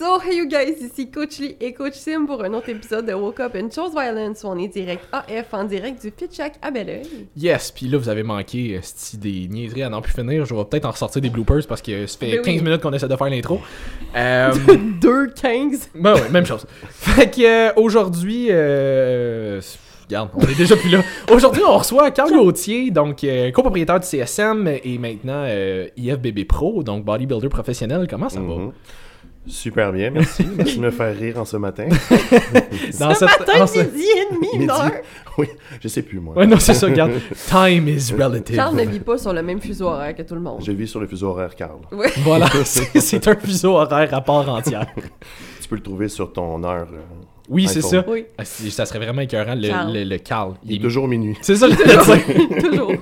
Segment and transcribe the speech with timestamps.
[0.00, 3.12] So, hey you guys, ici Coach Lee et Coach Sim pour un autre épisode de
[3.12, 6.54] Woke Up and Chose Violence où on est direct AF en direct du Fit Shack
[6.62, 7.02] à Belleuil.
[7.36, 10.46] Yes, puis là, vous avez manqué euh, des niaiseries à n'en plus finir.
[10.46, 12.54] Je vais peut-être en ressortir des bloopers parce que ça fait Ben oui.
[12.54, 13.60] 15 minutes qu'on essaie de faire l'intro.
[14.16, 14.50] Euh,
[15.02, 15.90] 2-15.
[15.94, 16.66] ben ouais, même chose.
[16.88, 19.60] Fait que euh, aujourd'hui, euh,
[20.08, 21.02] regarde, on est déjà plus là.
[21.30, 26.82] Aujourd'hui, on reçoit Carl Gauthier, donc euh, copropriétaire du CSM et maintenant euh, IFBB Pro,
[26.82, 28.06] donc bodybuilder professionnel.
[28.08, 28.72] Comment ça va?
[29.46, 30.46] Super bien, merci.
[30.56, 31.88] Merci de me faire rire en ce matin.
[33.00, 34.92] Dans Ce cette- matin, en ce- midi et demi, une heure.
[35.38, 35.48] Oui,
[35.82, 36.34] je sais plus, moi.
[36.36, 37.12] Ouais, non, c'est ça, regarde.
[37.48, 38.56] Time is relative.
[38.56, 40.60] Charles ne vit pas sur le même fuseau horaire que tout le monde.
[40.64, 41.78] Je vis sur le fuseau horaire, Carl.
[41.90, 42.10] Ouais.
[42.18, 44.86] Voilà, c'est c'est un fuseau horaire à part entière.
[45.62, 46.88] Tu peux le trouver sur ton heure.
[46.92, 46.98] euh,
[47.48, 48.04] Oui, c'est ça.
[48.06, 49.92] Oui, Ah, Ça serait vraiment écœurant, le, Carl.
[49.92, 50.54] le, le Carl.
[50.64, 51.36] Il est toujours minuit.
[51.40, 52.62] C'est ça, je dire.
[52.70, 52.92] toujours.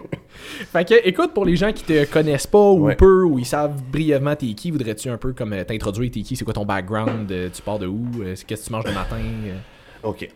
[0.73, 2.95] Fait que, écoute, pour les gens qui te connaissent pas ou Ouais.
[2.97, 6.37] peu, ou ils savent brièvement t'es qui, voudrais-tu un peu comme euh, t'introduire t'es qui,
[6.37, 8.93] c'est quoi ton background, euh, tu pars de où, euh, qu'est-ce que tu manges le
[8.93, 9.17] matin?
[9.19, 9.57] Euh?
[10.03, 10.29] OK.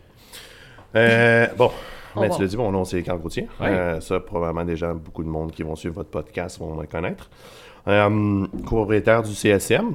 [0.95, 1.71] Euh, bon,
[2.15, 3.47] On ben, tu l'as dit, mon nom c'est Carl Gauthier.
[3.59, 3.67] Ouais.
[3.67, 7.29] Euh, ça, probablement déjà beaucoup de monde qui vont suivre votre podcast vont me connaître.
[7.87, 9.91] Euh, copropriétaire du CSM euh,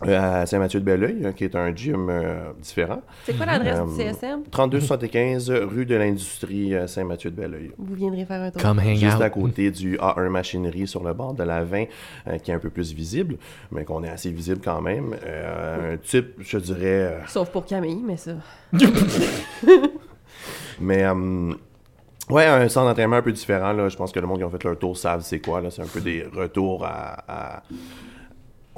[0.00, 3.02] à Saint-Mathieu-de-Belleuil, euh, qui est un gym euh, différent.
[3.24, 4.42] C'est quoi l'adresse du Euh, CSM?
[4.50, 7.72] 3275 rue de l'Industrie euh, Saint-Mathieu-de-Belleuil.
[7.78, 8.62] Vous viendrez faire un tour.
[8.62, 9.22] Come hang Juste out.
[9.22, 11.84] à côté du A1 Machinerie sur le bord de la 20,
[12.28, 13.36] euh, qui est un peu plus visible,
[13.72, 15.16] mais qu'on est assez visible quand même.
[15.26, 18.32] Euh, un type, je dirais, euh, Sauf pour Camille, mais ça.
[20.80, 21.52] mais euh,
[22.30, 23.72] ouais, un centre d'entraînement un peu différent.
[23.72, 23.88] Là.
[23.88, 25.60] Je pense que le monde qui a fait leur tour savent c'est quoi.
[25.60, 25.70] là.
[25.70, 27.62] C'est un peu des retours à, à,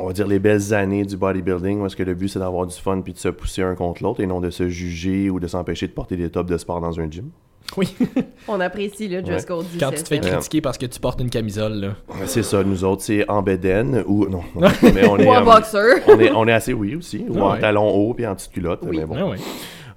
[0.03, 2.67] on va dire, les belles années du bodybuilding, où est-ce que le but c'est d'avoir
[2.67, 5.41] du fun puis de se pousser un contre l'autre et non de se juger ou
[5.41, 7.31] de s'empêcher de porter des tops de sport dans un gym?
[7.77, 7.95] Oui,
[8.48, 11.31] On apprécie le dress code quand tu te fais critiquer parce que tu portes une
[11.31, 11.89] camisole, là.
[12.27, 15.43] C'est ça, nous autres, c'est en bedaine ou non, non, mais on est, Ou un
[15.43, 16.03] euh, boxer.
[16.09, 17.25] on est, on est assez, oui, aussi.
[17.28, 17.61] Ou en Ouais.
[17.61, 18.81] talons hauts puis en petite culotte.
[18.83, 18.97] Oui.
[18.98, 19.37] Mais bon, Ah ouais.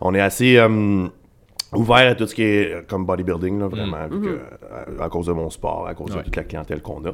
[0.01, 1.07] on est assez euh,
[1.75, 4.21] ouvert à tout ce qui est euh, comme bodybuilding, là, vraiment, Mm.
[4.21, 4.39] que, Mm-hmm.
[4.99, 6.19] euh, à, cause de mon sport, à cause Ouais.
[6.19, 7.11] de toute la clientèle qu'on a.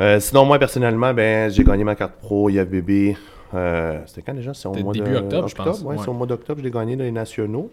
[0.00, 3.16] Euh, sinon, moi, personnellement, ben, j'ai gagné ma carte pro IFBB.
[3.54, 4.54] Euh, C'était quand déjà?
[4.54, 5.82] C'est au C'était mois début de, octobre, je pense.
[5.82, 6.02] Ouais, Ouais.
[6.02, 7.70] c'est au mois d'octobre, je l'ai gagné dans les nationaux.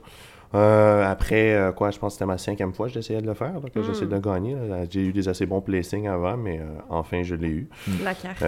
[0.55, 3.35] Euh, après, euh, quoi, je pense que c'était ma cinquième fois que j'essayais de le
[3.35, 3.83] faire, que Mm.
[3.83, 4.57] j'essayais de le gagner.
[4.89, 7.69] J'ai eu des assez bons placings avant, mais euh, enfin, je l'ai eu.
[8.03, 8.41] La carte.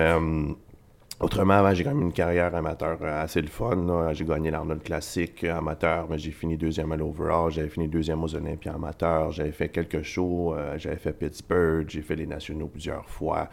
[1.21, 4.11] Autrement, avant, j'ai quand même une carrière amateur euh, assez le fun.
[4.13, 7.51] J'ai gagné l'Arnold Classic euh, amateur, mais j'ai fini deuxième à l'Overall.
[7.51, 9.31] J'avais fini deuxième aux Olympiades amateurs.
[9.31, 10.55] J'avais fait quelques shows.
[10.55, 11.87] euh, j'avais fait Pittsburgh.
[11.87, 13.49] J'ai fait les nationaux plusieurs fois.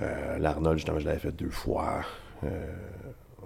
[0.00, 2.00] Euh, L'Arnold, justement, je l'avais fait deux fois.
[2.44, 2.48] Euh,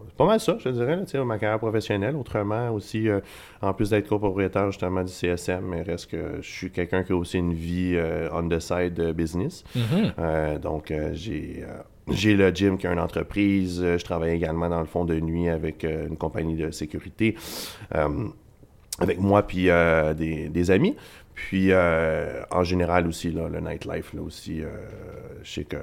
[0.08, 2.16] c'est pas mal ça, je dirais, là, ma carrière professionnelle.
[2.16, 3.20] Autrement, aussi, euh,
[3.60, 7.16] en plus d'être copropriétaire justement du CSM, mais reste que je suis quelqu'un qui a
[7.16, 9.62] aussi une vie euh, on the side business.
[9.74, 10.12] Mhm.
[10.19, 11.64] Euh, donc, j'ai
[12.08, 13.80] j'ai le gym qui est une entreprise.
[13.82, 17.36] Euh, je travaille également dans le fond de nuit avec euh, une compagnie de sécurité.
[17.94, 18.28] Euh,
[18.98, 19.68] avec moi puis
[20.16, 20.94] des, des amis.
[21.34, 24.60] Puis, en général aussi, là, le nightlife, là aussi,
[25.42, 25.78] je sais que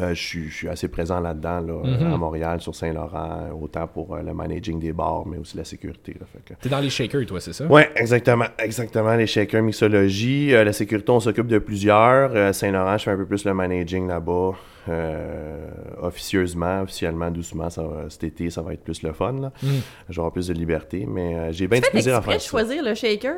[0.00, 2.12] euh, je, suis, je suis assez présent là-dedans, là, Mhm.
[2.12, 6.16] à Montréal, sur Saint-Laurent, autant pour euh, le managing des bars, mais aussi la sécurité.
[6.44, 7.66] Que- T'es dans les shakers, toi, c'est ça?
[7.66, 9.14] Ouais, exactement, exactement.
[9.14, 10.54] Les shakers, mixologie.
[10.54, 12.30] Euh, la sécurité, on s'occupe de plusieurs.
[12.34, 14.52] Euh, Saint-Laurent, je fais un peu plus le managing là-bas.
[14.88, 15.66] Euh,
[16.02, 19.32] officieusement, officiellement, doucement, ça va- cet été, ça va être plus le fun.
[19.40, 19.52] Là.
[19.62, 19.66] Mm.
[20.10, 22.48] J'aurai plus de liberté, mais euh, j'ai bien du plaisir à faire de ça.
[22.48, 23.34] choisir le shaker?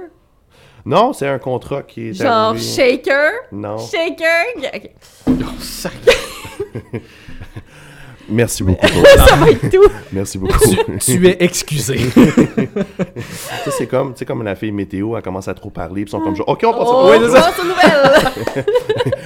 [0.88, 2.62] Non, c'est un contrat qui est Genre arrivé.
[2.64, 3.30] shaker?
[3.52, 3.76] Non.
[3.76, 4.72] Shaker?
[4.74, 4.90] Ok.
[5.28, 5.92] Oh, sac.
[8.30, 8.86] Merci beaucoup.
[9.26, 9.88] Ça va être tout.
[10.12, 10.58] Merci beaucoup.
[11.00, 11.96] tu es excusé.
[12.08, 16.04] Tu sais, c'est comme, tu sais, comme la fille météo, elle commence à trop parler,
[16.04, 18.64] puis ils sont comme genre, OK, on passe Oh, à- ouais, c'est nouvelle.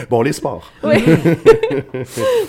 [0.09, 0.71] Bon, les sports.
[0.83, 0.95] Oui.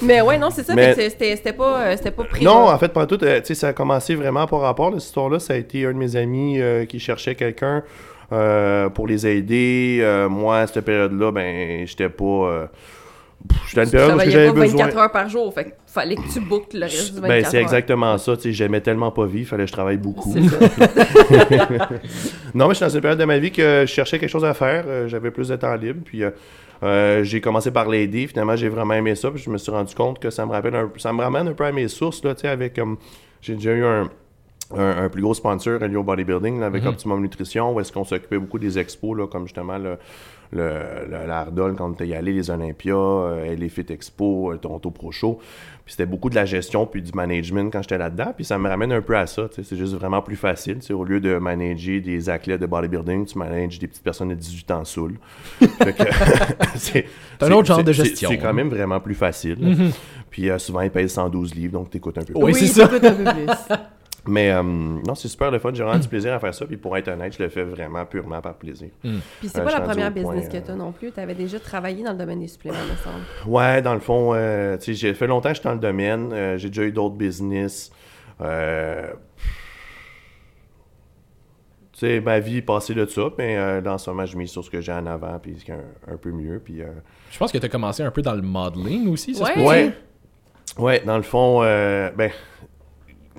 [0.01, 0.73] Mais ouais, non, c'est ça.
[0.75, 2.43] Mais- C'était c'était pas, euh, c'était pas pris.
[2.45, 4.91] Non, en fait, pendant tout, euh, tu sais, ça a commencé vraiment par rapport.
[4.93, 7.83] Cette histoire-là, ça a été un de mes amis euh, qui cherchait quelqu'un
[8.33, 9.99] euh, pour les aider.
[10.01, 12.23] Euh, moi, à cette période-là, ben, j'étais pas.
[12.25, 12.65] euh,
[13.67, 15.03] j'étais à une période où travaillais j'avais pas 24 besoin.
[15.03, 15.53] heures par jour.
[15.53, 18.35] Fait fallait que tu bookes le reste du 24 Ben, c'est exactement ça.
[18.35, 20.35] Tu sais, j'aimais tellement pas vivre, fallait que je travaille beaucoup.
[22.55, 24.45] Non, mais je suis dans une période de ma vie que je cherchais quelque chose
[24.45, 25.07] à faire.
[25.07, 26.01] J'avais plus de temps libre.
[26.05, 26.23] Puis
[26.83, 28.27] euh, j'ai commencé par l'aider.
[28.27, 29.31] Finalement, j'ai vraiment aimé ça.
[29.31, 31.53] Puis je me suis rendu compte que ça me rappelle un, ça me ramène un
[31.53, 32.23] peu à mes sources.
[32.23, 32.97] Là, avec comme
[33.41, 34.09] j'ai déjà eu un,
[34.77, 36.89] un, un plus gros sponsor relié au bodybuilding là, avec Mhm.
[36.89, 39.97] Optimum Nutrition, où est-ce qu'on s'occupait beaucoup des expos, là, comme justement le,
[40.51, 40.69] le,
[41.09, 44.91] le- l'Ardol quand on était y allé, les Olympias, euh, les Fit Expo, euh, Toronto
[44.91, 45.39] Pro Show.
[45.85, 48.31] Puis c'était beaucoup de la gestion puis du management quand j'étais là-dedans.
[48.33, 49.49] Puis ça me ramène un peu à ça.
[49.49, 50.79] tu sais, C'est juste vraiment plus facile.
[50.79, 54.35] tu Au lieu de manager des athlètes de bodybuilding, tu manages des petites personnes de
[54.35, 55.15] 18 ans saoules.
[55.59, 55.95] C'est
[56.75, 57.05] C'est
[57.41, 58.53] un autre genre de c'est- gestion, C'est c'est quand hein.
[58.53, 59.57] même vraiment plus facile.
[59.59, 59.91] Mhm.
[60.29, 62.33] Puis euh, souvent, ils pèsent 112 livres, donc t'écoutes un peu.
[62.35, 62.89] Oui, c'est Oui, ça.
[64.25, 65.71] Mais euh, non, c'est super le fun.
[65.73, 66.65] J'ai vraiment du plaisir à faire ça.
[66.65, 68.87] Puis pour être honnête, je le fais vraiment purement par plaisir.
[69.01, 71.11] Puis c'est Euh, pas la première business point, que t'as non plus.
[71.11, 73.51] T'avais déjà travaillé dans le domaine des suppléments, me semble.
[73.51, 75.79] Ouais, dans le fond, euh, tu sais, j'ai fait longtemps que je suis dans le
[75.81, 76.31] domaine.
[76.31, 77.91] Euh, j'ai déjà eu d'autres business.
[78.39, 79.11] Euh,
[81.91, 84.49] tu sais, ma vie est passée de ça, mais euh, dans ce moment, je mise
[84.49, 86.59] sur ce que j'ai en avant, puis ce qui est un, un peu mieux.
[86.63, 86.87] Puis, euh,
[87.29, 89.55] Je pense que tu as commencé un peu dans le modeling aussi, ça se Ouais.
[89.55, 89.67] peut-tu?
[89.67, 89.93] ouais,
[90.83, 92.31] ouais, dans le fond, euh, ben,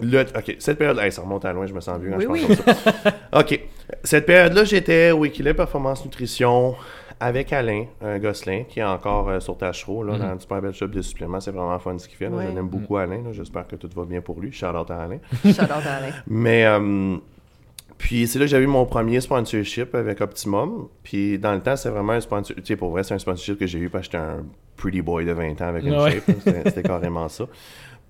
[0.02, 2.40] le, ok, cette période, hey, ça remonte à loin, je me sens vieux quand Oui,
[2.40, 2.56] je oui.
[2.56, 3.12] pense comme ça.
[3.40, 3.60] ok,
[4.02, 6.74] cette période-là, j'étais au Équilibre Performance Nutrition
[7.20, 10.74] avec Alain euh, Gosselin, qui est encore euh, sur Tachereau, là, dans une super belle
[10.74, 11.38] shop de suppléments.
[11.40, 12.26] C'est vraiment fun ce qu'il fait.
[12.26, 12.46] Ouais.
[12.50, 13.18] Je l'aime beaucoup, Alain.
[13.22, 13.32] là.
[13.32, 14.50] J'espère que tout va bien pour lui.
[14.52, 15.18] Shout out à Alain.
[15.44, 16.10] Shout out à Alain.
[16.26, 17.16] Mais euh,
[17.98, 20.88] puis c'est là que j'ai eu mon premier sponsorship avec Optimum.
[21.04, 22.56] Puis dans le temps, c'est vraiment un sponsorship.
[22.64, 24.44] Tu sais, pour vrai, c'est un sponsorship que j'ai eu parce que j'étais un
[24.76, 26.20] pretty boy de 20 ans avec une Ouais.
[26.26, 26.36] shape.
[26.66, 27.44] c'était carrément ça.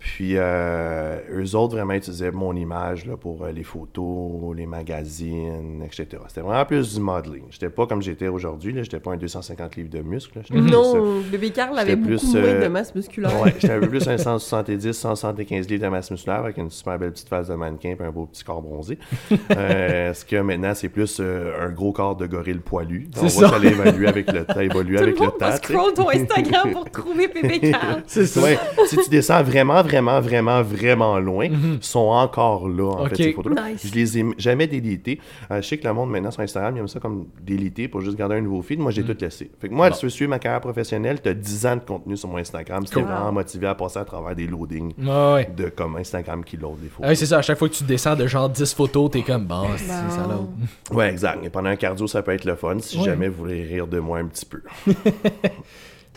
[0.05, 5.83] Puis euh, eux autres vraiment utilisaient mon image là, pour euh, les photos, les magazines,
[5.83, 6.23] etc.
[6.29, 7.45] C'était vraiment plus du modeling.
[7.49, 8.75] J'étais pas comme j'étais aujourd'hui.
[8.77, 10.39] J'étais pas un 250 livres de muscles.
[10.39, 10.45] là.
[10.47, 13.43] J'étais plus, euh, Non, bébé Carl avait beaucoup plus, moins de masse musculaire.
[13.43, 16.99] Ouais, j'étais un peu plus un 170, 175 livres de masse musculaire avec une super
[16.99, 18.99] belle petite face de mannequin et un beau petit corps bronzé.
[19.57, 23.09] Euh, ce que maintenant, c'est plus un gros corps de gorille poilu.
[23.21, 23.49] On ça.
[23.51, 25.57] que ça évolue avec le temps, évolue Tout avec le le va temps.
[25.57, 28.03] scroll ton Instagram pour trouver bébé Carl.
[28.07, 28.43] C'est ça.
[28.43, 33.17] Ouais, si tu descends vraiment, vraiment, vraiment, vraiment loin, ils sont encore là, en fait,
[33.17, 33.87] ces photos Nice.
[33.87, 35.21] Je les ai jamais délités.
[35.51, 38.01] Euh, je sais que le monde, maintenant, sur Instagram, ils aiment ça comme déliter pour
[38.01, 38.79] juste garder un nouveau feed.
[38.81, 39.51] Moi, j'ai tout laissé.
[39.61, 39.95] Fait que moi, Bon.
[39.95, 42.39] si tu veux suivre ma carrière professionnelle, tu as 10 ans de contenu sur mon
[42.39, 42.85] Instagram.
[42.87, 43.11] C'était Cool.
[43.11, 45.51] vraiment motivé à passer à travers des loadings Ouais, ouais.
[45.57, 47.07] de comme Instagram qui load des photos.
[47.11, 49.45] Ah c'est ça, à chaque fois que tu descends de genre 10 photos, t'es comme
[49.47, 50.39] bon, c'est ça là.
[50.97, 51.45] Ouais, exact.
[51.45, 53.05] Et pendant un cardio, ça peut être le fun si Ouais.
[53.05, 54.63] jamais vous voulez rire de moi un petit peu.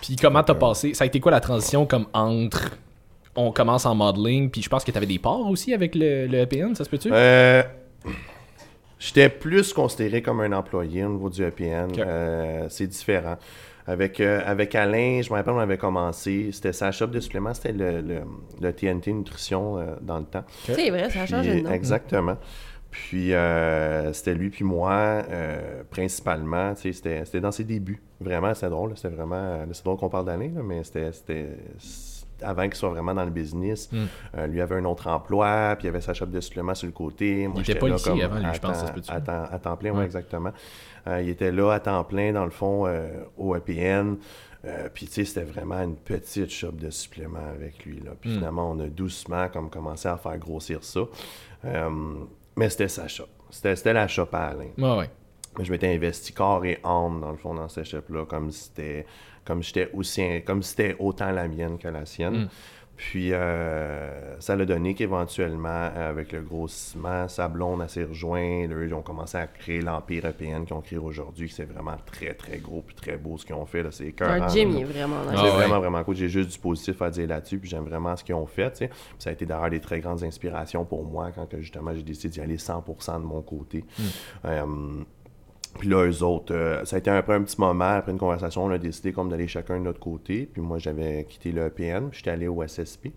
[0.01, 0.94] Puis comment t'as passé?
[0.94, 2.71] Ça a été quoi la transition comme entre
[3.38, 6.39] on commence en modeling, puis je pense que t'avais des parts aussi avec le, le
[6.39, 7.10] EPN, ça se peut-tu?
[7.12, 7.63] Euh,
[9.00, 11.92] J'étais plus considéré comme un employé au niveau du EPN.
[12.00, 13.38] Euh, c'est différent.
[13.86, 16.50] Avec, euh, avec Alain, je me rappelle, on avait commencé.
[16.51, 18.22] C'était sa shop de suppléments, c'était le, le,
[18.60, 20.44] le TNT Nutrition euh, dans le temps.
[20.66, 21.72] C'est vrai, ça changé de nom.
[21.72, 22.38] Exactement.
[22.90, 26.74] Puis euh, c'était lui puis moi, euh, principalement.
[26.74, 28.01] tu sais, C'était c'était dans ses débuts.
[28.19, 28.94] Vraiment, c'était drôle.
[28.95, 29.60] C'était vraiment.
[29.72, 31.48] C'est drôle qu'on parle d'Alain, mais c'était.
[32.42, 33.98] Avant qu'il soit vraiment dans le business, Mm.
[34.38, 36.94] euh, lui avait un autre emploi, puis il avait sa shop de suppléments sur le
[36.94, 37.48] côté.
[37.48, 39.12] Moi, Il était j'étais pas là ici comme avant, lui, je pense, ça se peut-tu?
[39.12, 40.06] à temps, à temps plein, oui, Ouais.
[40.06, 40.51] exactement.
[41.07, 43.07] Euh, il était là à temps plein, dans le fond, euh,
[43.38, 44.18] au EPN.
[44.94, 48.01] Puis, tu sais, c'était vraiment une petite shop de suppléments avec lui.
[48.01, 48.12] Là.
[48.19, 48.34] Puis, Mm.
[48.34, 51.01] finalement, on a doucement comme commencé à faire grossir ça.
[52.56, 53.28] Mais c'était sa shop.
[53.50, 54.69] C'était la shop à Alain.
[54.78, 55.10] Ouais, ouais.
[55.57, 58.66] Mais je m'étais investi corps et âme, dans le fond, dans cette shop-là, comme si
[58.66, 59.06] c'était
[59.47, 62.44] comme j'étais aussi comme si c'était autant la mienne que la sienne.
[62.44, 62.49] Mm.
[62.97, 68.67] Puis euh, ça l'a donné qu'éventuellement, avec le grossissement, sa blonde a s'est rejoint.
[68.67, 71.47] Là, ils ont commencé à créer l'Empire européen qu'ils ont créé aujourd'hui.
[71.47, 73.83] C'est vraiment très, très gros puis très beau ce qu'ils ont fait.
[73.83, 73.91] là.
[73.91, 74.79] C'est écœurant, Un gym, là.
[74.79, 75.35] il est vraiment nice.
[75.38, 75.51] Ah ouais.
[75.51, 76.15] vraiment, vraiment cool.
[76.15, 78.83] J'ai juste du positif à dire là-dessus, puis j'aime vraiment ce qu'ils ont fait.
[79.19, 82.41] ça a été d'ailleurs des très grandes inspirations pour moi quand justement j'ai décidé d'y
[82.41, 83.85] aller 100% de mon côté.
[84.45, 84.65] Euh,
[85.80, 88.66] puis là, eux autres, euh, ça a été après un petit moment, après une conversation,
[88.66, 90.50] on a décidé comme d'aller chacun de notre côté.
[90.52, 93.12] Puis moi, j'avais quitté le EPN, puis j'étais allé au SSP.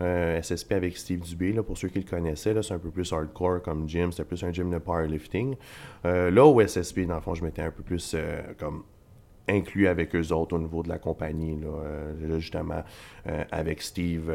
[0.00, 3.12] Euh, SSP avec Steve Dubé, là, pour ceux qui le connaissaient, c'est un peu plus
[3.12, 5.56] hardcore comme gym, c'était plus un gym de powerlifting.
[6.04, 8.14] Euh, là, au SSP, dans le fond, je m'étais un peu plus
[8.58, 8.84] comme
[9.48, 11.58] inclus avec eux autres au niveau de la compagnie.
[11.60, 12.82] Là, justement,
[13.50, 14.30] avec Steve,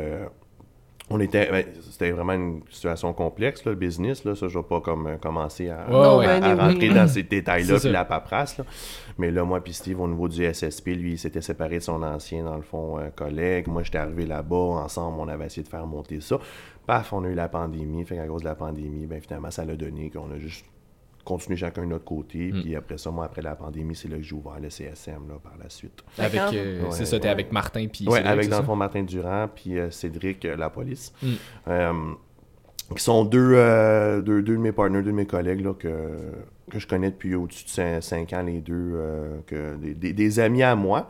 [1.11, 4.23] on était, ben, c'était vraiment une situation complexe, là, le business.
[4.23, 6.39] Là, ça, je ne vais pas comme, euh, commencer à, ouais.
[6.53, 8.57] rentrer dans ces détails-là, puis la paperasse.
[8.57, 8.65] là.
[9.17, 12.01] Mais là, moi puis Steve, au niveau du SSP, lui, il s'était séparé de son
[12.01, 13.67] ancien, dans le fond, euh, collègue.
[13.67, 14.55] Moi, j'étais arrivé là-bas.
[14.55, 16.39] Ensemble, on avait essayé de faire monter ça.
[16.87, 18.05] Paf, on a eu la pandémie.
[18.05, 20.65] Fait qu'à cause de la pandémie, ben, finalement, ça l'a donné qu'on a juste
[21.23, 22.51] continué chacun de notre côté.
[22.51, 22.61] Mm.
[22.61, 25.35] Puis après ça, moi, après la pandémie, c'est là que j'ai ouvert le CSM là,
[25.43, 26.03] par la suite.
[26.17, 27.31] Avec, euh, Ouais, c'est ça, t'es ouais.
[27.31, 30.55] avec Martin, puis Oui, Cédric, avec dans le fond Martin Durand puis euh, Cédric euh,
[30.55, 31.13] La Police.
[31.21, 31.27] Mm.
[31.67, 31.93] Euh,
[32.95, 36.09] qui sont deux, euh, deux, deux de mes partenaires, deux de mes collègues là, que,
[36.69, 40.39] que je connais depuis au-dessus de 5, ans, les deux, euh, que, des, des- des
[40.41, 41.07] amis à moi,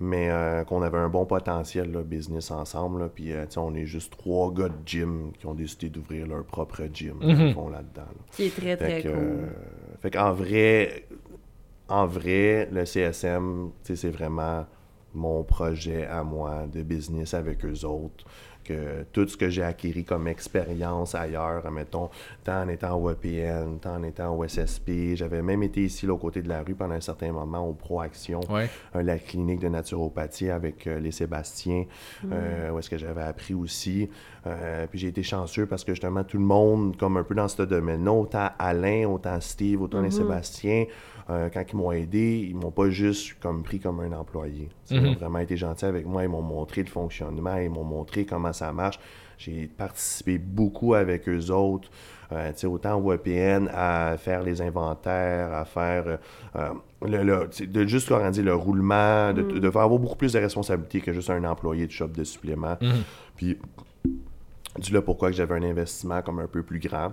[0.00, 3.00] mais euh, qu'on avait un bon potentiel là, business ensemble.
[3.00, 5.88] Là, puis euh, tu sais, on est juste trois gars de gym qui ont décidé
[5.88, 7.54] d'ouvrir leur propre gym Mhm.
[7.70, 8.02] là-dedans.
[8.02, 8.24] là.
[8.32, 9.18] Qui est très, très que, cool.
[9.18, 9.46] euh,
[10.00, 11.06] fait qu'en vrai,
[11.88, 14.66] en vrai, le CSM, tu sais, c'est vraiment
[15.14, 18.24] mon projet à moi de business avec eux autres.
[18.64, 22.10] Que tout ce que j'ai acquis comme expérience ailleurs, mettons,
[22.42, 26.16] tant en étant au EPN, tant en étant au SSP, j'avais même été ici, au
[26.16, 28.68] côté de la rue, pendant un certain moment, au Proaction, Ouais.
[28.94, 31.84] la clinique de naturopathie avec euh, les Sébastiens,
[32.32, 34.08] euh, où est-ce que j'avais appris aussi.
[34.46, 37.48] Euh, puis j'ai été chanceux parce que justement, tout le monde, comme un peu dans
[37.48, 40.84] ce domaine-là, autant Alain, autant Steve, autant les Sébastiens,
[41.30, 44.68] euh, quand ils m'ont aidé, ils m'ont pas juste comme pris comme un employé.
[44.90, 45.14] Ils ont Mhm.
[45.14, 48.72] vraiment été gentils avec moi, ils m'ont montré le fonctionnement, ils m'ont montré comment ça
[48.72, 48.98] marche.
[49.38, 51.90] J'ai participé beaucoup avec eux autres,
[52.32, 56.18] euh, autant au EPN à faire les inventaires, à faire
[56.56, 56.68] euh,
[57.02, 61.00] le, de juste leur dire le roulement, de, de faire avoir beaucoup plus de responsabilités
[61.00, 62.76] que juste un employé de shop de supplément.
[62.80, 63.02] Mhm.
[63.36, 63.58] Puis,
[64.78, 67.12] du là pourquoi que j'avais un investissement comme un peu plus grand,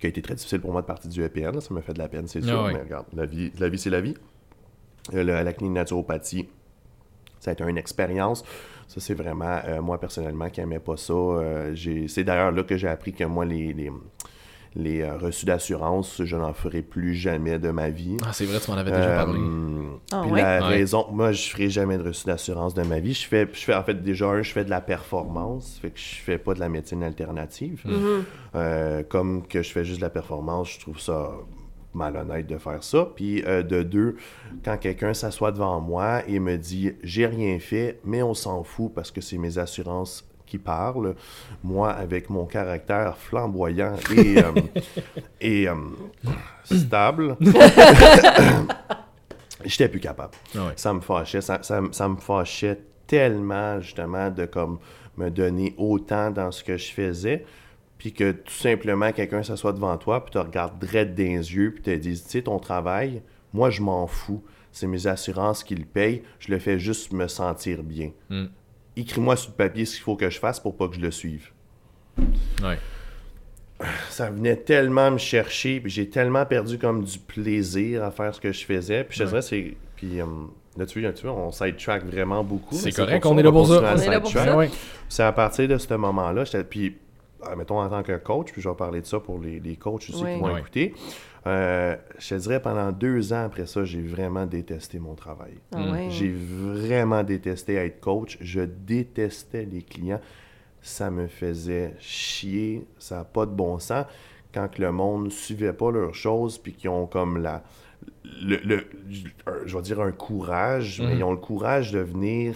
[0.00, 1.54] qui a été très difficile pour moi de partir du EPN.
[1.54, 2.62] là, ça me fait de la peine, c'est Ah sûr.
[2.64, 2.72] ouais.
[2.72, 4.14] Mais regarde, la vie, la vie c'est la vie.
[5.14, 6.48] Euh, le- la clinique naturopathie,
[7.38, 8.44] ça a été une expérience.
[8.88, 11.12] Ça, c'est vraiment, euh, moi personnellement, qui n'aimais pas ça.
[11.12, 11.74] euh,
[12.08, 13.90] c'est d'ailleurs là que j'ai appris que moi, les, les,
[14.76, 18.16] les, euh, reçus d'assurance, je n'en ferai plus jamais de ma vie.
[18.24, 19.38] Ah, c'est vrai, tu m'en avais déjà parlé.
[19.40, 20.42] Euh, Ah puis ouais?
[20.42, 20.66] la Ouais.
[20.68, 23.14] raison, moi, je ferai jamais de reçu d'assurance de ma vie.
[23.14, 25.98] Je fais, je fais, en fait, déjà, un, je fais de la performance, fait que
[25.98, 27.82] je fais pas de la médecine alternative.
[27.86, 28.22] Mm-hmm.
[28.54, 31.30] Euh, comme que je fais juste de la performance, je trouve ça
[31.92, 33.08] malhonnête de faire ça.
[33.16, 34.16] Puis euh, de deux,
[34.64, 38.92] quand quelqu'un s'assoit devant moi et me dit j'ai rien fait, mais on s'en fout
[38.94, 41.14] parce que c'est mes assurances qui parlent,
[41.62, 44.52] moi avec mon caractère flamboyant et, euh,
[45.40, 45.74] et euh,
[46.64, 47.36] stable,
[49.64, 50.72] j'étais plus capable Ah ouais.
[50.76, 51.40] ça me fâchait.
[51.40, 54.78] Ça, ça, ça me fâchait tellement, justement, de comme
[55.16, 57.44] me donner autant dans ce que je faisais.
[57.98, 61.72] Puis que tout simplement, quelqu'un s'assoit devant toi, puis te regarde droit dans les yeux,
[61.74, 64.42] puis te dit, tu sais, ton travail, moi, je m'en fous.
[64.72, 66.22] C'est mes assurances qui le payent.
[66.38, 68.12] Je le fais juste me sentir bien.
[68.30, 68.44] Mm.
[68.96, 71.10] Écris-moi sur le papier ce qu'il faut que je fasse pour pas que je le
[71.10, 71.50] suive
[72.62, 72.78] Ouais.
[74.10, 78.40] ça venait tellement me chercher, puis j'ai tellement perdu comme du plaisir à faire ce
[78.40, 79.04] que je faisais.
[79.04, 79.28] Puis je te Ouais.
[79.30, 79.74] dirais, c'est.
[79.96, 80.26] Puis euh,
[80.76, 82.74] là, tu vois, tu vois, on sidetrack vraiment beaucoup.
[82.74, 83.82] C'est correct, on est là pour ça.
[83.94, 84.56] On est là pour ça.
[84.56, 84.70] Ouais.
[85.08, 86.44] C'est à partir de ce moment-là.
[86.68, 86.96] Puis,
[87.56, 90.10] mettons, en tant que coach, puis je vais parler de ça pour les, les coachs
[90.10, 90.34] aussi Ouais.
[90.34, 90.60] qui vont Ouais.
[90.60, 90.94] écouter.
[91.46, 95.54] Euh, je te dirais, pendant deux ans après ça, j'ai vraiment détesté mon travail.
[95.74, 95.92] Ah Mm.
[95.92, 96.06] ouais.
[96.10, 98.36] J'ai vraiment détesté être coach.
[98.40, 100.20] Je détestais les clients.
[100.82, 102.84] Ça me faisait chier.
[102.98, 104.04] Ça n'a pas de bon sens.
[104.52, 107.62] Quand que le monde ne suivait pas leurs choses, puis qu'ils ont comme la.
[108.42, 108.84] Le, le-
[109.46, 111.18] un- je vais dire un courage, mais Mhm.
[111.18, 112.54] ils ont le courage de venir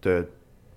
[0.00, 0.24] te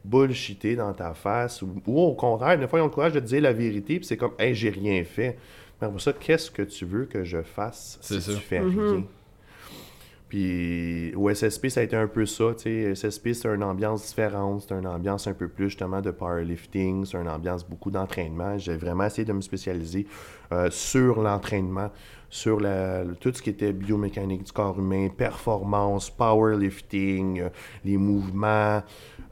[0.04, 1.62] bullshiter dans ta face.
[1.62, 3.98] Ou, ou au contraire, des fois, ils ont le courage de te dire la vérité,
[3.98, 5.38] puis c'est comme, hey, j'ai rien fait.
[5.82, 8.34] Mais pour ça, qu'est-ce que tu veux que je fasse C'est si ça.
[8.38, 8.80] tu fais Mhm.
[8.88, 9.04] rien?
[10.30, 12.54] Puis au SSP, ça a été un peu ça.
[12.56, 12.96] tu sais.
[12.96, 14.64] SSP, c'est une ambiance différente.
[14.68, 17.06] C'est une ambiance un peu plus justement de powerlifting.
[17.06, 18.58] C'est une ambiance beaucoup d'entraînement.
[18.58, 20.08] J'ai vraiment essayé de me spécialiser
[20.54, 21.92] euh, sur l'entraînement,
[22.30, 27.50] sur la- tout ce qui était biomécanique du corps humain, performance, powerlifting, euh,
[27.84, 28.84] les mouvements.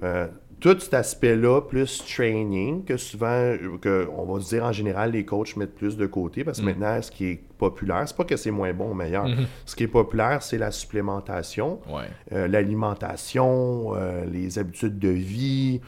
[0.03, 0.27] euh,
[0.59, 5.55] tout cet aspect-là, plus training, que souvent, que, on va dire en général, les coachs
[5.55, 8.51] mettent plus de côté, parce que maintenant, ce qui est populaire, c'est pas que c'est
[8.51, 9.25] moins bon ou meilleur.
[9.65, 12.03] Ce qui est populaire, c'est la supplémentation, Ouais.
[12.33, 15.81] euh, l'alimentation, euh, les habitudes de vie.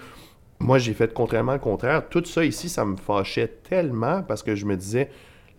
[0.60, 2.08] Moi, j'ai fait contrairement le contraire.
[2.10, 5.10] Tout ça ici, ça me fâchait tellement parce que je me disais,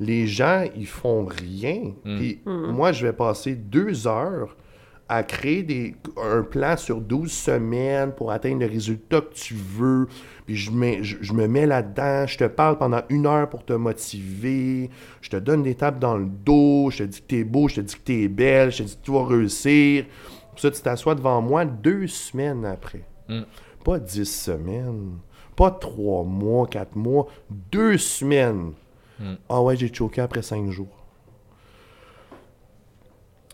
[0.01, 1.93] les gens, ils font rien.
[2.05, 4.57] Puis moi, je vais passer deux heures
[5.15, 10.09] à créer des, un plan sur 12 semaines pour atteindre le résultat que tu veux.
[10.47, 13.63] Puis je, mets- je, je me mets là-dedans, je te parle pendant une heure pour
[13.63, 14.89] te motiver,
[15.21, 17.75] je te donne des tapes dans le dos, je te dis que t'es beau, je
[17.77, 20.07] te dis que t'es belle, je te dis que tu vas réussir.
[20.55, 23.05] Puis ça, tu t'assois devant moi deux semaines après.
[23.29, 23.43] Mm.
[23.85, 25.19] Pas dix semaines,
[25.57, 28.73] pas trois mois, quatre mois, deux semaines.
[29.21, 29.35] Mm.
[29.51, 31.05] Ah ouais, j'ai choqué après cinq jours.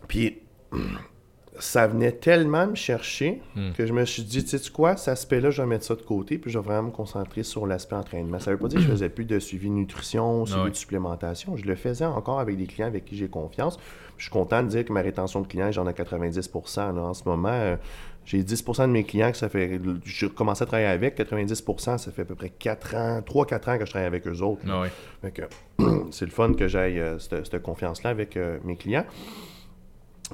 [0.06, 0.38] Puis
[1.58, 3.72] ça venait tellement me chercher Mm.
[3.72, 6.02] que je me suis dit, tu sais quoi, cet aspect-là, je vais mettre ça de
[6.02, 8.38] côté, puis je vais vraiment me concentrer sur l'aspect entraînement.
[8.38, 10.70] Ça veut pas dire que je faisais plus de suivi nutrition, suivi ouais.
[10.70, 11.56] de supplémentation.
[11.56, 13.78] Je le faisais encore avec des clients avec qui j'ai confiance.
[14.16, 16.92] Je suis content de dire que ma rétention de clients, j'en ai 90 là.
[16.94, 17.76] En ce moment, euh,
[18.24, 19.80] j'ai 10% de mes clients que ça fait.
[20.04, 23.78] J'ai commencé à travailler avec, 90% ça fait à peu près 4 ans, 3-4 ans
[23.78, 24.62] que je travaille avec eux autres.
[24.68, 25.32] Ah ouais.
[26.10, 29.06] C'est le fun que j'aille euh, cette, cette confiance-là avec euh, mes clients.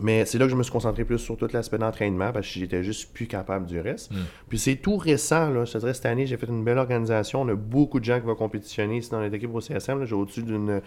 [0.01, 2.59] Mais c'est là que je me suis concentré plus sur tout l'aspect d'entraînement parce que
[2.59, 4.11] j'étais juste plus capable du reste.
[4.13, 4.17] Mm.
[4.49, 5.65] Puis c'est tout récent, là.
[5.65, 7.43] Je te dirais, cette année, j'ai fait une belle organisation.
[7.43, 10.05] On a beaucoup de gens qui vont compétitionner ici dans notre équipe au CSM.
[10.05, 10.81] J'ai au-dessus d'une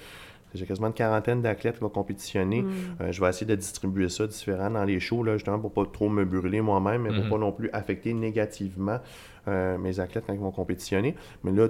[0.56, 2.64] J'ai quasiment une quarantaine d'athlètes qui vont compétitionner.
[3.02, 5.84] Euh, je vais essayer de distribuer ça différent dans les shows, là, justement, pour pas
[5.92, 7.30] trop me brûler moi-même, mais pour Mhm.
[7.30, 9.00] pas non plus affecter négativement
[9.50, 11.16] euh, mes athlètes quand ils vont compétitionner.
[11.44, 11.68] Mais là,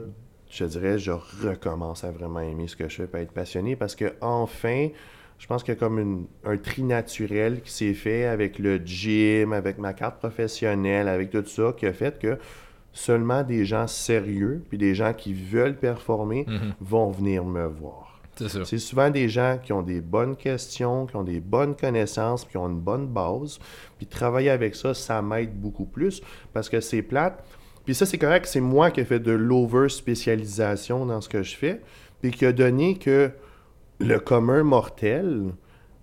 [0.51, 3.75] je dirais, je recommence à vraiment aimer ce que je fais, et à être passionné,
[3.75, 4.89] parce que enfin,
[5.39, 8.77] je pense qu'il y a comme une- un tri naturel qui s'est fait avec le
[8.77, 12.37] gym, avec ma carte professionnelle, avec tout ça, qui a fait que
[12.93, 16.73] seulement des gens sérieux, puis des gens qui veulent performer, Mhm.
[16.81, 18.19] vont venir me voir.
[18.35, 18.65] C'est ça.
[18.65, 22.51] C'est souvent des gens qui ont des bonnes questions, qui ont des bonnes connaissances, puis
[22.51, 23.57] qui ont une bonne base.
[23.97, 26.21] Puis travailler avec ça, ça m'aide beaucoup plus
[26.53, 27.43] parce que c'est plate.
[27.85, 29.31] Puis ça, c'est correct, c'est moi qui ai fait de
[30.01, 31.81] l'over-spécialisation dans ce que je fais,
[32.21, 33.31] puis qui a donné que
[33.99, 35.53] le commun mortel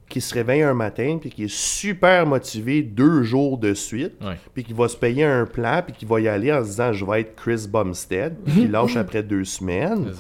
[0.09, 4.15] qui se réveille un matin, puis qui est super motivé deux jours de suite,
[4.53, 6.93] puis qui va se payer un plan, puis qui va y aller en se disant
[6.95, 10.13] «je vais être Chris Bumstead», puis qui lâche après deux semaines.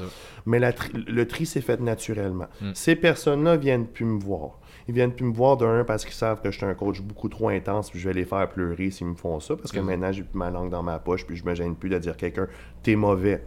[0.46, 2.46] Mais la tri- le tri s'est fait naturellement.
[2.60, 2.70] Mm.
[2.74, 4.58] Ces personnes-là viennent plus me voir.
[4.88, 7.28] Ils viennent plus me voir d'un parce qu'ils savent que je suis un coach beaucoup
[7.30, 9.84] trop intense puis je vais les faire pleurer s'ils me font ça parce que Mm.
[9.86, 12.12] maintenant j'ai plus ma langue dans ma poche puis je me gêne plus de dire
[12.12, 12.48] à quelqu'un
[12.82, 13.42] t'es mauvais,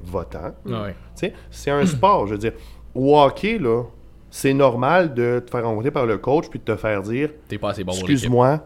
[1.15, 2.53] sais, c'est un sport, je veux dire.
[2.95, 3.83] Au hockey, là,
[4.29, 7.57] c'est normal de te faire rencontrer par le coach puis de te faire dire T'es
[7.57, 8.65] pas assez bon excuse-moi,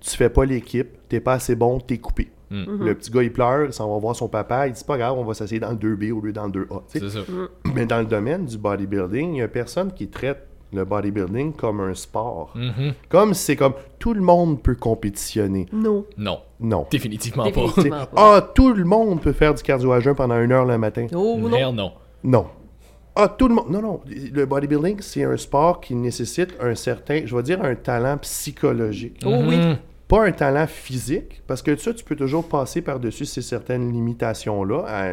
[0.00, 2.30] tu fais pas l'équipe, t'es pas assez bon, t'es coupé.
[2.50, 2.84] Mm.
[2.84, 5.14] Le petit gars, il pleure, il s'en va voir son papa, il dit pas grave,
[5.18, 6.82] on va s'essayer dans le 2B au lieu dans le 2A.
[6.92, 7.24] Tu sais, C'est ça.
[7.74, 11.80] mais dans le domaine du bodybuilding, il n'y a personne qui traite le bodybuilding comme
[11.80, 12.52] un sport.
[12.54, 12.92] Mhm.
[13.08, 15.66] Comme si c'est comme tout le monde peut compétitionner.
[15.72, 16.04] Non.
[16.18, 16.86] Non, Non.
[16.90, 18.06] définitivement Définitivement.
[18.14, 18.36] pas.
[18.36, 21.06] Ah, tout le monde peut faire du cardio à jeun pendant une heure le matin.
[21.14, 21.72] Oh non.
[21.72, 21.92] Non.
[22.24, 22.46] Non.
[23.16, 23.70] Ah, tout le monde.
[23.70, 24.00] Non, non.
[24.06, 29.20] Le bodybuilding, c'est un sport qui nécessite un certain, je vais dire, un talent psychologique.
[29.24, 29.56] Oh oui.
[29.56, 29.76] Mhm.
[30.08, 34.84] Pas un talent physique, parce que ça, tu peux toujours passer par-dessus ces certaines limitations-là,
[34.86, 35.06] à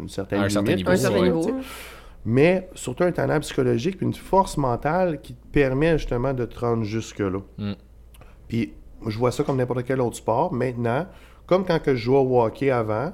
[0.00, 0.52] une certaine À un limite.
[0.66, 1.28] certain niveau, Un certain ouais.
[1.30, 1.60] niveau.
[2.24, 6.58] mais surtout un talent psychologique puis une force mentale qui te permet justement de te
[6.58, 7.38] rendre jusque-là.
[7.58, 7.72] Mm.
[8.48, 8.72] Puis
[9.06, 10.52] je vois ça comme n'importe quel autre sport.
[10.52, 11.06] Maintenant,
[11.46, 13.12] comme quand que je jouais au hockey avant,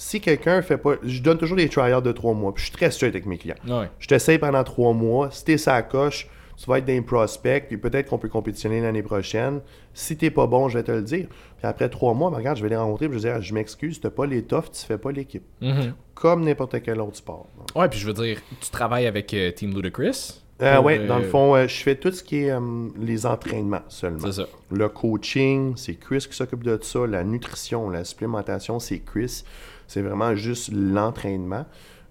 [0.00, 0.94] si quelqu'un fait pas...
[1.02, 3.36] Je donne toujours des tryouts de trois mois, puis je suis très straight avec mes
[3.36, 3.56] clients.
[3.68, 3.90] Ouais.
[3.98, 5.30] Je t'essaye pendant trois mois.
[5.30, 6.26] Si t'es sa coche,
[6.56, 9.60] tu vas être d'un prospect, puis peut-être qu'on peut compétitionner l'année prochaine.
[9.92, 11.26] Si t'es pas bon, je vais te le dire.
[11.28, 13.52] Puis après trois mois, ben regarde, je vais les rencontrer, puis je vais dire, je
[13.52, 15.44] m'excuse, t'as pas l'étoffe, tu fais pas l'équipe.
[15.60, 15.92] Mhm.
[16.14, 17.46] Comme n'importe quel autre sport.
[17.76, 20.40] Ouais, puis je veux dire, tu travailles avec euh, Team Ludacris.
[20.62, 23.26] Euh, ouais, euh, dans le fond, euh, je fais tout ce qui est euh, les
[23.26, 24.20] entraînements seulement.
[24.26, 24.46] C'est ça.
[24.70, 27.06] Le coaching, c'est Chris qui s'occupe de ça.
[27.06, 29.44] La nutrition, la supplémentation, c'est Chris.
[29.90, 31.66] C'est vraiment juste l'entraînement.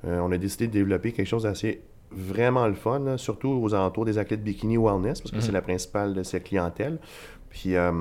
[0.05, 3.73] Euh, on a décidé de développer quelque chose d'assez vraiment le fun, là, surtout aux
[3.73, 6.99] alentours des athlètes bikini wellness, parce que c'est la principale de cette clientèle.
[7.49, 7.91] Puis euh,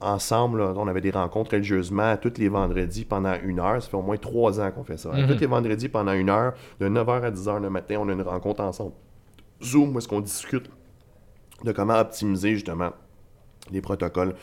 [0.00, 3.80] ensemble, là, on avait des rencontres religieusement tous les vendredis pendant une heure.
[3.80, 5.12] Ça fait au moins trois ans qu'on fait ça.
[5.12, 5.28] Mhm.
[5.28, 8.22] Tous les vendredis pendant une heure, de 9h à 10h le matin, on a une
[8.22, 8.94] rencontre ensemble.
[9.62, 10.68] Zoom, où est-ce qu'on discute
[11.62, 12.90] de comment optimiser justement
[13.70, 14.34] les protocoles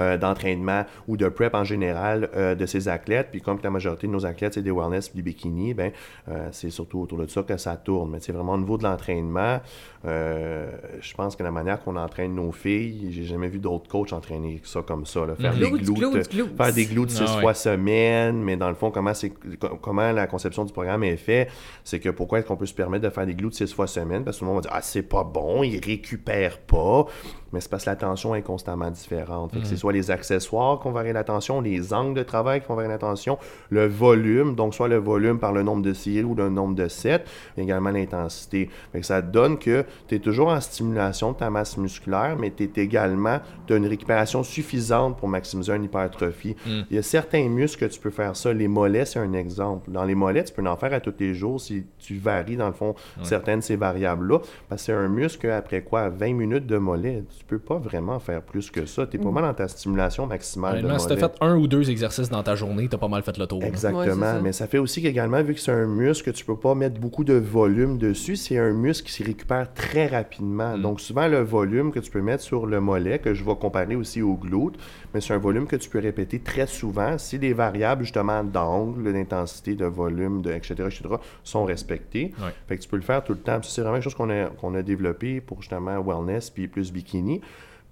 [0.00, 3.28] euh, d'entraînement ou de prep en général euh, de ces athlètes.
[3.30, 5.92] Puis comme la majorité de nos athlètes, c'est des wellness et des bikinis, ben,
[6.28, 8.10] euh, c'est surtout autour de ça que ça tourne.
[8.10, 9.60] Mais c'est vraiment au niveau de l'entraînement,
[10.06, 14.12] euh, je pense que la manière qu'on entraîne nos filles, j'ai jamais vu d'autres coachs
[14.12, 15.26] entraîner ça comme ça.
[15.26, 15.34] là.
[15.36, 16.56] Faire, des Glutes, glutes, glutes, glutes.
[16.56, 17.40] faire des glutes six Ah ouais.
[17.42, 21.16] fois semaine, mais dans le fond, comment, c'est, co- comment la conception du programme est
[21.16, 21.50] faite,
[21.84, 24.24] c'est que pourquoi est-ce qu'on peut se permettre de faire des glutes six fois semaine?
[24.24, 27.06] Parce que tout le monde va dire, ah, c'est pas bon, ils récupèrent pas.
[27.52, 29.52] Mais c'est parce que la tension est constamment différente.
[29.52, 32.88] Fait que c'est soit les accessoires qu'on varie la tension, les angles de travail varier
[32.88, 33.38] la tension,
[33.70, 36.88] le volume, donc soit le volume par le nombre de séries ou le nombre de
[36.88, 37.24] sets,
[37.56, 38.70] mais également l'intensité.
[39.02, 42.82] Ça donne que tu es toujours en stimulation de ta masse musculaire, mais tu es
[42.82, 46.56] également, tu une récupération suffisante pour maximiser une hypertrophie.
[46.66, 48.52] Il y a certains muscles que tu peux faire ça.
[48.52, 49.90] Les mollets, c'est un exemple.
[49.90, 52.66] Dans les mollets, tu peux en faire à tous les jours si tu varies, dans
[52.66, 54.38] le fond, certaines de ces variables-là.
[54.68, 58.18] Parce que c'est un muscle, après quoi, 20 minutes de mollet, tu peux pas vraiment
[58.18, 59.06] faire plus que ça.
[59.06, 61.28] Tu es pas mal dans ta stimulation maximale Honnêtement, de si t'as mollet.
[61.28, 63.60] fait un ou deux exercices dans ta journée, t'as pas mal fait le tour.
[63.60, 64.04] Ouais, Exactement.
[64.20, 64.40] ça.
[64.42, 67.00] mais ça fait aussi qu'également, vu que c'est un muscle que tu peux pas mettre
[67.00, 70.76] beaucoup de volume dessus, c'est un muscle qui se récupère très rapidement.
[70.76, 70.82] Mm.
[70.82, 73.96] Donc, souvent, le volume que tu peux mettre sur le mollet, que je vais comparer
[73.96, 74.74] aussi au glute,
[75.12, 79.12] mais c'est un volume que tu peux répéter très souvent si les variables, justement, d'angle,
[79.12, 81.02] d'intensité, de volume, de, etc., etc.,
[81.44, 82.32] sont respectées.
[82.38, 82.52] Ouais.
[82.68, 83.60] Fait que tu peux le faire tout le temps.
[83.62, 87.40] C'est vraiment quelque chose qu'on a, qu'on a développé pour justement wellness puis plus bikini.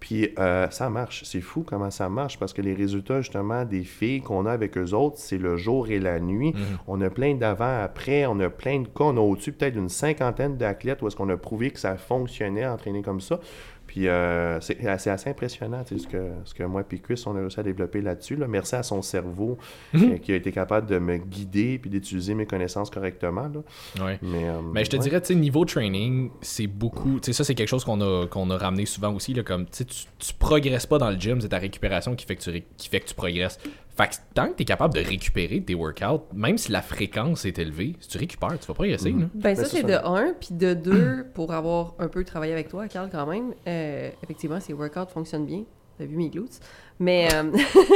[0.00, 1.24] Puis euh, ça marche.
[1.24, 4.76] C'est fou comment ça marche parce que les résultats justement des filles qu'on a avec
[4.78, 6.54] eux autres, c'est le jour et la nuit.
[6.86, 9.04] On a plein d'avant-après, on a plein de cas.
[9.04, 12.66] On a au-dessus peut-être d'une cinquantaine d'athlètes où est-ce qu'on a prouvé que ça fonctionnait
[12.66, 13.40] entraîner comme ça.
[13.88, 17.20] Puis euh, c'est c'est assez impressionnant tu sais, ce, que, ce que moi et Chris,
[17.26, 18.36] on a réussi à développer là-dessus.
[18.36, 18.46] là.
[18.46, 19.58] Merci à son cerveau
[19.94, 20.12] Mhm.
[20.12, 23.48] euh, qui a été capable de me guider puis d'utiliser mes connaissances correctement.
[23.48, 24.04] là.
[24.04, 24.18] Ouais.
[24.22, 25.02] Mais, euh, Mais je te ouais.
[25.02, 27.18] dirais, tu sais, niveau training, c'est beaucoup.
[27.18, 29.32] Tu sais, ça, c'est quelque chose qu'on a, qu'on a ramené souvent aussi.
[29.34, 32.42] Là, comme, tu tu progresses pas dans le gym, c'est ta récupération qui fait que
[32.42, 33.58] tu, qui fait que tu progresses.
[34.00, 37.44] Fait que tant que tu es capable de récupérer tes workouts, même si la fréquence
[37.44, 39.10] est élevée, si tu récupères, tu vas progresser.
[39.10, 39.26] là.
[39.34, 39.86] Ben ça, Ben, c'est c'est ça.
[40.02, 43.54] de un, puis de deux, pour avoir un peu travaillé avec toi, Carl, quand même,
[43.66, 45.64] euh, effectivement, ces workouts fonctionnent bien.
[45.98, 46.60] T'as vu mes glutes.
[47.00, 47.44] Mais, euh,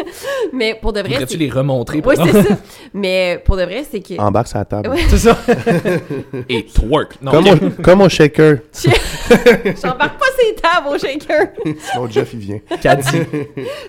[0.53, 1.39] mais pour de vrai, Voudrais-tu c'est...
[1.39, 2.01] les remontrer?
[2.05, 2.57] Oui, par c'est ça.
[2.95, 4.21] Mais pour de vrai, c'est que...
[4.21, 4.91] Embarque sur la table.
[4.91, 5.01] Ouais.
[5.09, 5.37] C'est ça.
[6.49, 7.21] Et twerk.
[7.21, 7.63] Non, Comme, ok.
[7.63, 8.59] au, comme au shaker.
[9.83, 11.49] J'embarque pas ces tables au shaker.
[11.79, 12.59] Sinon, Jeff, il vient.
[12.81, 13.23] Caddy.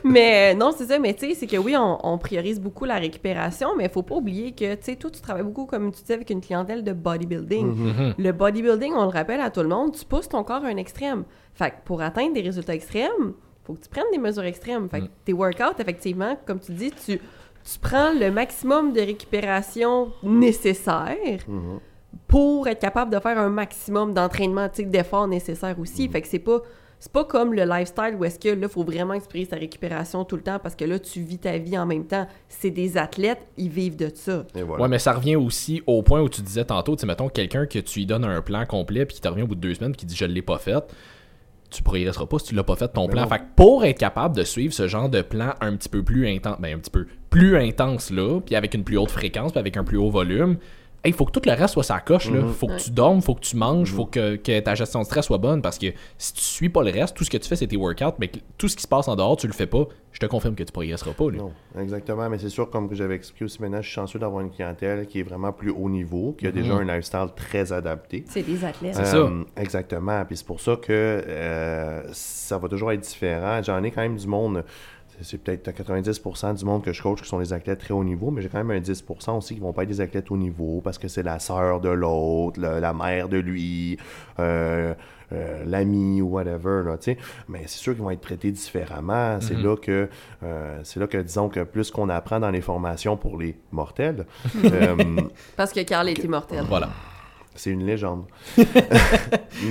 [0.03, 0.97] mais euh, non, c'est ça.
[0.97, 4.01] Mais tu sais, c'est que oui, on, on priorise beaucoup la récupération, mais il faut
[4.03, 6.83] pas oublier que, tu sais, toi, tu travailles beaucoup, comme tu disais, avec une clientèle
[6.83, 7.67] de bodybuilding.
[7.67, 8.13] Mhm.
[8.17, 10.77] Le bodybuilding, on le rappelle à tout le monde, tu pousses ton corps à un
[10.77, 11.23] extrême.
[11.53, 13.33] Fait que pour atteindre des résultats extrêmes,
[13.65, 14.89] faut que tu prennes des mesures extrêmes.
[14.89, 15.09] Fait que Mm.
[15.25, 21.79] tes workouts, effectivement, comme tu dis, tu, tu prends le maximum de récupération nécessaire Mhm.
[22.27, 26.07] pour être capable de faire un maximum d'entraînement, d'efforts nécessaires aussi.
[26.09, 26.61] Fait que c'est pas
[26.99, 30.37] c'est pas comme le lifestyle où est-ce que là faut vraiment exprimer sa récupération tout
[30.37, 32.25] le temps parce que là tu vis ta vie en même temps.
[32.47, 34.45] C'est des athlètes, ils vivent de ça.
[34.55, 34.83] Voilà.
[34.83, 37.65] Ouais, mais ça revient aussi au point où tu disais tantôt, tu sais, mettons, quelqu'un
[37.65, 39.73] que tu lui donnes un plan complet puis qui te revient au bout de deux
[39.73, 40.81] semaines puis qui dit je l'ai pas fait,
[41.73, 43.21] tu progresseras pas si tu l'as pas fait ton Mais plan.
[43.23, 43.27] non.
[43.29, 46.27] Fait que pour être capable de suivre ce genre de plan un petit peu plus
[46.27, 49.59] intense, ben un petit peu plus intense là, puis avec une plus haute fréquence, puis
[49.59, 50.57] avec un plus haut volume,
[51.05, 52.29] il faut que tout le reste soit sa coche.
[52.29, 52.41] là.
[52.41, 52.49] Mhm.
[52.53, 52.77] Faut que Ouais.
[52.79, 55.61] tu dormes, faut que tu manges, faut que, que ta gestion de stress soit bonne
[55.61, 55.87] parce que
[56.17, 58.29] si tu suis pas le reste, tout ce que tu fais c'est tes workouts, mais
[58.29, 60.55] que tout ce qui se passe en dehors, tu le fais pas, je te confirme
[60.55, 61.29] que tu progresseras pas.
[61.31, 61.37] là.
[61.39, 62.29] Non, exactement.
[62.29, 65.05] Mais c'est sûr, comme que j'avais expliqué aussi maintenant, je suis chanceux d'avoir une clientèle
[65.07, 68.23] qui est vraiment plus haut niveau, qui a déjà un lifestyle très adapté.
[68.29, 68.95] C'est des athlètes.
[68.95, 69.17] C'est ça.
[69.17, 70.23] Euh, Exactement.
[70.25, 73.61] Puis c'est pour ça que euh, ça va toujours être différent.
[73.63, 74.63] J'en ai quand même du monde.
[75.21, 78.31] C'est- peut-être 90% du monde que je coach qui sont des athlètes très haut niveau,
[78.31, 80.81] mais j'ai quand même un 10% aussi qui vont pas être des athlètes haut niveau
[80.83, 83.97] parce que c'est la sœur de l'autre, la mère de lui,
[84.39, 84.93] euh,
[85.31, 86.83] euh, l'ami ou whatever.
[86.85, 87.17] Là, tu sais.
[87.47, 89.39] mais c'est sûr qu'ils vont être traités différemment.
[89.41, 90.07] C'est là que,
[90.43, 94.25] euh, c'est là que disons que plus qu'on apprend dans les formations pour les mortels,
[94.65, 94.95] euh,
[95.55, 96.63] Parce que Carl est immortel.
[96.69, 96.89] Voilà.
[97.55, 98.25] c'est une légende.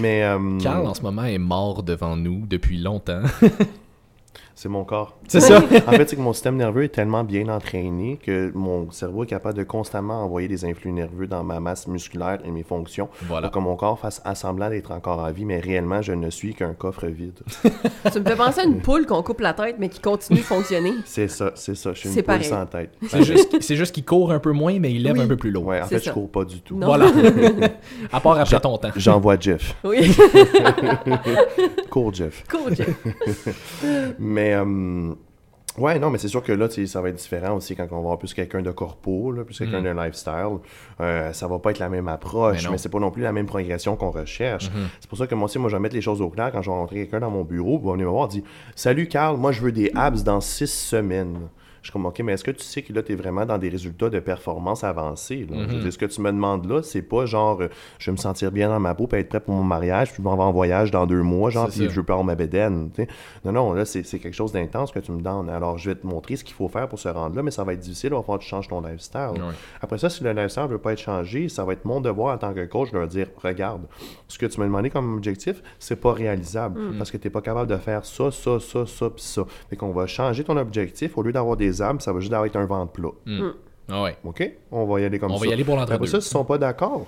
[0.00, 3.22] mais euh, Carl en ce moment est mort devant nous depuis longtemps.
[4.54, 5.16] c'est mon corps.
[5.28, 5.58] c'est ça.
[5.58, 5.60] en
[5.92, 9.56] fait, c'est que mon système nerveux est tellement bien entraîné que mon cerveau est capable
[9.58, 13.48] de constamment envoyer des influx nerveux dans ma masse musculaire et mes fonctions Voilà.
[13.48, 16.28] pour que mon corps fasse à semblant d'être encore en vie, mais réellement, je ne
[16.30, 17.38] suis qu'un coffre vide.
[18.12, 20.44] Tu me fais penser à une poule qu'on coupe la tête mais qui continue de
[20.44, 20.92] fonctionner.
[21.04, 21.92] C'est ça, c'est ça.
[21.94, 22.44] Je suis une poule pareil.
[22.44, 22.90] sans tête.
[23.08, 25.22] C'est juste, juste qu'il court un peu moins, mais il lève Oui.
[25.22, 25.66] un peu plus lourd.
[25.66, 26.10] Ouais, en fait, ça.
[26.10, 26.76] je cours pas du tout.
[26.76, 26.86] Non.
[26.86, 27.06] Voilà.
[28.12, 28.90] à part après ton temps.
[28.96, 29.74] J'envoie Jeff.
[29.84, 30.14] Oui.
[31.90, 32.44] Cours Jeff.
[32.50, 32.88] cool, Jeff.
[34.18, 35.14] Mais, euh,
[35.78, 37.98] ouais, non, mais c'est sûr que là, ça va être différent aussi quand on va
[37.98, 40.58] avoir plus quelqu'un de corpo, là, plus quelqu'un de lifestyle.
[41.00, 42.72] Euh, ça va pas être la même Mais approche, non.
[42.72, 44.70] mais, c'est pas non plus la même progression qu'on recherche.
[45.00, 46.62] C'est pour ça que moi aussi, moi, je vais mettre les choses au clair quand
[46.62, 48.42] je vais rencontrer quelqu'un dans mon bureau, il va venir me voir et dire
[48.74, 51.48] Salut Carl, moi, je veux des abs dans six semaines.
[51.82, 53.58] Je suis comme, OK, mais est-ce que tu sais que là, tu es vraiment dans
[53.58, 55.46] des résultats de performance avancés?
[55.50, 55.56] Là?
[55.68, 57.68] Je veux dire, ce que tu me demandes là, c'est pas genre, euh,
[57.98, 60.22] je vais me sentir bien dans ma peau, puis être prêt pour mon mariage, puis
[60.22, 62.36] je m'en vais en voyage dans deux mois, genre, puis je veux pas avoir ma
[62.36, 62.90] bédaine.
[63.44, 65.50] Non, non, là, c'est quelque chose d'intense que tu me donnes.
[65.50, 67.64] Alors, je vais te montrer ce qu'il faut faire pour se rendre là, mais ça
[67.64, 69.32] va être difficile, il va falloir que tu changes ton lifestyle.
[69.80, 72.34] Après ça, si le lifestyle ne veut pas être changé, ça va être mon devoir
[72.34, 73.82] en tant que coach de leur dire regarde,
[74.28, 77.40] ce que tu m'as demandé comme objectif, c'est pas réalisable parce que tu n'es pas
[77.40, 79.44] capable de faire ça, ça, ça, ça, puis ça.
[79.68, 81.16] Fait qu'on va changer ton objectif.
[81.16, 83.10] Au lieu d'avoir des ça va juste avoir un ventre plat.
[83.90, 84.16] Ah ouais.
[84.24, 84.50] OK?
[84.70, 85.44] On va y aller comme On ça.
[85.44, 86.10] va y aller pour Après l'entre-deux.
[86.10, 87.06] ça, s'ils sont pas d'accord,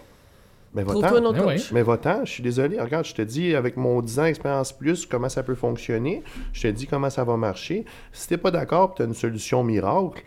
[0.74, 1.26] ben Trouve-toi un va-t'en.
[1.26, 1.72] autre Ben coach.
[1.72, 2.80] Mais va-t'en, je suis désolé.
[2.80, 6.22] Regarde, je te dis avec mon 10 ans d'expérience plus comment ça peut fonctionner.
[6.52, 7.84] Je te dis comment ça va marcher.
[8.12, 10.24] Si t'es pas d'accord, tu as une solution miracle.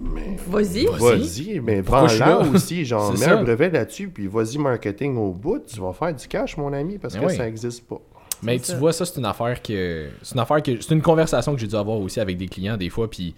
[0.00, 0.86] Vas-y.
[0.86, 2.40] Vas-y, mais là?
[2.54, 2.84] aussi.
[2.84, 3.38] Genre, mets ça.
[3.38, 5.58] un brevet là-dessus, puis vas-y marketing au bout.
[5.66, 7.36] Tu vas faire du cash, mon ami, parce Ben que oui.
[7.36, 8.00] ça n'existe pas.
[8.42, 8.76] Mais tu ça.
[8.76, 10.08] vois, ça, c'est une affaire que.
[10.22, 10.80] C'est une affaire que.
[10.80, 13.08] C'est une conversation que j'ai dû avoir aussi avec des clients des fois.
[13.10, 13.34] Puis.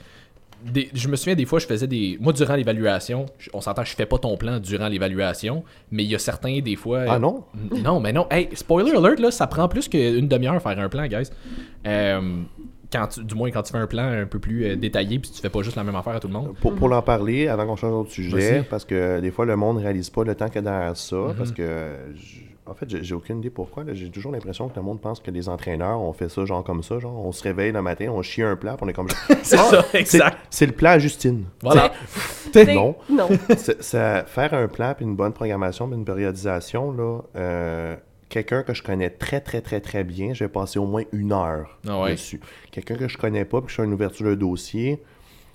[0.62, 2.18] des- je me souviens des fois, je faisais des.
[2.20, 6.14] Moi, durant l'évaluation, on s'entend, je fais pas ton plan durant l'évaluation, mais il y
[6.14, 7.04] a certains, des fois.
[7.08, 7.44] Ah non?
[7.82, 8.26] Non, mais non.
[8.30, 11.30] Hey, spoiler alert, là, ça prend plus qu'une demi-heure faire un plan, guys.
[11.86, 12.42] Euh,
[12.92, 15.30] quand tu- du moins quand tu fais un plan un peu plus euh, détaillé, puis
[15.30, 16.54] tu fais pas juste la même affaire à tout le monde.
[16.60, 19.78] Pour, pour l'en parler, avant qu'on change d'autre sujet, parce que des fois, le monde
[19.78, 21.34] ne réalise pas le temps qu'il y a derrière ça, Mm-hmm.
[21.36, 21.62] parce que,
[22.16, 23.82] je- en fait, j'ai aucune idée pourquoi.
[23.92, 26.82] J'ai toujours l'impression que le monde pense que les entraîneurs, on fait ça genre comme
[26.82, 29.08] ça, genre, on se réveille le matin, on chie un plat, puis on est comme...
[29.42, 30.38] C'est Ah, ça, c'est- exact.
[30.50, 31.44] C'est le plat à Justine.
[31.62, 31.92] Voilà.
[32.52, 32.94] T'sais, Non.
[33.10, 33.28] Non.
[33.80, 37.96] Ça- faire un plan, puis une bonne programmation, puis une périodisation, là, euh,
[38.28, 41.32] Quelqu'un que je connais très, très, très, très bien, je vais passer au moins une
[41.32, 42.12] heure Ah ouais.
[42.12, 42.40] dessus.
[42.70, 45.02] Quelqu'un que je connais pas, puis que je fais une ouverture de dossier,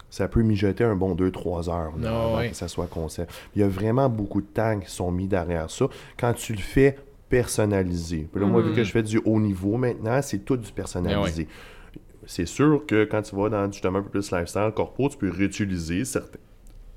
[0.09, 2.49] ça peut mijoter un bon 2-3 heures là, Ah avant ouais.
[2.49, 3.31] que ça soit concept.
[3.55, 5.85] Il y a vraiment beaucoup de temps qui sont mis derrière ça.
[6.19, 6.97] Quand tu le fais
[7.29, 8.27] personnalisé.
[8.31, 8.75] Puis là, moi, vu Mm.
[8.75, 11.47] que je fais du haut niveau maintenant, c'est tout du personnalisé.
[11.49, 15.17] Ah C'est sûr que quand tu vas dans justement un peu plus lifestyle corpo, tu
[15.17, 16.39] peux réutiliser certains,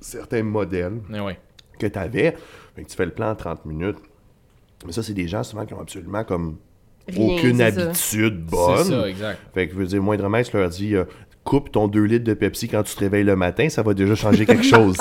[0.01, 1.39] certains modèles ouais.
[1.79, 2.37] que tu avais.
[2.75, 3.99] Fait que tu fais le plan en 30 minutes.
[4.87, 6.57] Mais ça, c'est des gens souvent qui ont absolument comme
[7.09, 7.83] Rien, aucune c'est ça.
[7.83, 8.85] habitude C'est bonne.
[8.85, 9.41] ça, exact.
[9.55, 11.05] Fait que je veux dire, moindrement, je leur dis euh,
[11.49, 14.15] coupe ton 2 litres de Pepsi quand tu te réveilles le matin, ça va déjà
[14.15, 14.97] changer quelque chose.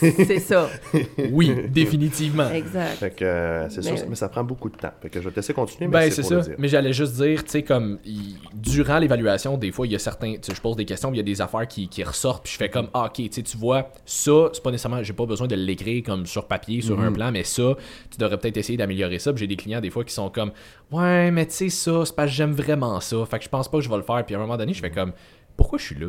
[0.00, 0.68] C'est ça.
[1.32, 2.48] Oui, définitivement.
[2.50, 2.96] Exact.
[2.98, 4.02] Fait que euh, c'est Mais sûr, oui.
[4.10, 4.92] mais ça prend beaucoup de temps.
[5.00, 6.36] Fait que je vais te laisser continuer, mais Ben, c'est pour ça.
[6.36, 6.54] le dire.
[6.58, 9.98] Mais j'allais juste dire, tu sais, comme, il- durant l'évaluation, des fois, il y a
[9.98, 12.44] certains, tu sais, je pose des questions, il y a des affaires qui, qui ressortent,
[12.44, 15.46] puis je fais comme, ah, ok, tu vois, ça, c'est pas nécessairement, j'ai pas besoin
[15.46, 17.04] de l'écrire comme sur papier, sur Mhm.
[17.06, 17.74] un plan, mais ça,
[18.10, 19.32] tu devrais peut-être essayer d'améliorer ça.
[19.34, 20.52] J'ai des clients, des fois, qui sont comme,
[20.92, 23.16] ouais, mais tu sais, ça, c'est parce que j'aime vraiment ça.
[23.26, 24.24] Fait que je pense pas que je vais le faire.
[24.24, 25.12] Puis à un moment donné, je fais comme,
[25.56, 26.06] pourquoi je suis là?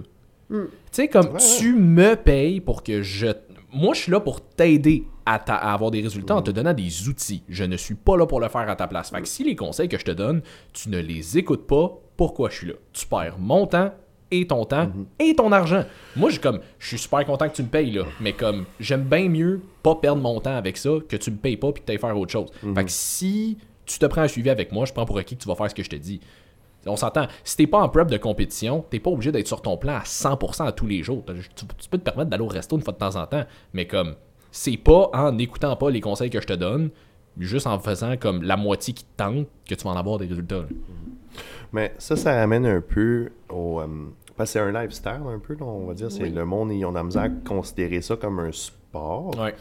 [0.50, 3.28] Tu sais, comme, Ouais, tu me payes pour que je.
[3.72, 6.74] Moi, je suis là pour t'aider à, ta- à avoir des résultats en te donnant
[6.74, 7.44] des outils.
[7.50, 9.10] Je ne suis pas là pour le faire à ta place.
[9.10, 10.42] Fait que si les conseils que je te donne,
[10.74, 12.74] tu ne les écoutes pas, pourquoi je suis là?
[12.92, 13.92] Tu perds mon temps
[14.30, 15.86] et ton temps et ton argent.
[16.16, 19.04] Moi, je comme je suis super content que tu me payes là, mais comme j'aime
[19.04, 21.92] bien mieux pas perdre mon temps avec ça que tu me payes pas puis que
[21.92, 22.50] tu faire autre chose.
[22.76, 25.42] Fait que si tu te prends à suivre avec moi, je prends pour acquis que
[25.42, 26.20] tu vas faire ce que je te dis.
[26.86, 27.28] On s'entend.
[27.44, 30.02] Si t'es pas en prep de compétition, t'es pas obligé d'être sur ton plan à
[30.04, 31.24] 100% à tous les jours.
[31.26, 33.44] Tu, tu peux te permettre d'aller au resto une fois de temps en temps,
[33.74, 34.16] mais comme
[34.52, 36.90] c'est pas en n'écoutant pas les conseils que je te donne,
[37.40, 40.28] juste en faisant comme la moitié qui te tente que tu vas en avoir des
[40.28, 40.58] résultats.
[40.60, 40.68] là.
[41.72, 43.80] Mais ça, ça ramène un peu au.
[43.82, 43.88] euh,
[44.38, 46.12] parce que c'est un lifestyle, un peu, on va dire.
[46.12, 46.30] C'est Oui.
[46.32, 49.36] le monde, ils ont de la misère à considérer ça comme un sport.
[49.40, 49.56] Ouais.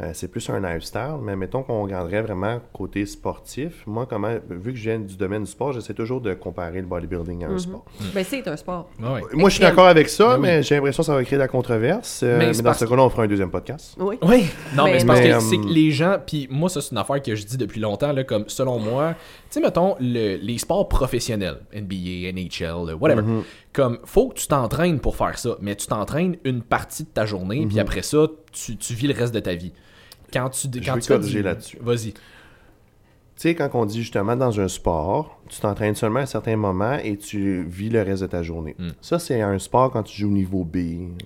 [0.00, 3.82] Euh, c'est plus un lifestyle, mais mettons qu'on regarderait vraiment côté sportif.
[3.86, 6.86] Moi, comment, vu que je viens du domaine du sport, j'essaie toujours de comparer le
[6.86, 7.84] bodybuilding à un sport.
[8.14, 8.88] Ben, c'est un sport.
[9.00, 9.20] Ouais.
[9.34, 10.40] Moi, je suis d'accord avec ça, Ben oui.
[10.42, 12.22] mais j'ai l'impression que ça va créer de la controverse.
[12.22, 13.94] Euh, Mais dans parce ce cas-là, on fera un deuxième podcast.
[13.98, 14.18] Oui.
[14.22, 16.68] Oui, non, mais, Mais- c'est parce Mais, que euh, c'est que les gens, puis moi,
[16.68, 19.14] ça, c'est une affaire que je dis depuis longtemps, là, comme selon moi,
[19.54, 23.42] sais, mettons, le- les sports professionnels, NBA, NHL, whatever, Mm-hmm.
[23.72, 27.26] comme, faut que tu t'entraînes pour faire ça, mais tu t'entraînes une partie de ta
[27.26, 27.68] journée, Mm-hmm.
[27.68, 29.72] puis après ça, tu, tu vis le reste de ta vie.
[30.32, 31.78] Quand tu, quand veux tu du- là-dessus.
[31.82, 32.12] Vas-y.
[33.34, 36.56] Tu sais, quand on dit justement dans un sport, tu t'entraînes seulement à un certain
[36.56, 38.76] moment et tu vis le reste de ta journée.
[38.78, 38.88] Mm.
[39.00, 40.76] Ça, c'est un sport quand tu joues au niveau B,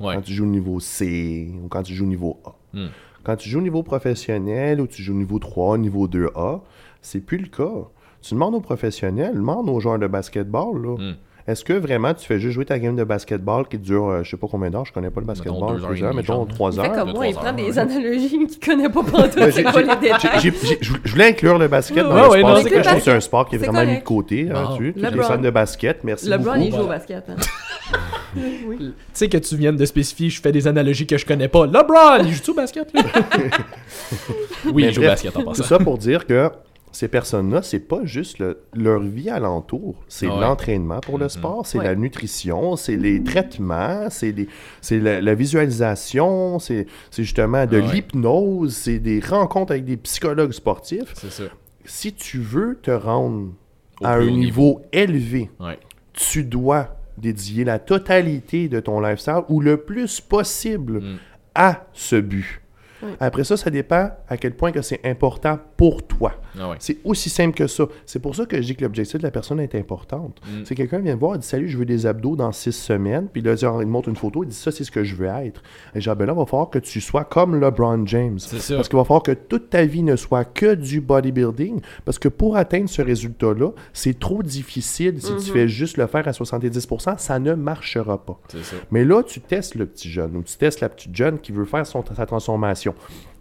[0.00, 0.14] Ouais.
[0.14, 2.54] quand tu joues au niveau C ou quand tu joues au niveau A.
[2.72, 2.86] Mm.
[3.24, 6.62] Quand tu joues au niveau professionnel ou tu joues au niveau 3, niveau 2A,
[7.02, 7.88] c'est plus le cas.
[8.22, 10.96] Tu demandes aux professionnels, demande aux joueurs de basketball, là.
[10.98, 11.14] Mm.
[11.48, 14.30] Est-ce que vraiment tu fais juste jouer ta game de basketball qui dure, euh, je
[14.30, 16.48] sais pas combien d'heures, je connais pas le basketball, deux heures mettons genre.
[16.48, 16.92] 3 Il fait heures.
[16.92, 17.78] comme moi, il trois prend heures, des ouais.
[17.78, 20.40] analogies qu'il connaît pas C'est les détails?
[20.40, 22.80] j'ai- j'ai- je voulais inclure le basket dans Ouais, le ouais, sport, parce que je
[22.82, 24.48] trouve que c'est un sport qui est vraiment mis de côté.
[24.52, 25.22] hein, les LeBron.
[25.22, 26.66] fans de basket, merci LeBron, beaucoup.
[26.66, 27.24] il joue au basket.
[27.28, 27.36] hein.
[28.66, 28.76] oui.
[28.80, 31.64] Tu sais que tu viennes de spécifier, je fais des analogies que je connais pas.
[31.66, 33.02] LeBron, il joue-tu au basket, lui?
[34.72, 35.62] oui, il joue au basket en Tout passant.
[35.62, 36.50] ça pour dire que
[36.98, 40.40] ces personnes-là, c'est pas juste le- leur vie alentour, c'est ouais.
[40.40, 41.28] l'entraînement pour le Mhm.
[41.30, 41.84] sport, c'est Ouais.
[41.84, 44.34] la nutrition, c'est les traitements, c'est
[44.92, 47.92] la, la visualisation, c'est justement de ouais.
[47.92, 51.12] l'hypnose, c'est des rencontres avec des psychologues sportifs.
[51.14, 51.44] Ça.
[51.84, 53.48] Si tu veux te rendre
[54.00, 55.78] Au à un niveau élevé, Ouais.
[56.14, 61.16] tu dois dédier la totalité de ton lifestyle ou le plus possible Mm.
[61.54, 62.60] à ce but.
[63.20, 66.32] Après ça, ça dépend à quel point que c'est important pour toi.
[66.58, 66.76] Ah ouais.
[66.78, 67.86] C'est aussi simple que ça.
[68.04, 70.40] C'est pour ça que je dis que l'objectif de la personne est importante.
[70.46, 70.64] Mm.
[70.64, 73.28] C'est quelqu'un vient me voir, il dit Salut, je veux des abdos dans six semaines.
[73.32, 75.62] Puis là, il montre une photo, il dit Ça, c'est ce que je veux être.
[75.94, 78.38] Et genre, ben là, il va falloir que tu sois comme LeBron James.
[78.38, 78.76] C'est ça.
[78.76, 81.80] Parce qu'il va falloir que toute ta vie ne soit que du bodybuilding.
[82.04, 86.26] Parce que pour atteindre ce résultat-là, c'est trop difficile si tu fais juste le faire
[86.26, 88.40] à 70%, ça ne marchera pas.
[88.48, 88.76] C'est ça.
[88.90, 91.64] Mais là, tu testes le petit jeune ou tu testes la petite jeune qui veut
[91.64, 92.94] faire son, sa transformation.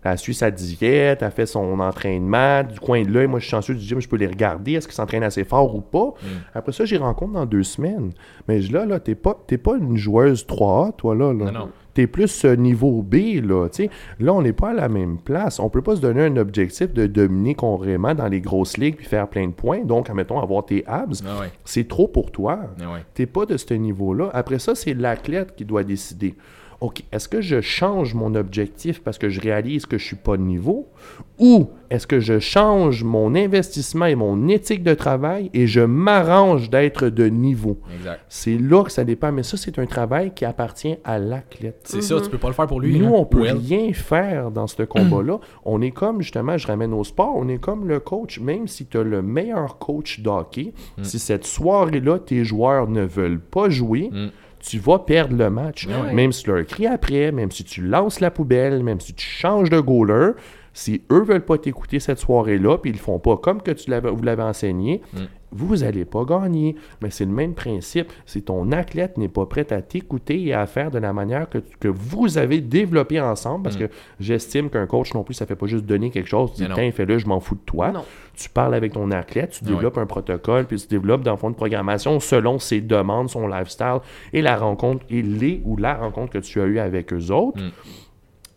[0.06, 3.26] Elle a suivi sa diète, elle a fait son entraînement, du coin de l'œil.
[3.26, 4.74] Moi, je suis chanceux du gym, je peux les regarder.
[4.74, 6.14] Est-ce qu'ils s'entraînent assez fort ou pas?
[6.54, 8.12] Après ça, j'y rencontre dans deux semaines.
[8.48, 11.34] Mais là, là, t'es pas, t'es pas une joueuse 3A, toi, là.
[11.34, 11.46] là.
[11.46, 11.70] Non, non.
[11.96, 13.68] T'es plus euh, niveau B, là.
[14.20, 15.60] Là, on n'est pas à la même place.
[15.60, 19.06] On peut pas se donner un objectif de dominer carrément dans les grosses ligues puis
[19.06, 19.86] faire plein de points.
[19.86, 21.24] Donc, admettons, avoir tes abs.
[21.26, 21.52] Ah ouais.
[21.64, 22.60] C'est trop pour toi.
[22.82, 23.06] Ah ouais.
[23.14, 24.30] T'es pas de ce niveau-là.
[24.34, 26.36] Après ça, c'est l'athlète qui doit décider.
[26.82, 30.36] OK, est-ce que je change mon objectif parce que je réalise que je suis pas
[30.36, 30.88] de niveau?
[31.40, 36.70] Ou est-ce que je change mon investissement et mon éthique de travail et je m'arrange
[36.70, 37.78] d'être de niveau?
[37.98, 38.22] Exact.
[38.30, 41.82] C'est là que ça dépend, mais ça, c'est un travail qui appartient à l'athlète.
[41.86, 43.00] C'est ça, tu peux pas le faire pour lui.
[43.00, 43.12] Nous, là.
[43.20, 45.40] on peut rien faire dans ce combat-là.
[45.66, 48.40] on est comme, justement, je ramène au sport, on est comme le coach.
[48.40, 51.04] Même si tu as le meilleur coach d'hockey, Mm.
[51.04, 54.28] si cette soirée-là, tes joueurs ne veulent pas jouer, Mm.
[54.66, 55.88] Tu vas perdre le match.
[55.88, 56.14] Ouais.
[56.14, 59.26] Même si tu leur cries après, même si tu lances la poubelle, même si tu
[59.26, 60.32] changes de goaler,
[60.78, 63.90] si eux veulent pas t'écouter cette soirée-là, puis ils le font pas comme que tu
[63.90, 65.20] l'avais, vous l'avez enseigné, Mm.
[65.54, 66.76] vous allez pas gagner.
[67.02, 68.12] Mais c'est le même principe.
[68.26, 71.60] Si ton athlète n'est pas prêt à t'écouter et à faire de la manière que,
[71.80, 73.86] que vous avez développé ensemble, parce que
[74.20, 76.92] j'estime qu'un coach non plus, ça fait pas juste donner quelque chose, tu dis, Mm.
[76.92, 77.92] Fais-le, je m'en fous de toi.
[77.94, 78.04] Non.
[78.36, 79.72] Tu parles avec ton athlète, tu Ouais.
[79.72, 83.48] développes un protocole, puis tu développes dans le fond de programmation selon ses demandes, son
[83.48, 84.00] lifestyle
[84.34, 87.62] et la rencontre, et les ou la rencontre que tu as eue avec eux autres.
[87.62, 87.72] Mm.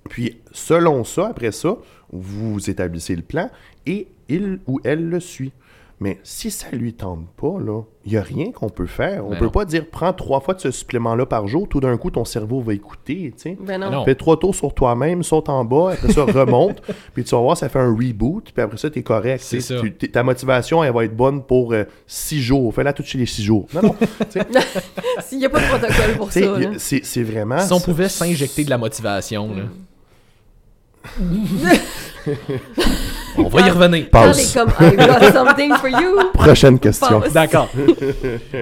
[0.08, 1.76] Puis, selon ça, après ça,
[2.12, 3.50] vous établissez le plan
[3.86, 5.52] et il ou elle le suit.
[6.00, 9.26] Mais si ça lui tente pas, là, il n'y a rien qu'on peut faire.
[9.26, 9.50] On Ben peut non.
[9.50, 12.60] pas dire prends trois fois de ce supplément-là par jour, tout d'un coup ton cerveau
[12.60, 13.32] va écouter.
[13.36, 13.58] tu sais.
[13.60, 14.04] Ben non.
[14.04, 16.80] Fais trois tours sur toi-même, saute en bas, après ça remonte,
[17.14, 19.42] puis tu vas voir, ça fait un reboot, puis après ça, t'es correct.
[19.42, 19.74] C'est tu sais.
[19.74, 19.80] ça.
[19.80, 22.72] Tu- t'es- ta motivation, elle va être bonne pour euh, six jours.
[22.72, 23.66] Fais-la toutes chez les six jours.
[23.74, 23.96] Non, non.
[25.26, 26.40] S'il n'y a pas de protocole pour ça.
[26.78, 27.58] c'est c'est vraiment.
[27.58, 29.62] Si on pouvait s'injecter de la motivation, là.
[33.38, 34.10] On va y revenir.
[34.10, 34.54] Passe.
[34.54, 36.18] les comme I got something for you.
[36.32, 37.20] Prochaine question.
[37.20, 37.32] Passe.
[37.32, 37.68] D'accord.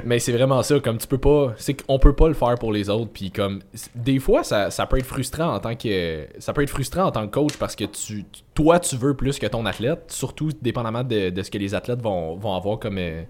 [0.04, 2.72] Mais c'est vraiment ça, comme tu peux pas, c'est qu'on peut pas le faire pour
[2.72, 3.60] les autres, puis comme
[3.94, 7.10] des fois ça, ça peut être frustrant en tant que ça peut être frustrant en
[7.10, 11.04] tant que coach parce que tu toi tu veux plus que ton athlète, surtout dépendamment
[11.04, 13.22] de, de ce que les athlètes vont, vont avoir comme euh,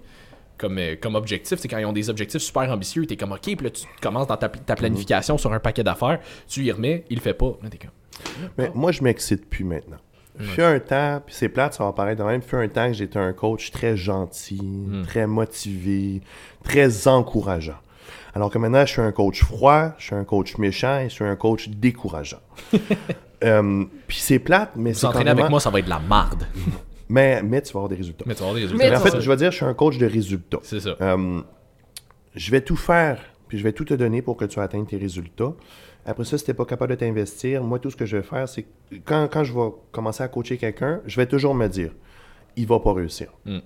[0.59, 3.41] comme, euh, comme objectif, c'est quand ils ont des objectifs super ambitieux, t'es comme ok,
[3.43, 7.05] puis là tu commences dans ta, ta planification sur un paquet d'affaires, tu y remets,
[7.11, 7.91] il le fait pas, là t'es comme
[8.59, 9.99] Mais moi, je m'excite plus maintenant.
[10.39, 12.93] Fut un temps, puis c'est plate, ça va paraître de même, fut un temps que
[12.93, 15.03] j'étais un coach très gentil, Hmm.
[15.07, 16.21] très motivé,
[16.63, 17.79] très encourageant.
[18.35, 21.15] Alors que maintenant, je suis un coach froid, je suis un coach méchant et je
[21.15, 22.41] suis un coach décourageant.
[23.45, 25.99] Euh, puis c'est plate, mais c'est s'entraîner carrément- avec moi, ça va être de la
[25.99, 26.47] marde.
[27.09, 28.25] Mais, mais tu vas avoir des résultats.
[28.27, 28.91] Mais tu vas avoir des résultats.
[28.91, 30.59] Mais en fait, je veux dire, je suis un coach de résultats.
[30.63, 30.97] C'est ça.
[31.01, 31.41] Euh,
[32.35, 34.97] je vais tout faire, puis je vais tout te donner pour que tu atteignes tes
[34.97, 35.53] résultats.
[36.05, 38.23] Après ça, si tu n'es pas capable de t'investir, moi, tout ce que je vais
[38.23, 38.69] faire, c'est que
[39.05, 41.91] quand, quand je vais commencer à coacher quelqu'un, je vais toujours me dire,
[42.57, 43.29] il va pas réussir.
[43.45, 43.59] Mm.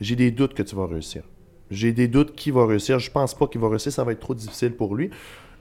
[0.00, 1.22] J'ai des doutes que tu vas réussir.
[1.70, 2.98] J'ai des doutes qu'il va réussir.
[2.98, 5.10] Je pense pas qu'il va réussir, ça va être trop difficile pour lui.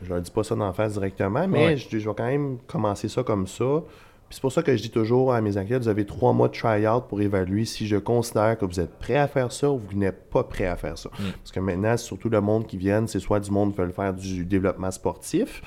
[0.03, 1.77] Je leur dis pas ça d'en face directement, mais Ouais.
[1.77, 3.83] je, je vais quand même commencer ça comme ça.
[4.29, 6.53] C'est pour ça que je dis toujours à mes athlètes, vous avez trois mois de
[6.53, 9.97] try-out pour évaluer si je considère que vous êtes prêt à faire ça ou vous
[9.97, 11.09] n'êtes pas prêt à faire ça.
[11.37, 13.89] Parce que maintenant, c'est surtout le monde qui vient, c'est soit du monde qui veut
[13.91, 15.61] faire du développement sportif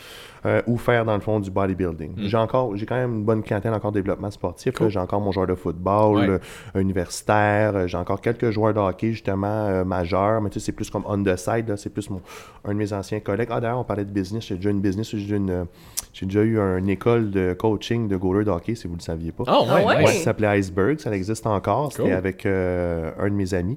[0.47, 2.13] euh, ou faire dans le fond du bodybuilding.
[2.17, 4.79] J'ai encore, j'ai quand même une bonne clientèle encore de développement sportif.
[4.81, 4.89] là.
[4.89, 6.41] J'ai encore mon joueur de football Ouais.
[6.77, 7.77] euh, universitaire.
[7.77, 10.89] euh, J'ai encore quelques joueurs de hockey justement euh, majeurs, mais tu sais, c'est plus
[10.91, 11.75] comme on the side.
[11.77, 12.21] C'est plus mon,
[12.65, 13.49] un de mes anciens collègues.
[13.51, 14.45] Ah d'ailleurs, on parlait de business.
[14.47, 15.11] J'ai déjà une business.
[15.11, 15.67] J'ai déjà, une,
[16.13, 19.03] j'ai déjà eu une école de coaching de goaler de hockey, si vous ne le
[19.05, 19.45] saviez pas.
[19.47, 20.07] Oh, Ah ouais, ouais?
[20.07, 21.93] ça s'appelait Iceberg, ça existe encore.
[21.93, 22.13] C'était Cool.
[22.13, 23.77] avec euh, un de mes amis.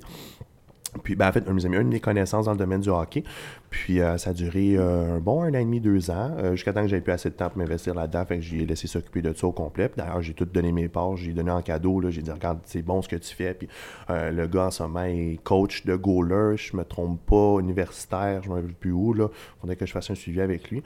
[1.03, 2.81] Puis, ben, en fait, un de mes amis, une de mes connaissances dans le domaine
[2.81, 3.23] du hockey.
[3.73, 6.51] Puis, euh, ça a duré euh, un bon un an et demi, deux ans, euh,
[6.51, 8.23] jusqu'à temps que j'avais plus assez de temps pour m'investir là-dedans.
[8.23, 9.89] Fait que j'ai laissé s'occuper de ça au complet.
[9.89, 11.99] Puis, D'ailleurs, j'ai tout donné mes parts, j'ai donné en cadeau.
[12.11, 13.55] J'ai dit, regarde, c'est bon ce que tu fais.
[13.55, 13.67] Puis,
[14.09, 18.49] le gars en ce moment est coach de goaler, je me trompe pas, universitaire, je
[18.49, 19.11] ne me rappelle plus où.
[19.13, 19.29] Là.
[19.59, 20.83] faudrait que je fasse un suivi avec lui.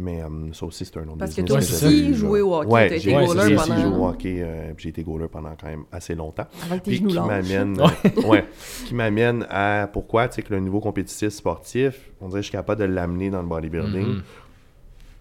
[0.00, 0.22] Mais
[0.52, 2.54] ça aussi, c'est un autre Parce que business toi Ouais, c'est j'avais aussi, joué au
[2.54, 3.98] hockey, Ouais, j'ai aussi joué pendant...
[3.98, 4.46] au hockey,
[4.76, 6.46] j'ai été goaler pendant quand même assez longtemps.
[6.70, 7.76] Que tes Puis qui m'amène,
[8.26, 8.44] ouais,
[8.86, 12.48] qui m'amène à pourquoi, tu sais, que le niveau compétitif sportif, on dirait que je
[12.48, 14.06] suis capable de l'amener dans le bodybuilding.
[14.06, 14.22] Mhm.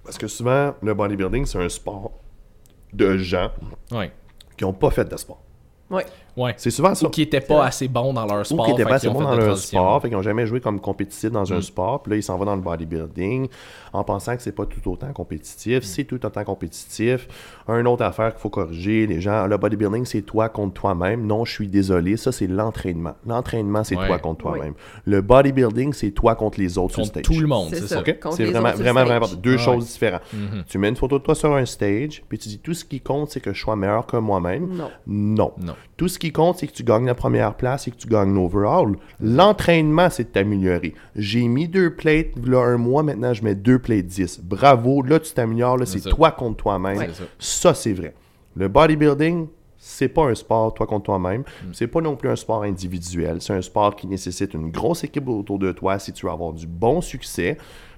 [0.03, 2.11] Parce que souvent, le bodybuilding, c'est un sport
[2.93, 3.51] de gens
[3.91, 4.11] Ouais.
[4.57, 5.41] qui n'ont pas fait de sport.
[5.89, 6.05] Ouais.
[6.37, 6.53] Ouais.
[6.57, 7.07] C'est souvent ça.
[7.07, 8.65] Ou qui étaient C'est pas assez bons dans leur Ou sport.
[8.65, 11.31] qui n'étaient pas assez bons dans leur sport, fait qu'ils n'ont jamais joué comme compétitif
[11.31, 11.61] dans un Mm.
[11.63, 13.47] sport, puis là, ils s'en vont dans le bodybuilding
[13.93, 15.13] en pensant que c'est pas tout autant Mm.
[15.13, 15.83] compétitif.
[15.83, 17.27] C'est tout autant compétitif.
[17.67, 21.25] Un autre affaire qu'il faut corriger, les gens, le bodybuilding, c'est toi contre toi-même.
[21.25, 23.15] Non, je suis désolé, ça, c'est l'entraînement.
[23.25, 24.05] L'entraînement, c'est Ouais.
[24.07, 24.73] toi contre toi-même.
[25.05, 27.41] Le bodybuilding, c'est toi contre les autres Contre sur tout stage.
[27.41, 28.03] le monde, C'est ça.
[28.31, 29.35] C'est vraiment, vraiment, vraiment important.
[29.41, 29.89] Deux Ah choses ouais.
[29.91, 30.21] différentes.
[30.33, 30.63] Mhm.
[30.67, 32.99] Tu mets une photo de toi sur un stage, puis tu dis tout ce qui
[33.01, 34.67] compte, c'est que je sois meilleur que moi-même.
[34.75, 34.89] Non.
[35.07, 35.53] Non.
[35.59, 35.73] Non.
[35.97, 38.33] Tout ce qui compte, c'est que tu gagnes la première place et que tu gagnes
[38.33, 38.95] l'overall.
[39.19, 40.93] L'entraînement, c'est de t'améliorer.
[41.15, 44.41] J'ai mis deux plates, là, un mois, maintenant, je mets deux plates 10.
[44.43, 47.11] Bravo, là, tu t'améliores, là, c'est toi contre toi-même.
[47.39, 48.13] Ça, c'est vrai.
[48.55, 51.41] Le bodybuilding, c'est pas un sport toi contre toi-même.
[51.41, 51.69] Mm.
[51.73, 53.41] C'est pas non plus un sport individuel.
[53.41, 56.53] C'est un sport qui nécessite une grosse équipe autour de toi si tu veux avoir
[56.53, 57.57] du bon succès.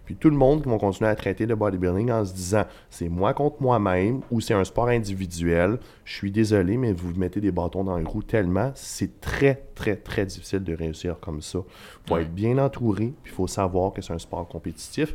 [0.09, 3.09] Puis tout le monde qui va continuer à traiter de bodybuilding en se disant c'est
[3.09, 5.77] moi contre moi-même ou c'est un sport individuel.
[6.03, 9.95] Je suis désolé, mais vous mettez des bâtons dans les roues tellement, c'est très, très,
[9.97, 11.59] très difficile de réussir comme ça.
[11.59, 15.13] Il faut être bien entouré, puis il faut savoir que c'est un sport compétitif.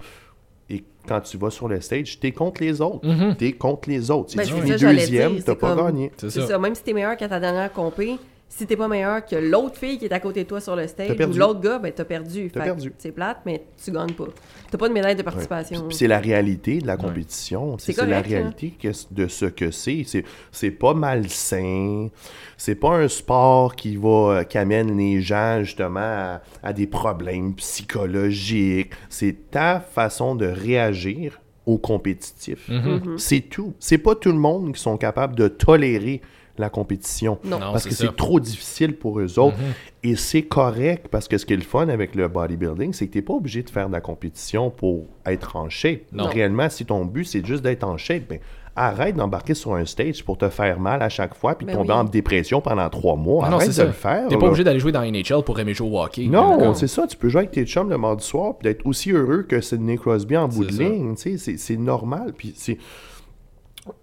[0.71, 3.05] Et quand tu vas sur le stage, t'es contre les autres.
[3.05, 3.35] Mhm.
[3.35, 4.31] T'es contre les autres.
[4.31, 6.13] Si Ben, tu finis deuxième, t'as pas comme- gagné.
[6.19, 6.47] C'est ça.
[6.47, 6.57] ça.
[6.61, 8.17] Même si t'es meilleur qu'à ta dernière compé,
[8.49, 10.87] si t'es pas meilleur que l'autre fille qui est à côté de toi sur le
[10.87, 12.49] stage ou l'autre gars, ben t'as perdu.
[12.53, 12.93] T'as perdu.
[12.99, 14.27] C'est plate, mais tu gagnes pas.
[14.75, 15.87] T'as pas de médaille de participation.
[15.87, 17.79] Puis c'est la réalité de la compétition.
[17.79, 18.37] C'est C'est c'est la correct, hein.
[18.39, 20.03] réalité que- de ce que c'est.
[20.05, 22.09] C'est- C'est pas malsain.
[22.57, 24.09] C'est pas un sport qui va
[24.41, 28.91] euh, qui amène les gens justement à, à des problèmes psychologiques.
[29.09, 32.69] C'est ta façon de réagir au compétitif.
[32.69, 33.17] Mhm.
[33.17, 33.75] C'est tout.
[33.79, 36.21] C'est pas tout le monde qui sont capables de tolérer
[36.59, 37.39] la compétition.
[37.45, 37.59] Non.
[37.59, 39.57] Non, parce que c'est trop difficile pour eux autres.
[39.57, 39.73] Mhm.
[40.05, 43.13] Et c'est correct parce que ce qui est le fun avec le bodybuilding, c'est que
[43.13, 46.01] tu n'es pas obligé de faire de la compétition pour être en shape.
[46.13, 46.27] Non.
[46.27, 48.39] Réellement, si ton but c'est juste d'être en shape, ben,
[48.77, 51.93] arrête d'embarquer sur un stage pour te faire mal à chaque fois puis Ben tomber
[51.93, 51.99] oui.
[52.01, 53.45] en dépression pendant trois mois.
[53.47, 53.85] Ah non, arrête c'est de ça.
[53.87, 54.27] le faire.
[54.29, 56.27] T'es pas obligé d'aller jouer dans NHL pour aimer jouer au hockey.
[56.27, 57.07] Non, c'est ça.
[57.07, 59.97] Tu peux jouer avec tes chums le mardi soir puis d'être aussi heureux que Sidney
[59.97, 60.83] Crosby en bout de ça.
[60.83, 61.15] ligne.
[61.17, 62.33] C'est c'est normal.
[62.37, 62.79] Puis c'est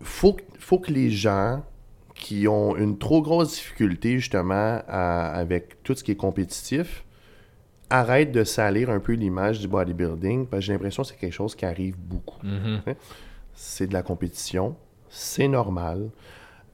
[0.02, 1.62] faut, que- faut que les gens
[2.22, 7.04] qui ont une trop grosse difficulté justement à- avec tout ce qui est compétitif
[7.90, 11.34] arrêtent de salir un peu l'image du bodybuilding parce que j'ai l'impression que c'est quelque
[11.34, 12.40] chose qui arrive beaucoup.
[12.46, 12.82] Mhm.
[13.54, 14.78] C'est de la compétition,
[15.10, 16.10] c'est normal.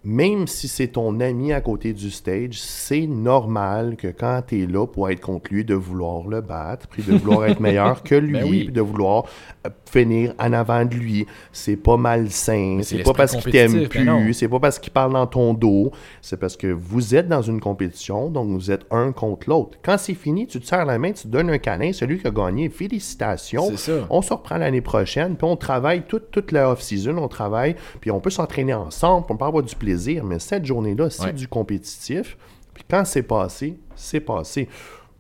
[0.09, 4.65] Même si c'est ton ami à côté du stage, c'est normal que quand tu es
[4.65, 8.15] là pour être contre lui, de vouloir le battre, puis de vouloir être meilleur que
[8.15, 8.63] lui, Ben oui.
[8.63, 9.25] puis de vouloir
[9.65, 11.27] euh, finir en avant de lui.
[11.51, 15.11] C'est pas malsain, c'est pas parce qu'il t'aime ben plus, c'est pas parce qu'il parle
[15.11, 15.91] dans ton dos,
[16.21, 19.77] c'est parce que vous êtes dans une compétition, donc vous êtes un contre l'autre.
[19.83, 22.27] Quand c'est fini, tu te serres la main, tu te donnes un câlin, celui qui
[22.27, 23.73] a gagné, félicitations.
[24.09, 28.09] On se reprend l'année prochaine, puis on travaille toute, toute la off-season, on travaille, puis
[28.09, 31.33] on peut s'entraîner ensemble, on peut avoir du plaisir, mais cette journée-là, c'est Ouais.
[31.33, 32.37] du compétitif.
[32.73, 34.67] Puis quand c'est passé, c'est passé.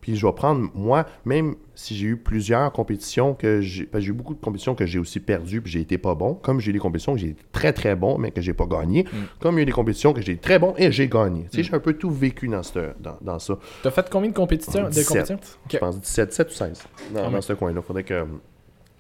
[0.01, 3.89] Puis je vais prendre, moi, même si j'ai eu plusieurs compétitions que j'ai.
[3.93, 6.33] eu beaucoup de compétitions que j'ai aussi perdues, puis j'ai été pas bon.
[6.35, 8.65] Comme j'ai eu des compétitions que j'ai été très très bon, mais que j'ai pas
[8.65, 9.03] gagné.
[9.03, 9.17] Mm.
[9.41, 11.47] Comme il y a eu des compétitions que j'ai été très bon et j'ai gagné.
[11.51, 13.57] Tu sais, j'ai un peu tout vécu dans, ce, dans, dans ça.
[13.83, 14.83] T'as fait combien de compétitions?
[14.83, 15.07] De 17.
[15.07, 15.39] compétitions?
[15.69, 16.83] Je pense 17, 7 ou 16.
[17.13, 17.81] Dans, Ah dans ce coin-là.
[17.81, 18.23] Faudrait que.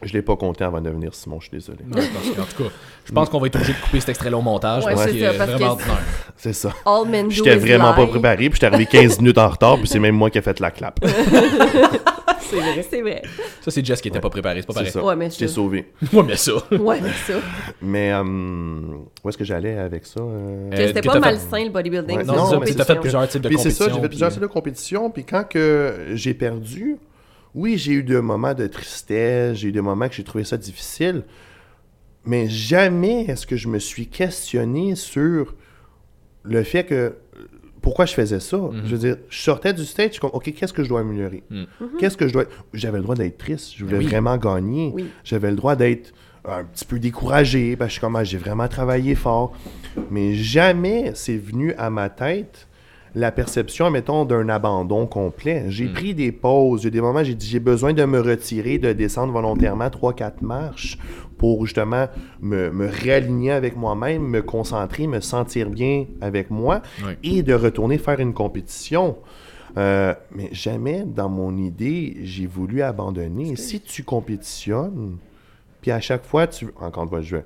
[0.03, 1.79] Je l'ai pas compté avant de venir, Simon, je suis désolé.
[1.79, 2.69] Ouais, parce que, en tout cas,
[3.05, 5.11] je pense qu'on va être obligé de couper cet extrait-là au montage Ouais, parce c'est
[5.11, 5.97] qu'il ça, parce que vraiment c'est- ordinaire.
[6.37, 6.71] C'est ça.
[6.85, 9.87] All men J'étais is vraiment pas préparé, puis j'étais arrivé 15 minutes en retard, puis
[9.87, 10.99] c'est même moi qui ai fait la clap.
[12.49, 13.21] C'est vrai, c'est vrai.
[13.61, 14.91] Ça, c'est Jess qui était pas préparé, c'est pas C'est pareil.
[14.93, 15.03] ça.
[15.03, 15.91] Ouais, mais Je t'ai ça- sauvé.
[16.13, 16.53] Ouais, mais ça.
[16.71, 17.33] Ouais, mais ça.
[17.81, 20.21] Mais euh, où est-ce que j'allais avec ça?
[20.21, 20.69] euh?
[20.69, 22.15] Que Euh, c'était que pas fait- malsain le bodybuilding.
[22.19, 23.85] Ouais, c'est Non, non, mais t'as fait plusieurs types de Puis c'est compétitions.
[23.87, 26.95] ça, j'ai fait plusieurs types de compétition, puis quand que j'ai perdu,
[27.57, 30.57] oui, j'ai eu des moments de tristesse, j'ai eu des moments que j'ai trouvé ça
[30.57, 31.23] difficile,
[32.23, 35.55] mais jamais est-ce que je me suis questionné sur
[36.43, 37.15] le fait que
[37.81, 38.57] pourquoi je faisais ça.
[38.57, 38.81] Mhm.
[38.85, 40.99] Je veux dire, je sortais du stage, je suis comme, OK, qu'est-ce que je dois
[41.01, 41.43] améliorer?
[41.49, 41.65] Mhm.
[41.99, 42.45] Qu'est-ce que je dois...
[42.73, 44.05] J'avais le droit d'être triste, je voulais Oui.
[44.07, 44.91] vraiment gagner.
[44.93, 45.07] Oui.
[45.23, 46.13] J'avais le droit d'être
[46.45, 49.53] un petit peu découragé, parce que je suis comme, Ah, j'ai vraiment travaillé fort.
[50.11, 52.66] Mais jamais c'est venu à ma tête
[53.17, 55.65] la perception, mettons, d'un abandon complet.
[55.69, 56.83] J'ai pris des pauses.
[56.83, 59.87] Il y a des moments, j'ai dit, j'ai besoin de me retirer, de descendre volontairement
[59.87, 60.97] 3-4 marches
[61.37, 62.07] pour justement
[62.41, 67.13] me, me réaligner avec moi-même, me concentrer, me sentir bien avec moi Oui.
[67.23, 69.17] et de retourner faire une compétition.
[69.77, 73.55] Euh, mais jamais dans mon idée, j'ai voulu abandonner.
[73.55, 75.17] Si tu compétitionnes,
[75.81, 76.67] puis à chaque fois, tu.
[76.79, 77.37] Encore une fois, je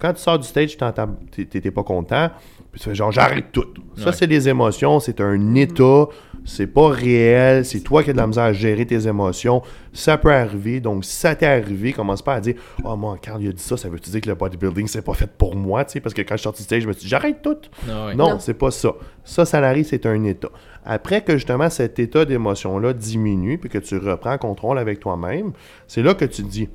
[0.00, 2.30] Quand tu sors du stage, t'es- t'étais pas content,
[2.76, 3.64] puis tu fais genre, j'arrête tout.
[3.96, 4.12] Ça, Ouais.
[4.12, 6.04] c'est des émotions, c'est un état,
[6.44, 9.62] c'est pas réel, c'est toi qui as de la misère à gérer tes émotions.
[9.94, 13.42] Ça peut arriver, donc si ça t'est arrivé, commence pas à dire, oh, moi, Carl,
[13.42, 15.86] il a dit ça, ça veut-tu dire que le bodybuilding, c'est pas fait pour moi,
[15.86, 17.40] tu sais, parce que quand je suis sorti du stage, je me suis dit, j'arrête
[17.40, 17.56] tout.
[17.88, 18.14] Ah ouais.
[18.14, 18.38] Non, Non.
[18.38, 18.92] c'est pas ça.
[19.24, 20.50] Ça, ça arrive, c'est un état.
[20.84, 25.52] Après que justement cet état d'émotion-là diminue, puis que tu reprends contrôle avec toi-même,
[25.88, 26.68] c'est là que tu te dis,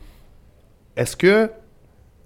[0.98, 1.52] est-ce que,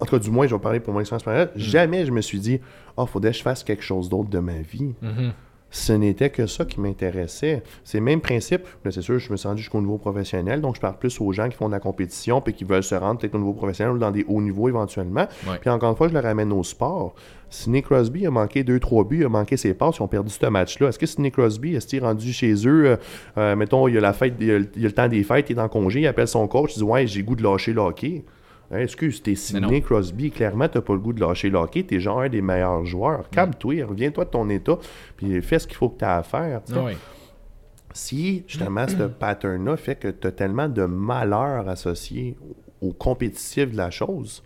[0.00, 2.20] en tout cas, du moins, je vais parler pour mon expérience personnelle, jamais je me
[2.20, 2.60] suis dit,
[2.96, 4.94] oh, faudrait que je fasse quelque chose d'autre de ma vie.
[5.02, 5.32] Mhm.
[5.68, 7.62] Ce n'était que ça qui m'intéressait.
[7.82, 8.62] C'est le même principe.
[8.88, 11.48] C'est sûr, je me suis rendu jusqu'au niveau professionnel, donc je parle plus aux gens
[11.48, 13.98] qui font de la compétition puis qui veulent se rendre peut-être au niveau professionnel ou
[13.98, 15.26] dans des hauts niveaux éventuellement.
[15.46, 15.58] Ouais.
[15.60, 17.14] Puis encore une fois, je le ramène au sport.
[17.50, 20.46] Sidney Crosby a manqué 2-3 buts, il a manqué ses passes, ils ont perdu ce
[20.46, 20.88] match-là.
[20.88, 22.96] Est-ce que Sidney Crosby, est-ce qu'il est rendu chez eux, euh,
[23.36, 24.94] euh, mettons, il y a la fête, il y a, le- il y a le
[24.94, 27.22] temps des fêtes, il est en congé, il appelle son coach, il dit Ouais, j'ai
[27.24, 28.24] goût de lâcher le hockey.
[28.70, 29.34] Hein, excuse, t'es.
[29.34, 32.42] Sidney Crosby, clairement, t'as pas le goût de lâcher le hockey, t'es genre un des
[32.42, 33.28] meilleurs joueurs.
[33.30, 34.78] Calme-toi, reviens-toi de ton état,
[35.16, 36.62] puis fais ce qu'il faut que t'as à faire.
[36.74, 36.96] Ah ouais.
[37.92, 42.36] Si justement ce pattern-là fait que tu as tellement de malheur associé
[42.82, 44.42] au compétitif de la chose,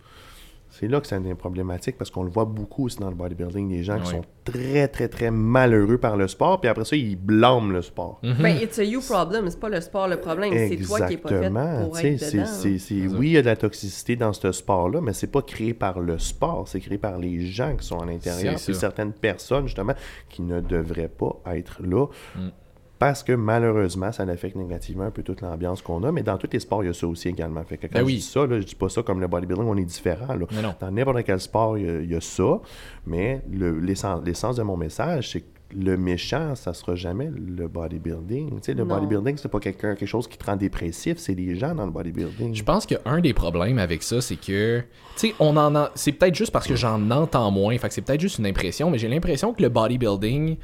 [0.81, 3.69] c'est là que ça devient problématique parce qu'on le voit beaucoup aussi dans le bodybuilding,
[3.69, 7.15] des gens qui sont très, très, très malheureux par le sport, puis après ça, ils
[7.15, 8.19] blâment le sport.
[8.23, 8.35] Mhm.
[8.41, 11.17] Ben, it's a you problem, c'est pas le sport le problème, c'est toi qui est
[11.17, 11.85] pas fait Exactement.
[11.85, 13.09] pour Tu sais, être c'est- dedans.
[13.11, 13.17] ça.
[13.19, 15.99] oui, il y a de la toxicité dans ce sport-là, mais c'est pas créé par
[15.99, 19.67] le sport, c'est créé par les gens qui sont à l'intérieur, C'est puis certaines personnes,
[19.67, 19.93] justement,
[20.29, 22.07] qui ne devraient pas être là.
[22.35, 22.39] Mm.
[23.01, 26.49] Parce que malheureusement, ça affecte négativement un peu toute l'ambiance qu'on a, mais dans tous
[26.53, 27.63] les sports, il y a ça aussi également.
[27.63, 28.15] Fait que quand Ben je oui.
[28.17, 30.35] dis ça, là, je dis pas ça comme le bodybuilding, on est différent.
[30.35, 30.45] là.
[30.79, 32.59] Dans n'importe quel sport, il y a, il y a ça,
[33.07, 38.49] mais le- l'essence de mon message, c'est que le méchant, ça sera jamais le bodybuilding.
[38.49, 38.93] Tu sais, le Non.
[38.95, 41.91] bodybuilding, c'est pas quelqu'un quelque chose qui te rend dépressif, c'est les gens dans le
[41.91, 42.53] bodybuilding.
[42.53, 44.81] Je pense qu'un des problèmes avec ça, c'est que,
[45.15, 47.93] tu sais, on en a, c'est peut-être juste parce que j'en entends moins, fait que
[47.93, 50.57] c'est peut-être juste une impression, mais j'ai l'impression que le bodybuilding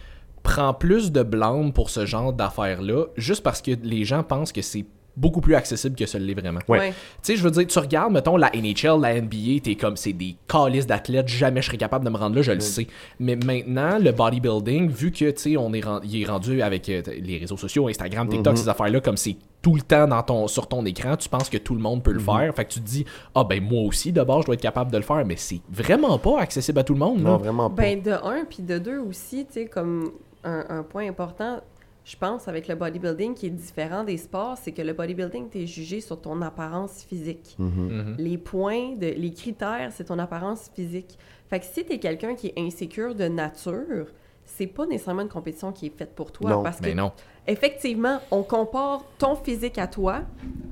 [0.48, 4.62] prend plus de blâme pour ce genre d'affaires-là, juste parce que les gens pensent que
[4.62, 4.86] c'est
[5.18, 6.60] beaucoup plus accessible que ce l'est vraiment.
[6.70, 6.78] Ouais.
[6.80, 6.90] Ouais.
[6.92, 10.14] Tu sais, je veux dire, tu regardes, mettons, la NHL, la NBA, t'es comme, c'est
[10.14, 12.86] des calices d'athlètes, jamais je serais capable de me rendre là, je le sais.
[13.20, 16.88] Mais maintenant, le bodybuilding, vu que, tu sais, on est, ren- il est rendu avec
[16.90, 18.58] euh, les réseaux sociaux, Instagram, TikTok, Mhm.
[18.58, 21.58] ces affaires-là, comme c'est tout le temps dans ton, sur ton écran, tu penses que
[21.58, 22.26] tout le monde peut le Mhm.
[22.26, 22.56] faire.
[22.56, 24.98] Fait que tu te dis, ah ben moi aussi, d'abord, je dois être capable de
[24.98, 27.22] le faire, mais c'est vraiment pas accessible à tout le monde.
[27.22, 27.38] Non, là.
[27.38, 27.82] vraiment pas.
[27.82, 30.12] Ben, de un, puis de deux aussi, tu sais, comme
[30.48, 31.62] un, un point important,
[32.06, 35.60] je pense, avec le bodybuilding qui est différent des sports, c'est que le bodybuilding, tu
[35.64, 37.56] es jugé sur ton apparence physique.
[37.60, 37.70] Mhm.
[37.70, 38.16] Mhm.
[38.18, 41.18] Les points, de, les critères, c'est ton apparence physique.
[41.50, 44.08] Fait que si tu es quelqu'un qui est insécure de nature,
[44.46, 46.50] c'est pas nécessairement une compétition qui est faite pour toi.
[46.50, 47.12] Non, parce que Mais non.
[47.46, 50.22] effectivement, on compare ton physique à toi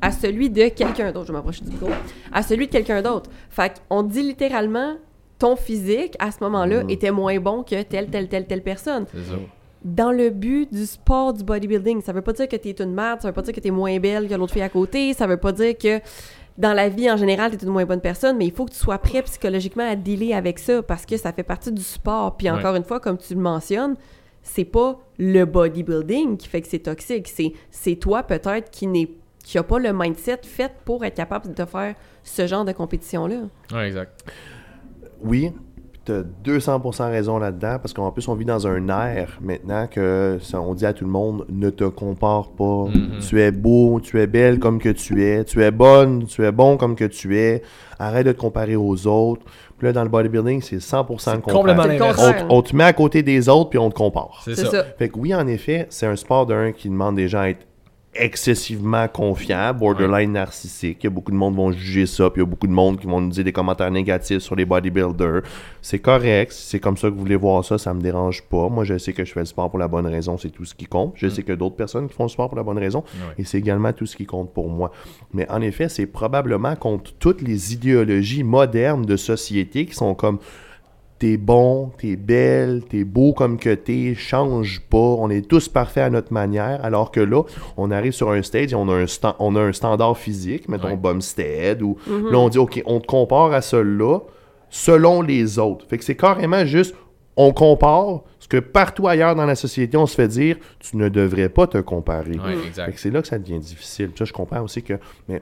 [0.01, 1.27] à celui de quelqu'un d'autre.
[1.27, 1.89] Je vais m'approcher du micro.
[2.31, 3.29] À celui de quelqu'un d'autre.
[3.49, 4.95] Fait qu'on dit littéralement
[5.37, 6.89] ton physique à ce moment-là Mhm.
[6.89, 9.05] était moins bon que telle, telle, telle, telle personne.
[9.85, 13.21] Dans le but du sport du bodybuilding, ça veut pas dire que t'es une merde,
[13.21, 15.37] ça veut pas dire que t'es moins belle que l'autre fille à côté, ça veut
[15.37, 16.01] pas dire que
[16.57, 18.79] dans la vie en général, t'es une moins bonne personne, mais il faut que tu
[18.79, 22.35] sois prêt psychologiquement à dealer avec ça parce que ça fait partie du sport.
[22.35, 22.57] Puis Ouais.
[22.57, 23.95] encore une fois, comme tu le mentionnes,
[24.41, 29.09] c'est pas le bodybuilding qui fait que c'est toxique, c'est c'est toi peut-être qui n'est
[29.43, 33.41] qui a pas le mindset fait pour être capable de faire ce genre de compétition-là.
[33.71, 34.23] Ouais, exact.
[35.21, 35.51] Oui,
[36.05, 40.37] tu as 200% raison là-dedans, parce qu'en plus, on vit dans un air maintenant que
[40.41, 42.85] ça, on dit à tout le monde ne te compare pas.
[42.93, 43.19] Mhm.
[43.27, 46.51] Tu es beau, tu es belle comme que tu es, tu es bonne, tu es
[46.51, 47.61] bon comme que tu es.
[47.97, 49.41] Arrête de te comparer aux autres.
[49.77, 52.45] Puis là, dans le bodybuilding, c'est 100% le contraire.
[52.49, 54.41] On, on te met à côté des autres, puis on te compare.
[54.45, 54.71] C'est C'est ça.
[54.71, 54.83] ça.
[54.97, 57.65] Fait que oui, en effet, c'est un sport d'un qui demande des gens à être
[58.15, 60.99] excessivement confiants, borderline narcissique.
[61.01, 62.67] Il y a beaucoup de monde qui vont juger ça, puis il y a beaucoup
[62.67, 65.41] de monde qui vont nous dire des commentaires négatifs sur les bodybuilders.
[65.81, 68.69] C'est correct, si c'est comme ça que vous voulez voir ça, ça me dérange pas.
[68.69, 70.73] Moi, je sais que je fais le sport pour la bonne raison, c'est tout ce
[70.75, 71.13] qui compte.
[71.15, 73.35] Je sais que d'autres personnes qui font le sport pour la bonne raison, Ouais.
[73.39, 74.91] et c'est également tout ce qui compte pour moi.
[75.33, 80.39] Mais en effet, c'est probablement contre toutes les idéologies modernes de société qui sont comme
[81.17, 86.03] t'es bon, t'es belle, t'es beau comme que t'es, change pas, on est tous parfaits
[86.03, 87.43] à notre manière, alors que là,
[87.77, 90.67] on arrive sur un stage et on a un, sta- on a un standard physique,
[90.67, 90.97] mettons Ouais.
[90.97, 94.19] Bumstead, ou là on dit, ok, on te compare à celui-là
[94.69, 95.85] selon les autres.
[95.87, 96.93] Fait que c'est carrément juste,
[97.37, 101.07] on compare ce que partout ailleurs dans la société, on se fait dire, tu ne
[101.09, 102.31] devrais pas te comparer.
[102.37, 102.91] Ouais, Fait exact.
[102.93, 104.11] que c'est là que ça devient difficile.
[104.17, 104.93] Ça, je comprends aussi que,
[105.27, 105.41] mais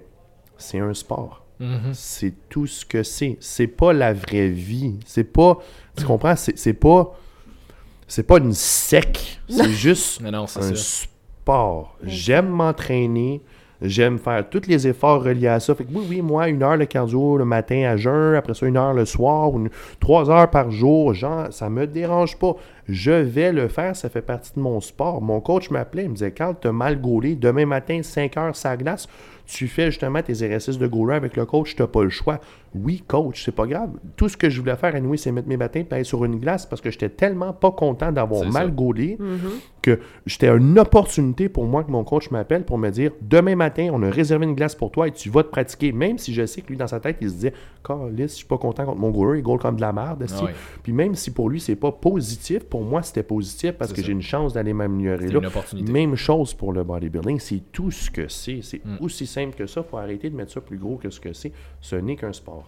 [0.58, 1.43] c'est un sport.
[1.64, 1.94] Mhm.
[1.94, 3.38] C'est tout ce que c'est.
[3.40, 4.96] C'est pas la vraie vie.
[5.06, 5.58] C'est pas.
[5.98, 6.36] Tu comprends?
[6.36, 7.16] C'est pas.
[8.08, 9.40] C'est pas une sec.
[9.50, 11.06] C'est juste Mais non, c'est un ça.
[11.42, 11.98] sport.
[12.04, 13.42] J'aime m'entraîner.
[13.82, 15.76] J'aime faire tous les efforts reliés à ça.
[15.76, 18.66] Fait que oui, oui, moi, une heure de cardio le matin à jeun, après ça,
[18.66, 22.54] une heure le soir, une- trois heures par jour, genre, ça me dérange pas.
[22.88, 25.22] Je vais le faire, ça fait partie de mon sport.
[25.22, 28.78] Mon coach m'appelait, il me disait, quand t'as mal gaulé, demain matin, 5 heures sa
[28.78, 29.06] glace,
[29.54, 32.40] tu fais justement tes exercices de goaler avec le coach, t'as pas le choix.
[32.76, 33.92] Oui, coach, c'est pas grave.
[34.16, 36.66] Tout ce que je voulais faire, anyway, c'est mettre mes et aller sur une glace
[36.66, 38.72] parce que j'étais tellement pas content d'avoir mal ça.
[38.72, 39.18] gaulé
[39.82, 43.90] que j'étais une opportunité pour moi que mon coach m'appelle pour me dire demain matin,
[43.92, 45.92] on a réservé une glace pour toi et tu vas te pratiquer.
[45.92, 47.54] Même si je sais que lui, dans sa tête, il se disait
[47.86, 50.26] Carlis, je suis pas content contre mon goaler, il goal comme de la merde.
[50.32, 50.46] Ah.
[50.84, 54.12] Puis même si pour lui, c'est pas positif, pour moi, c'était positif parce que j'ai
[54.14, 55.40] une chance d'aller m'améliorer C'est là.
[55.40, 55.92] une opportunité.
[55.92, 58.60] Même chose pour le bodybuilding, c'est tout ce que c'est.
[58.62, 58.98] C'est Mm.
[59.02, 59.84] aussi simple que ça.
[59.84, 61.52] faut arrêter de mettre ça plus gros que ce que c'est.
[61.82, 62.63] Ce n'est qu'un sport.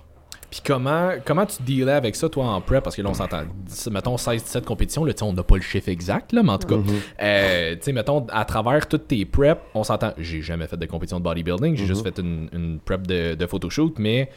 [0.55, 2.81] Puis comment, comment tu dealais avec ça, toi, en prep?
[2.81, 3.43] Parce que là, on s'entend,
[3.91, 6.57] mettons 16-17 compétitions, là, tu sais, on n'a pas le chiffre exact, là, mais en
[6.57, 6.91] tout cas,
[7.21, 10.85] euh, tu sais, mettons, à travers toutes tes preps, on s'entend, j'ai jamais fait de
[10.85, 14.29] compétition de bodybuilding, j'ai juste fait une, une prep de, de photoshoot, mais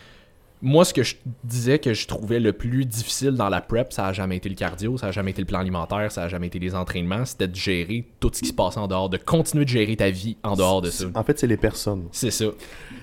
[0.61, 1.15] moi, ce que je
[1.45, 4.57] disais que je trouvais le plus difficile dans la prep, ça a jamais été le
[4.57, 7.47] cardio, ça a jamais été le plan alimentaire, ça a jamais été les entraînements, c'était
[7.47, 10.37] de gérer tout ce qui se passait en dehors, de continuer de gérer ta vie
[10.43, 11.05] en dehors de ça.
[11.15, 12.09] En fait, c'est les personnes.
[12.11, 12.47] C'est ça.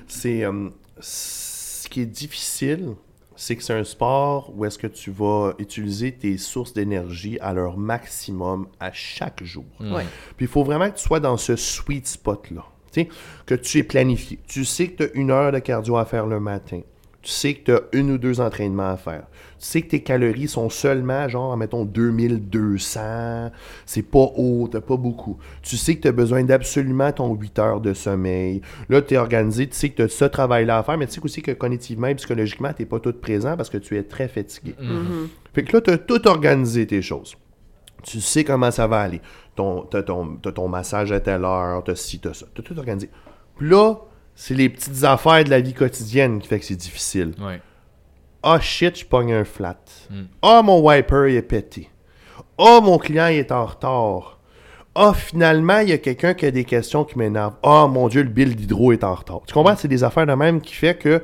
[0.06, 0.68] C'est euh,
[1.00, 2.96] ce qui est difficile,
[3.36, 7.54] c'est que c'est un sport où est-ce que tu vas utiliser tes sources d'énergie à
[7.54, 9.66] leur maximum à chaque jour.
[9.80, 10.06] Ouais.
[10.38, 12.66] Puis il faut vraiment que tu sois dans ce sweet spot-là.
[12.92, 13.10] Tu sais,
[13.46, 14.40] que tu es planifié.
[14.48, 16.82] Tu sais que tu as une heure de cardio à faire le matin.
[17.26, 19.24] Tu sais que tu as une ou deux entraînements à faire.
[19.58, 23.50] Tu sais que tes calories sont seulement, genre, mettons, 2200.
[23.88, 25.40] C'est pas haut, t'as pas beaucoup.
[25.64, 28.62] Tu sais que tu as besoin d'absolument ton 8 heures de sommeil.
[28.90, 31.14] Là, tu es organisé, tu sais que tu as ce travail-là à faire, mais tu
[31.14, 34.28] sais aussi que cognitivement et psychologiquement, tu pas tout présent parce que tu es très
[34.28, 34.76] fatigué.
[35.56, 37.36] Fait que là, tu as tout organisé tes choses.
[38.04, 39.22] Tu sais comment ça va aller.
[39.56, 42.46] Ton, t'as, ton, ton massage à telle heure, t'as ci, t'as ça.
[42.54, 43.10] T'as tout organisé.
[43.58, 43.96] Puis là,
[44.36, 47.34] c'est les petites affaires de la vie quotidienne qui fait que c'est difficile.
[47.40, 47.62] Ouais.
[48.44, 49.80] Ah shit, je pogne un flat.
[50.42, 51.90] Ah, mon wiper il est pété.
[52.58, 54.40] Ah, mon client il est en retard.
[54.94, 57.56] Ah, finalement, il y a quelqu'un qui a des questions qui m'énervent.
[57.64, 59.42] Ah, mon Dieu, le bill d'hydro est en retard.
[59.46, 59.76] Tu comprends?
[59.76, 61.22] C'est des affaires de même qui fait que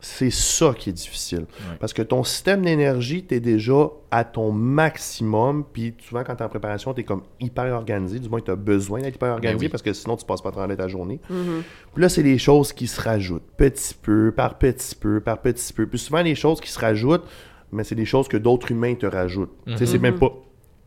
[0.00, 1.46] c'est ça qui est difficile.
[1.78, 5.64] Parce que ton système d'énergie, tu es déjà à ton maximum.
[5.72, 8.18] Puis souvent, quand tu es en préparation, tu es comme hyper organisé.
[8.18, 9.68] Du moins, tu as besoin d'être hyper organisé Ben oui.
[9.68, 11.20] parce que sinon, tu passes pas travers ta journée.
[11.28, 15.72] Puis là, c'est les choses qui se rajoutent petit peu, par petit peu, par petit
[15.72, 15.86] peu.
[15.86, 17.24] Puis souvent, les choses qui se rajoutent,
[17.70, 19.54] mais c'est des choses que d'autres humains te rajoutent.
[19.66, 20.32] Tu sais, c'est même pas.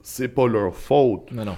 [0.02, 1.32] C'est pas leur faute.
[1.32, 1.56] Non, non.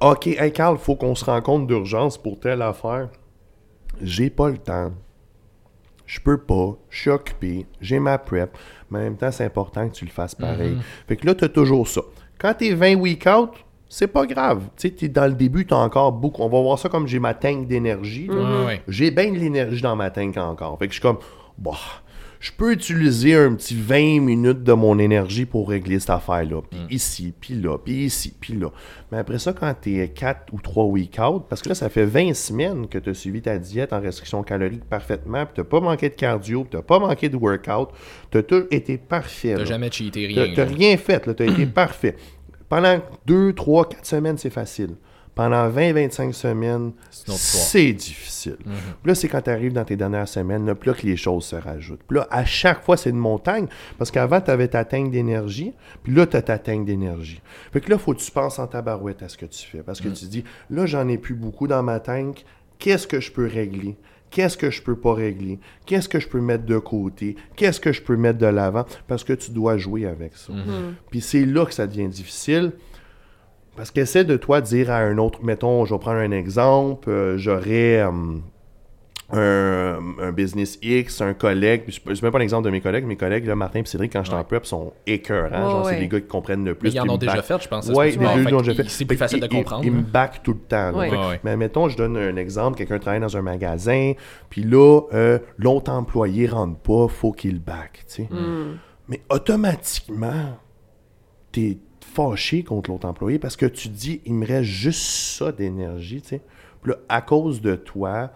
[0.00, 3.08] Ok, hey Carl, faut qu'on se rencontre d'urgence pour telle affaire.
[4.02, 4.92] J'ai pas le temps.
[6.08, 6.76] Je peux pas.
[6.88, 7.66] Je suis occupé.
[7.82, 8.56] J'ai ma prep.
[8.90, 10.78] Mais en même temps, c'est important que tu le fasses pareil.
[11.06, 12.00] Fait que là, tu as toujours ça.
[12.38, 13.50] Quand tu es 20 week out,
[13.90, 14.62] c'est pas grave.
[14.76, 16.42] Tu sais, t'es dans le début, tu as encore beaucoup.
[16.42, 18.28] On va voir ça comme j'ai ma tank d'énergie.
[18.88, 20.78] J'ai bien de l'énergie dans ma tank encore.
[20.78, 21.18] Fait que je suis comme,
[21.58, 21.72] bah,
[22.40, 26.62] je peux utiliser un petit 20 minutes de mon énergie pour régler cette affaire-là.
[26.70, 28.68] Puis ici, puis là, puis ici, puis là.
[29.10, 31.88] Mais après ça, quand tu es 4 ou 3 week out, parce que là, ça
[31.88, 35.64] fait 20 semaines que tu as suivi ta diète en restriction calorique parfaitement, puis tu
[35.64, 37.88] pas manqué de cardio, puis tu pas manqué de workout,
[38.30, 39.54] tu as tout été parfait.
[39.54, 39.64] T'as là.
[39.64, 40.52] jamais cheaté rien.
[40.54, 40.72] t'as là.
[40.72, 42.16] rien fait, là, t'as été parfait.
[42.68, 44.94] Pendant 2, 3, 4 semaines, c'est facile.
[45.38, 48.56] Pendant 20, 25 semaines, C'est difficile.
[48.64, 48.74] Puis
[49.04, 51.54] là, c'est quand tu arrives dans tes dernières semaines, là, là que les choses se
[51.54, 52.02] rajoutent.
[52.08, 53.68] Puis là, à chaque fois, c'est une montagne.
[53.98, 57.40] Parce qu'avant, tu avais ta tank d'énergie, puis là, tu as ta tank d'énergie.
[57.72, 59.84] Fait que là, il faut que tu penses en tabarouette à ce que tu fais.
[59.84, 62.44] Parce que tu dis, là, j'en ai plus beaucoup dans ma tank.
[62.80, 63.96] Qu'est-ce que je peux régler?
[64.30, 65.60] Qu'est-ce que je peux pas régler?
[65.86, 67.36] Qu'est-ce que je peux mettre de côté?
[67.54, 68.86] Qu'est-ce que je peux mettre de l'avant?
[69.06, 70.52] Parce que tu dois jouer avec ça.
[71.10, 72.72] Puis c'est là que ça devient difficile.
[73.78, 77.38] Parce qu'essaie de toi dire à un autre, mettons, je vais prendre un exemple, euh,
[77.38, 78.10] j'aurais euh,
[79.30, 83.16] un, un business X, un collègue, je ne mets pas l'exemple de mes collègues, mes
[83.16, 84.44] collègues, là, Martin et Cédric, quand je suis en Ouais.
[84.44, 85.48] prep, sont écœurants.
[85.64, 86.88] Ouais, genre, c'est les gars qui comprennent le plus.
[86.88, 87.86] Mais ils en ont déjà back- fait, je pense.
[87.86, 88.88] ce les deux l'ont déjà fait.
[88.88, 89.84] C'est plus facile de ils- comprendre.
[89.84, 90.06] Ils me là.
[90.12, 90.90] back tout le temps.
[90.90, 90.96] là.
[90.98, 91.10] Ouais.
[91.10, 91.40] Fait- Ouais, ouais.
[91.44, 94.12] Mais mettons, je donne un exemple, quelqu'un travaille dans un magasin,
[94.48, 98.28] puis là, euh, l'autre employé rentre pas, faut qu'il back, tu sais.
[99.08, 100.58] Mais automatiquement,
[101.52, 101.78] t'es
[102.08, 106.28] fâché contre l'autre employé parce que tu dis, il me reste juste ça d'énergie, tu
[106.28, 106.40] sais.
[106.82, 108.30] Puis là, à cause de toi,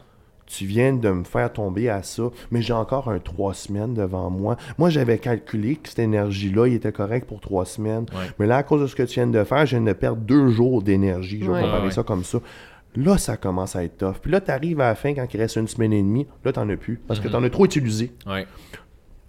[0.46, 4.28] tu viens de me faire tomber à ça, mais j'ai encore un trois semaines devant
[4.28, 4.56] moi.
[4.76, 8.04] Moi, j'avais calculé que cette énergie-là, il était correct pour trois semaines.
[8.12, 8.26] Ouais.
[8.38, 10.20] Mais là, à cause de ce que tu viens de faire, je viens de perdre
[10.20, 11.38] deux jours d'énergie.
[11.40, 11.60] Je vais Ouais.
[11.62, 12.38] comparer Ouais, ça comme ça.
[12.96, 14.16] Là, ça commence à être tough.
[14.20, 16.52] Puis là, tu arrives à la fin, quand il reste une semaine et demie, là,
[16.52, 17.00] t'en as plus.
[17.08, 18.12] Parce que t'en as trop utilisé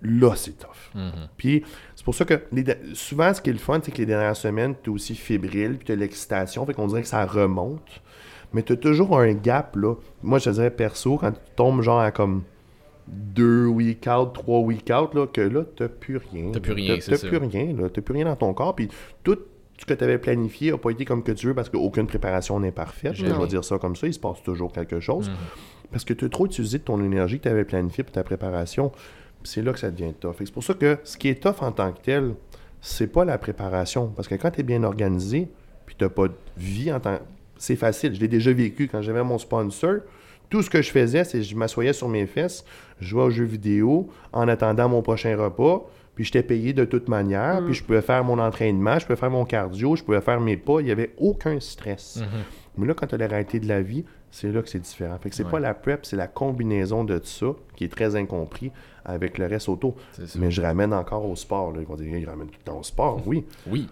[0.05, 0.91] là, c'est tough.
[0.95, 1.11] Mhm.
[1.37, 1.63] Puis
[2.03, 4.35] c'est pour ça que les souvent, ce qui est le fun, c'est que les dernières
[4.35, 8.01] semaines, tu es aussi fébrile, puis tu as l'excitation, fait qu'on dirait que ça remonte.
[8.51, 9.95] Mais tu as toujours un gap, là.
[10.21, 12.43] Moi, je te dirais perso, quand tu tombes genre à comme
[13.07, 16.51] deux week out, trois week out, là, que là, t'as plus rien.
[16.51, 17.27] T'as plus rien, c'est T'as ça.
[17.29, 17.87] plus rien, là.
[17.89, 18.89] T'as plus rien dans ton corps, puis
[19.23, 19.39] tout
[19.79, 22.59] ce que tu avais planifié n'a pas été comme que tu veux parce qu'aucune préparation
[22.59, 23.13] n'est parfaite.
[23.13, 25.29] Je vais dire ça comme ça, il se passe toujours quelque chose.
[25.29, 25.35] Mhm.
[25.91, 28.91] Parce que tu as trop utilisé ton énergie que tu avais planifiée pour ta préparation.
[29.43, 30.35] C'est là que ça devient tough.
[30.39, 32.33] C'est pour ça que ce qui est tough en tant que tel,
[32.81, 34.07] c'est pas la préparation.
[34.07, 35.47] Parce que quand tu es bien organisé,
[35.85, 37.19] puis tu pas de vie en tant
[37.57, 38.13] C'est facile.
[38.15, 39.95] Je l'ai déjà vécu quand j'avais mon sponsor.
[40.49, 42.63] Tout ce que je faisais, c'est que je m'assoyais sur mes fesses,
[42.99, 45.87] je jouais aux jeux vidéo en attendant mon prochain repas.
[46.15, 47.63] Puis j'étais payé de toute manière.
[47.65, 50.57] Puis je pouvais faire mon entraînement, je pouvais faire mon cardio, je pouvais faire mes
[50.57, 50.79] pas.
[50.79, 52.21] Il n'y avait aucun stress.
[52.77, 55.17] Mais là, quand tu as la réalité de la vie, c'est là que c'est différent.
[55.21, 55.51] Fait que c'est Ouais.
[55.51, 58.71] pas la prep, c'est la combinaison de ça qui est très incompris
[59.05, 59.95] avec le reste autour.
[60.35, 61.71] Mais je ramène encore au sport.
[61.71, 61.81] Là.
[61.81, 63.21] Ils vont dire, il ramène tout le temps au sport.
[63.25, 63.45] Oui.
[63.67, 63.87] Oui.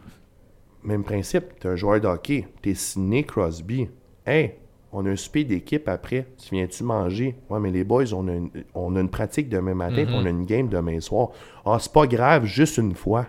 [0.83, 1.59] Même principe.
[1.59, 2.47] Tu un joueur de hockey.
[2.61, 3.87] Tu es signé Crosby.
[4.25, 4.55] Hey,
[4.91, 6.27] on a un souper d'équipe après.
[6.37, 7.35] Tu viens-tu manger?
[7.49, 10.25] Ouais, mais les boys, on a une, on a une pratique demain matin, puis on
[10.25, 11.29] a une game demain soir.
[11.65, 13.27] Ah, c'est pas grave, juste une fois.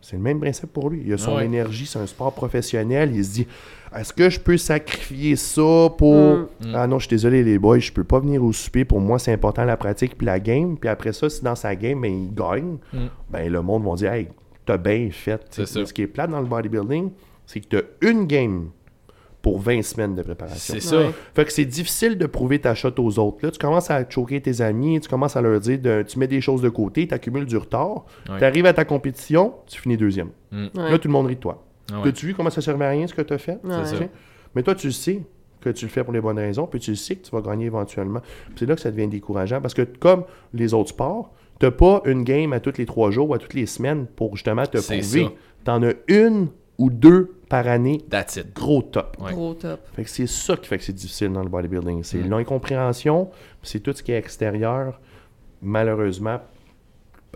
[0.00, 1.02] C'est le même principe pour lui.
[1.06, 1.46] Il a son Ouais.
[1.46, 3.12] énergie, c'est un sport professionnel.
[3.14, 3.46] Il se dit
[3.98, 6.14] est-ce que je peux sacrifier ça pour.
[6.14, 6.46] Mm.
[6.74, 8.84] Ah non, je suis désolé, les boys, je peux pas venir au souper.
[8.84, 10.76] Pour moi, c'est important la pratique puis la game.
[10.78, 12.98] Puis après ça, si dans sa game, ben, il gagne, Mm.
[13.30, 14.28] ben, le monde va dire hey,
[14.66, 15.40] t'as bien fait.
[15.50, 17.10] Ce qui est plate dans le bodybuilding,
[17.46, 18.70] c'est que t'as une game
[19.42, 20.74] pour 20 semaines de préparation.
[20.74, 20.98] C'est ça.
[20.98, 21.10] Ouais.
[21.34, 23.38] Fait que c'est difficile de prouver ta shot aux autres.
[23.42, 26.28] Là, tu commences à choquer tes amis, tu commences à leur dire, de- tu mets
[26.28, 28.38] des choses de côté, tu accumules du retard, Ouais.
[28.38, 30.28] tu arrives à ta compétition, tu finis deuxième.
[30.52, 30.66] Mm.
[30.76, 30.90] Ouais.
[30.92, 31.60] Là, tout le monde rit de toi.
[31.92, 32.08] Ah ouais.
[32.08, 33.58] As-tu vu comment ça servait à rien ce que tu as fait?
[33.64, 33.74] Ouais.
[33.84, 34.04] C'est ça.
[34.54, 35.22] Mais toi, tu le sais
[35.60, 37.40] que tu le fais pour les bonnes raisons, puis tu le sais que tu vas
[37.40, 38.20] gagner éventuellement.
[38.56, 42.24] C'est là que ça devient décourageant, parce que comme les autres sports, tu pas une
[42.24, 45.28] game à tous les trois jours ou à toutes les semaines pour justement te prouver.
[45.64, 48.52] Tu en as une ou deux par année, That's it.
[48.54, 49.16] gros top.
[49.20, 49.32] Ouais.
[49.32, 49.78] Gros top.
[49.94, 52.02] Fait que c'est ça qui fait que c'est difficile dans le bodybuilding.
[52.02, 52.30] C'est Mm.
[52.30, 53.30] l'incompréhension,
[53.62, 54.98] c'est tout ce qui est extérieur,
[55.60, 56.40] malheureusement,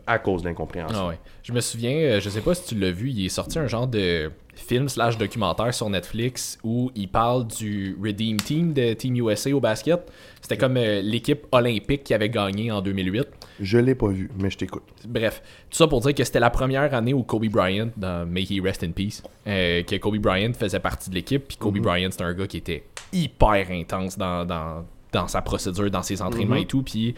[0.06, 0.98] à cause de l'incompréhension.
[0.98, 1.18] Ah ouais.
[1.42, 3.66] Je me souviens, euh, je sais pas si tu l'as vu, il est sorti un
[3.66, 9.14] genre de film slash documentaire sur Netflix où il parle du Redeem Team de Team
[9.16, 10.00] USA au basket.
[10.40, 13.26] C'était comme euh, l'équipe olympique qui avait gagné en 2008.
[13.60, 14.82] Je l'ai pas vu, mais je t'écoute.
[15.06, 18.42] Bref, tout ça pour dire que c'était la première année où Kobe Bryant, dans May
[18.42, 21.44] He Rest in Peace, euh, que Kobe Bryant faisait partie de l'équipe.
[21.46, 25.90] Puis Kobe Bryant, c'était un gars qui était hyper intense dans, dans, dans sa procédure,
[25.90, 26.82] dans ses entraînements et tout.
[26.82, 27.14] Puis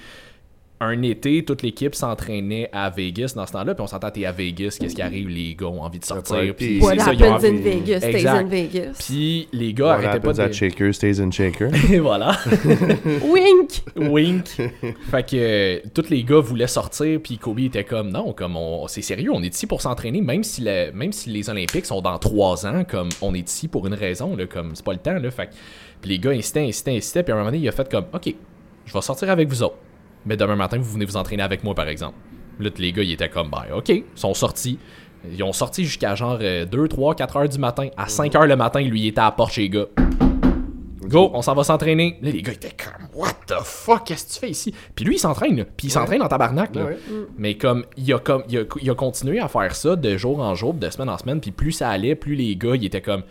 [0.80, 3.74] un été, toute l'équipe s'entraînait à Vegas dans ce temps-là.
[3.74, 5.28] Puis on s'entend, t'es à Vegas, qu'est-ce qui arrive?
[5.28, 6.54] Les gars ont envie de sortir.
[6.56, 8.36] Puis What c'est ça, ils ont happens in envie- Vegas stays Exact.
[8.36, 9.04] in Vegas.
[9.04, 10.52] Puis les gars What arrêtaient pas happens at de...
[10.52, 11.70] shaker stays in shaker.
[11.92, 12.36] Et voilà.
[13.28, 13.82] Wink!
[13.96, 14.46] Wink.
[15.10, 18.86] fait que euh, tous les gars voulaient sortir, puis Kobe était comme non, comme on,
[18.88, 22.18] c'est sérieux, on est ici pour s'entraîner, même si même si les Olympiques sont dans
[22.18, 25.18] trois ans, comme on est ici pour une raison, là, comme c'est pas le temps
[25.18, 25.30] là.
[25.30, 25.52] Fait que-
[26.00, 28.04] puis les gars insistaient, insistaient, insistaient, puis à un moment donné, il a fait comme
[28.12, 28.32] ok,
[28.86, 29.76] je vais sortir avec vous autres,
[30.28, 32.14] mais demain matin vous venez vous entraîner avec moi par exemple.
[32.60, 34.78] Là, les gars ils étaient comme ben ok, ils sont sortis.
[35.32, 37.88] Ils ont sorti jusqu'à genre 2, 3, 4 heures du matin.
[37.96, 39.86] À 5 heures le matin, lui, il était à la porte chez les gars.
[41.02, 42.18] Go, on s'en va s'entraîner.
[42.22, 44.74] Là, les gars étaient comme, what the fuck, qu'est-ce que tu fais ici?
[44.94, 45.64] Puis lui, il s'entraîne, là.
[45.64, 46.84] Puis il s'entraîne en tabarnak, là.
[46.84, 46.98] Ouais.
[47.36, 50.38] Mais comme, il a, comme il, a, il a continué à faire ça de jour
[50.38, 51.40] en jour, de semaine en semaine.
[51.40, 53.22] Puis plus ça allait, plus les gars, ils étaient comme,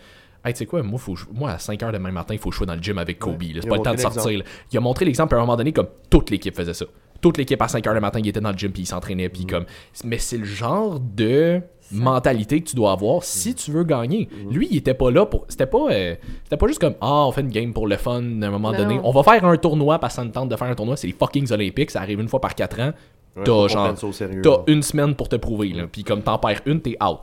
[0.44, 2.54] hey, tu sais quoi, moi, faut, moi, à 5 heures demain matin, il faut que
[2.54, 3.42] je sois dans le gym avec Kobe.
[3.54, 4.38] C'est pas le temps de sortir.
[4.38, 4.44] là.
[4.72, 6.86] Il a montré l'exemple à un moment donné, comme toute l'équipe faisait ça.
[7.20, 9.28] Toute l'équipe à 5 heures le matin, il était dans le gym, puis il s'entraînait.
[9.28, 9.64] Puis comme,
[10.04, 11.60] mais c'est le genre de
[11.90, 14.28] mentalité que tu dois avoir si tu veux gagner.
[14.50, 15.44] Lui, il était pas là pour.
[15.48, 16.14] C'était pas, euh,
[16.44, 18.72] c'était pas juste comme Ah, on fait une game pour le fun à un moment
[18.72, 18.78] Non.
[18.78, 19.00] donné.
[19.02, 20.96] On va faire un tournoi parce que ça me tente de faire un tournoi.
[20.96, 21.90] C'est les fucking Olympiques.
[21.90, 22.92] Ça arrive une fois par 4 ans.
[23.36, 23.94] Ouais, T'as genre.
[24.42, 25.70] T'as une semaine pour te prouver.
[25.70, 25.84] Là.
[25.90, 27.18] Puis comme t'en perds une, t'es out.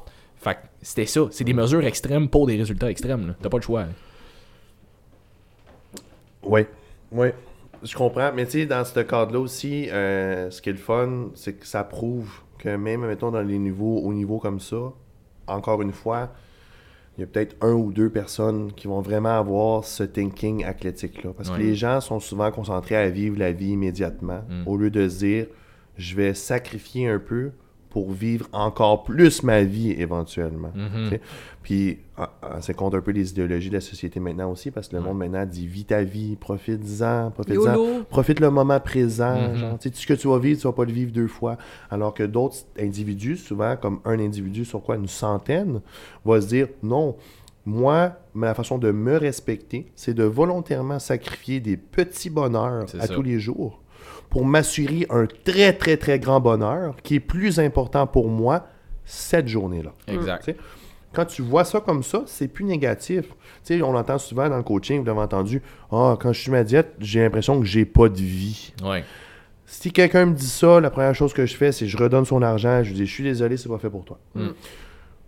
[0.45, 1.21] Fait que c'était ça.
[1.31, 3.33] C'est des mesures extrêmes pour des résultats extrêmes.
[3.41, 3.85] T'as pas le choix.
[6.43, 6.61] Oui,
[7.11, 7.29] oui.
[7.83, 8.31] Je comprends.
[8.33, 11.65] Mais tu sais, dans ce cadre-là aussi, euh, ce qui est le fun, c'est que
[11.65, 12.29] ça prouve
[12.59, 14.93] que même, mettons, dans les niveaux, au niveau comme ça,
[15.47, 16.29] encore une fois,
[17.17, 21.31] il y a peut-être un ou deux personnes qui vont vraiment avoir ce thinking athlétique-là.
[21.35, 21.57] Parce Ouais.
[21.57, 25.17] que les gens sont souvent concentrés à vivre la vie immédiatement, au lieu de se
[25.19, 25.47] dire,
[25.97, 27.51] je vais sacrifier un peu
[27.95, 30.69] pour vivre encore plus ma vie éventuellement.
[30.75, 31.21] tu sais.
[31.63, 31.99] Puis,
[32.59, 35.17] ça compte un peu les idéologies de la société maintenant aussi, parce que le monde
[35.17, 39.49] maintenant dit vis ta vie, profite-en, profite-en, profite le moment présent.
[39.49, 39.55] Mhm.
[39.55, 41.29] genre, tu sais, tout ce que tu vas vivre, tu vas pas le vivre deux
[41.29, 41.55] fois.
[41.89, 45.79] Alors que d'autres individus, souvent comme un individu sur quoi une centaine,
[46.25, 47.15] va se dire non.
[47.65, 53.13] Moi, ma façon de me respecter, c'est de volontairement sacrifier des petits bonheurs à ça.
[53.15, 53.79] tous les jours
[54.35, 58.67] pour m'assurer un très, très, très grand bonheur qui est plus important pour moi
[59.05, 59.93] cette journée-là.
[60.09, 60.53] Exact.
[61.13, 63.29] Quand tu vois ça comme ça, c'est plus négatif.
[63.63, 66.51] Tu sais, on entend souvent dans le coaching, vous l'avez entendu, ah, quand je suis
[66.51, 68.73] ma diète, j'ai l'impression que j'ai pas de vie.
[68.83, 69.05] Ouais.
[69.65, 72.41] Si quelqu'un me dit ça, la première chose que je fais, c'est je redonne son
[72.41, 74.19] argent, je lui dis, je suis désolé, c'est pas fait pour toi.
[74.33, 74.49] Mm.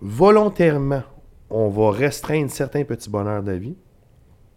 [0.01, 1.03] Volontairement,
[1.49, 3.77] on va restreindre certains petits bonheurs de la vie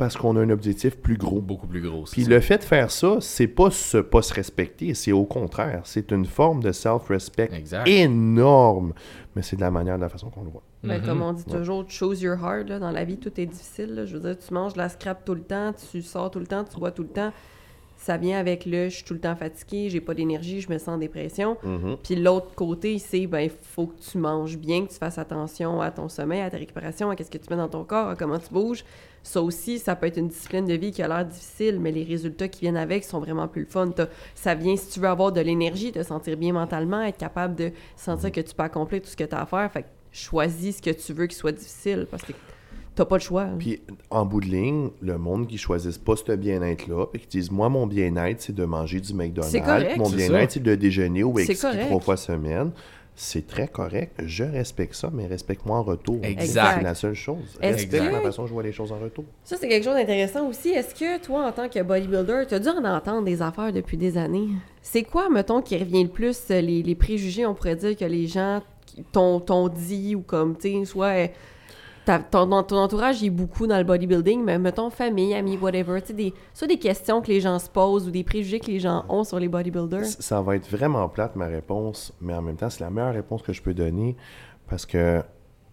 [0.01, 1.41] parce qu'on a un objectif plus gros.
[1.41, 2.05] Beaucoup plus gros.
[2.11, 2.31] Puis ça.
[2.31, 6.11] le fait de faire ça, c'est pas se pas se respecter, c'est au contraire, c'est
[6.11, 7.51] une forme de self-respect
[7.87, 8.93] énorme,
[9.37, 10.63] mais c'est de la manière, de la façon qu'on le voit.
[10.83, 11.07] Ben, Mhm.
[11.07, 12.69] Comme on dit toujours, choose your heart.
[12.69, 13.95] là, dans la vie, tout est difficile.
[13.95, 14.05] là.
[14.07, 16.47] Je veux dire, tu manges de la scrap tout le temps, tu sors tout le
[16.47, 17.33] temps, tu bois tout le temps.
[17.99, 20.79] Ça vient avec le je suis tout le temps fatigué, j'ai pas d'énergie, je me
[20.79, 21.59] sens en dépression.
[22.03, 25.83] Puis l'autre côté, c'est ben il faut que tu manges bien, que tu fasses attention
[25.83, 28.17] à ton sommeil, à ta récupération, à qu'est-ce que tu mets dans ton corps, à
[28.17, 28.85] comment tu bouges.
[29.23, 32.05] Ça aussi, ça peut être une discipline de vie qui a l'air difficile, mais les
[32.05, 33.89] résultats qui viennent avec sont vraiment plus le fun.
[33.89, 37.55] T'as- Ça vient, si tu veux avoir de l'énergie, te sentir bien mentalement, être capable
[37.55, 39.71] de sentir que tu peux accomplir tout ce que tu as à faire.
[39.71, 42.33] Fait que choisis ce que tu veux qui soit difficile parce que
[42.95, 43.43] t'as pas le choix.
[43.43, 43.57] hein.
[43.59, 47.51] Puis en bout de ligne, le monde qui choisissent pas ce bien-être-là, puis qui disent
[47.51, 49.53] Moi, mon bien-être, c'est de manger du McDonald's.
[49.61, 49.97] Correct.
[49.99, 51.87] Mon C'est bien-être, c'est de déjeuner au correct.
[51.87, 52.73] trois fois semaine.
[53.23, 54.15] C'est très correct.
[54.25, 56.19] Je respecte ça, mais respecte-moi en retour.
[56.23, 56.77] Exact.
[56.79, 57.59] C'est la seule chose.
[57.61, 59.25] Respecte que- ma façon de jouer les choses en retour.
[59.45, 60.71] Ça, c'est quelque chose d'intéressant aussi.
[60.71, 63.99] Est-ce que toi, en tant que bodybuilder, tu as dû en entendre des affaires depuis
[63.99, 64.49] des années?
[64.81, 68.07] C'est quoi, mettons, qui revient le plus, euh, les, les préjugés, on pourrait dire, que
[68.07, 71.29] les gens qui- t'ont dit ou comme, tu sais, soit
[72.05, 76.09] ton, ton entourage il est beaucoup dans le bodybuilding, mais mettons famille, amis, whatever, tu
[76.09, 78.81] sais, des, soit des questions que les gens se posent ou des préjugés que les
[78.81, 80.07] gens ont sur les bodybuilders.
[80.07, 83.43] Ça va être vraiment plate ma réponse, mais en même temps, c'est la meilleure réponse
[83.43, 84.17] que je peux donner
[84.69, 85.23] parce que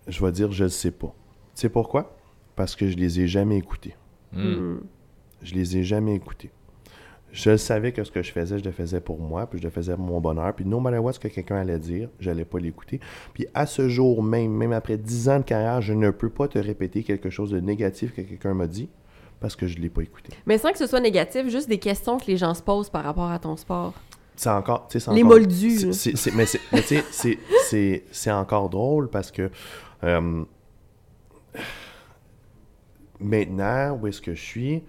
[0.08, 1.14] je vais dire je ne sais pas.
[1.56, 2.16] Tu sais pourquoi?
[2.56, 3.96] Parce que je les ai jamais écoutés.
[4.34, 4.78] Hmm.
[5.42, 6.52] Je les ai jamais écoutés.
[7.32, 9.70] Je savais que ce que je faisais, je le faisais pour moi, puis je le
[9.70, 10.54] faisais pour mon bonheur.
[10.56, 13.00] Puis no matter what ce que quelqu'un allait dire, je n'allais pas l'écouter.
[13.34, 16.48] Puis à ce jour même, même après 10 ans de carrière, je ne peux pas
[16.48, 18.90] te répéter quelque chose de négatif que quelqu'un m'a dit
[19.40, 20.34] parce que je ne l'ai pas écouté.
[20.48, 23.04] Mais sans que ce soit négatif, juste des questions que les gens se posent par
[23.04, 23.94] rapport à ton sport.
[24.36, 24.88] C'est encore.
[24.94, 25.86] Les encore- moldus,
[26.34, 29.50] mais tu sais, c'est encore drôle parce que
[30.04, 30.44] euh,
[33.20, 34.84] maintenant, où est-ce que je suis,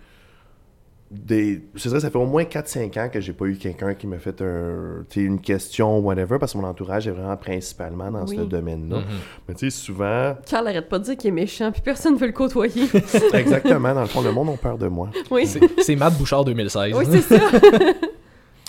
[1.11, 4.07] des, c'est vrai, ça fait au moins 4-5 ans que j'ai pas eu quelqu'un qui
[4.07, 8.37] m'a fait un, une question, whatever, parce que mon entourage est vraiment principalement dans Oui.
[8.37, 8.99] ce domaine-là.
[8.99, 9.05] Mhm.
[9.49, 12.19] Mais tu sais, souvent, Charles arrête pas de dire qu'il est méchant, puis personne ne
[12.19, 12.85] veut le côtoyer.
[13.33, 15.09] exactement, dans le fond, le monde a peur de moi.
[15.31, 15.47] oui,
[15.79, 16.93] C'est Matt Bouchard 2016.
[16.95, 17.41] oui c'est ça.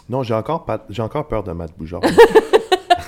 [0.08, 2.02] Non, j'ai encore, pas, encore peur de Matt Boujard.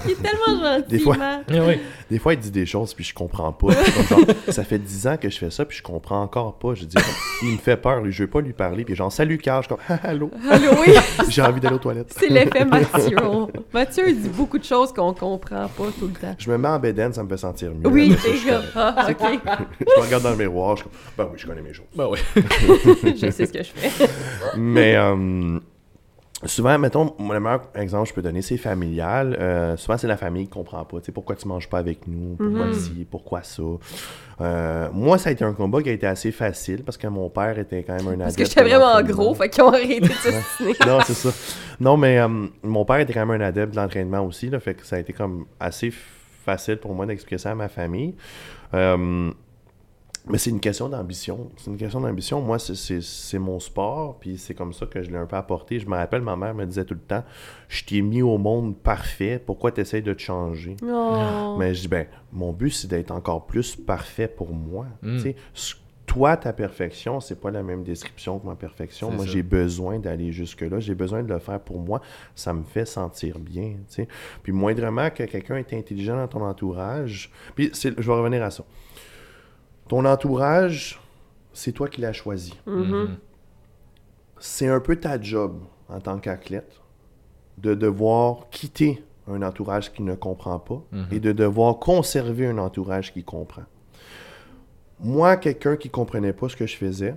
[0.05, 1.17] Il est tellement gentil, Des fois-
[1.49, 1.79] oui.
[2.09, 3.67] Des fois, il dit des choses, puis je comprends pas.
[3.73, 6.55] Puis comme genre, ça fait 10 ans que je fais ça, puis je comprends encore
[6.59, 6.73] pas.
[6.75, 6.97] Je dis,
[7.43, 8.83] il me fait peur, lui, je veux pas lui parler.
[8.83, 9.63] Puis genre, salut, Carl.
[9.63, 10.93] Je suis comme, Ah, allô, Allô, oui,
[11.29, 12.13] j'ai envie d'aller aux toilettes.
[12.17, 13.15] c'est l'effet Mathieu.
[13.73, 16.35] Mathieu, il dit beaucoup de choses qu'on comprend pas tout le temps.
[16.37, 17.87] Je me mets en bédaine, ça me fait sentir mieux.
[17.89, 18.31] Oui, c'est.
[18.75, 19.39] Ah, ok.
[19.79, 21.85] je me regarde dans le miroir, je suis comme, ben oui, je connais mes choses.
[21.95, 22.19] Ben oui.
[23.15, 24.05] Je sais ce que je fais.
[24.57, 25.59] Mais euh,
[26.45, 29.37] souvent, mettons, le meilleur exemple que je peux donner, c'est familial.
[29.39, 30.99] Euh, souvent, c'est la famille qui comprend pas.
[30.99, 32.35] Tu sais, pourquoi tu manges pas avec nous?
[32.35, 32.73] Pourquoi Mhm.
[32.73, 33.07] ci?
[33.09, 33.61] Pourquoi ça?
[34.41, 37.29] Euh, moi, ça a été un combat qui a été assez facile parce que mon
[37.29, 39.99] père était quand même un Parce que adepte j'étais vraiment gros, fait qu'ils ont arrêté
[39.99, 41.29] de non, c'est ça.
[41.79, 42.27] Non, mais euh,
[42.63, 44.99] mon père était quand même un adepte de l'entraînement aussi, là, fait que ça a
[44.99, 45.91] été comme assez
[46.45, 48.15] facile pour moi d'expliquer ça à ma famille.
[48.73, 49.31] Euh,
[50.27, 51.49] mais c'est une question d'ambition.
[51.57, 52.41] C'est une question d'ambition.
[52.41, 55.79] Moi, c'est- mon sport, puis c'est comme ça que je l'ai un peu apporté.
[55.79, 57.23] Je me rappelle, ma mère me disait tout le temps
[57.67, 61.57] Je t'ai mis au monde parfait, pourquoi tu essaies de te changer Non.
[61.57, 64.85] mais je dis, ben, mon but, c'est d'être encore plus parfait pour moi.
[65.01, 65.15] Mm.
[65.17, 69.09] Tu sais, ce- toi, ta perfection, c'est pas la même description que ma perfection.
[69.11, 70.81] Moi, j'ai besoin d'aller jusque-là.
[70.81, 72.01] J'ai besoin de le faire pour moi.
[72.35, 73.75] Ça me fait sentir bien.
[73.87, 74.07] tu sais.
[74.43, 77.31] Puis, moindrement que quelqu'un est intelligent dans ton entourage.
[77.55, 78.65] Puis, c'est- je vais revenir à ça.
[79.91, 81.01] Ton entourage,
[81.51, 82.53] c'est toi qui l'as choisi.
[82.65, 83.17] Mhm.
[84.39, 86.79] C'est un peu ta job en tant qu'athlète
[87.57, 91.07] de devoir quitter un entourage qui ne comprend pas Mhm.
[91.11, 93.63] et de devoir conserver un entourage qui comprend.
[95.01, 97.15] Moi, quelqu'un qui comprenait pas ce que je faisais,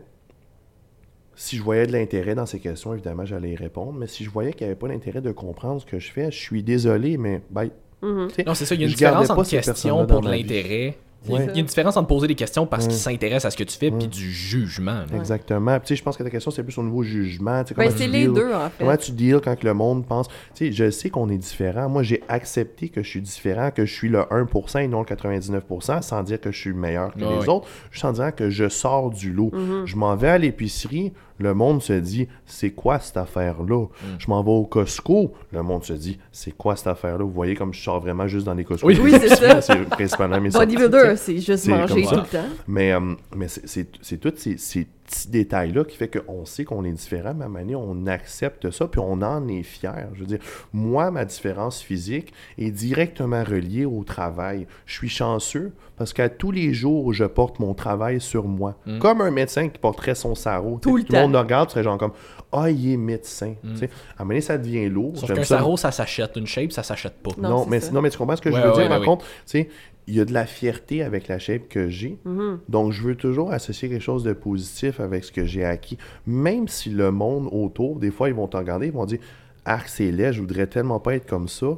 [1.37, 3.93] si je voyais de l'intérêt dans ces questions, évidemment, j'allais y répondre.
[3.93, 6.33] Mais si je voyais qu'il n'y avait pas d'intérêt de comprendre ce que je fais,
[6.33, 7.71] je suis désolé, mais bye.
[8.03, 8.75] Non, c'est ça.
[8.75, 10.99] Il y a une Je différence pas entre ces question pour de l'intérêt.
[11.27, 11.45] Il y a- Ouais.
[11.51, 12.91] il y a une différence entre poser des questions parce Ouais.
[12.91, 13.99] qu'ils s'intéressent à ce que tu fais Ouais.
[13.99, 14.93] puis du jugement.
[15.11, 15.17] là.
[15.17, 15.79] Exactement.
[15.79, 17.63] Puis, tu sais, je pense que ta question, c'est plus au niveau jugement.
[17.65, 18.73] tu sais, Ben, comment c'est tu les deux, en fait.
[18.85, 20.29] Comment tu deals quand que le monde pense...
[20.55, 21.89] Tu sais, je sais qu'on est différent.
[21.89, 25.05] Moi, j'ai accepté que je suis différent, que je suis le 1% et non le
[25.07, 28.51] 99%, sans dire que je suis meilleur que Ah les autres, juste en disant que
[28.51, 29.51] je sors du lot.
[29.53, 29.87] Mhm.
[29.87, 33.87] Je m'en vais à l'épicerie, le monde se dit, c'est quoi cette affaire-là?
[34.19, 37.25] Je m'en vais au Costco, le monde se dit, c'est quoi cette affaire-là?
[37.25, 38.87] Vous voyez comme je sors vraiment juste dans les Costco.
[38.87, 38.99] Oui.
[39.03, 39.61] Oui, c'est ça.
[39.61, 40.51] C'est principalement mes.
[40.51, 42.49] Bodybuilder, c'est juste manger tout le temps.
[42.69, 43.01] Mais, euh,
[43.37, 46.93] mais c'est- c'est c'est tous ces, ces petits détails-là qui fait qu'on sait qu'on est
[46.93, 50.09] différent, mais à un moment donné, on accepte ça, puis on en est fier.
[50.15, 50.39] Je veux dire,
[50.73, 54.67] moi, ma différence physique est directement reliée au travail.
[54.87, 58.77] Je suis chanceux parce qu'à tous les jours, je porte mon travail sur moi.
[58.87, 58.99] Mm.
[58.99, 60.79] Comme un médecin qui porterait son sarrau.
[60.83, 62.13] Tout le Tout le monde regarde, tu serais genre comme
[62.51, 63.55] Ah, il est médecin.
[63.63, 63.73] Mm.
[63.73, 65.13] Tu sais, À un moment donné, ça devient lourd.
[65.17, 65.59] Sauf qu'un ça.
[65.59, 66.33] sarreau, ça s'achète.
[66.37, 67.31] Une shape, ça s'achète pas.
[67.39, 67.93] Non, Non, c'est mais, ça.
[67.93, 68.83] non, mais tu comprends ce que je veux ouais, dire?
[68.83, 69.05] ouais, Par ouais.
[69.07, 69.69] contre, tu sais,
[70.07, 72.19] il y a de la fierté avec la shape que j'ai.
[72.25, 72.59] Mhm.
[72.69, 75.97] Donc, je veux toujours associer quelque chose de positif avec ce que j'ai acquis.
[76.27, 79.21] Même si le monde autour, des fois, ils vont te regarder, ils vont dire
[79.65, 81.69] Arc, c'est laid, je voudrais tellement pas être comme ça.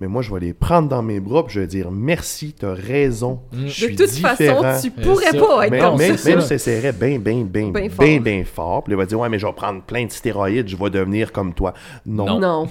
[0.00, 2.74] Mais moi, je vais les prendre dans mes bras, puis je vais dire merci, t'as
[2.74, 3.38] raison.
[3.52, 3.66] Mm.
[3.66, 4.60] Je suis De toute différent.
[4.62, 6.30] façon, tu pourrais pas être Mais, comme mais, ça.
[6.30, 8.20] même si j'essaierais bien, bien, bien, Ben bien, fort.
[8.20, 10.76] bien, fort, puis il va dire Ouais, mais je vais prendre plein de stéroïdes, je
[10.76, 11.74] vais devenir comme toi.
[12.06, 12.68] Non, Non.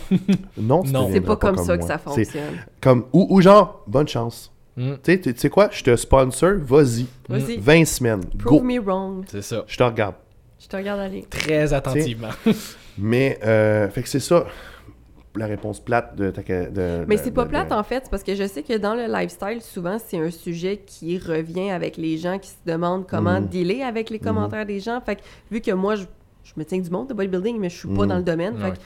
[0.58, 2.44] non, Non, c'est pas comme ça que ça fonctionne.
[2.82, 4.53] Comme, ou, ou genre, bonne chance.
[4.76, 4.94] Mm.
[5.04, 7.06] Tu sais, quoi, je te sponsor, vas-y.
[7.30, 8.66] Vas-y, 20 semaines, prove go.
[8.66, 9.24] me wrong.
[9.28, 9.64] C'est ça.
[9.68, 10.16] Je te regarde.
[10.60, 11.26] Je te regarde aller.
[11.30, 12.30] Très attentivement.
[12.98, 14.46] Mais, euh, fait que c'est ça.
[15.36, 16.42] la réponse plate de ta.
[16.44, 18.78] De, Mais c'est pas de- plate de- en fait, c'est parce que je sais que
[18.78, 23.08] dans le lifestyle, souvent c'est un sujet qui revient avec les gens qui se demandent
[23.08, 23.48] comment Mhm.
[23.48, 25.02] dealer avec les commentaires des gens.
[25.02, 26.04] Fait que vu que moi, je,
[26.44, 28.56] je me tiens du monde de bodybuilding, mais je suis pas dans le domaine.
[28.58, 28.70] Fait Ouais.
[28.72, 28.82] que je-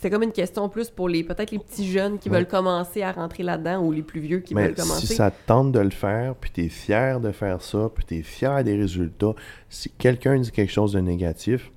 [0.00, 2.38] c'était comme une question plus pour les peut-être les petits jeunes qui Ouais.
[2.38, 5.06] veulent commencer à rentrer là-dedans ou les plus vieux qui Mais veulent commencer.
[5.08, 8.22] si ça te tente de le faire, puis t'es fier de faire ça, puis t'es
[8.22, 9.34] fier des résultats,
[9.68, 11.70] si quelqu'un dit quelque chose de négatif,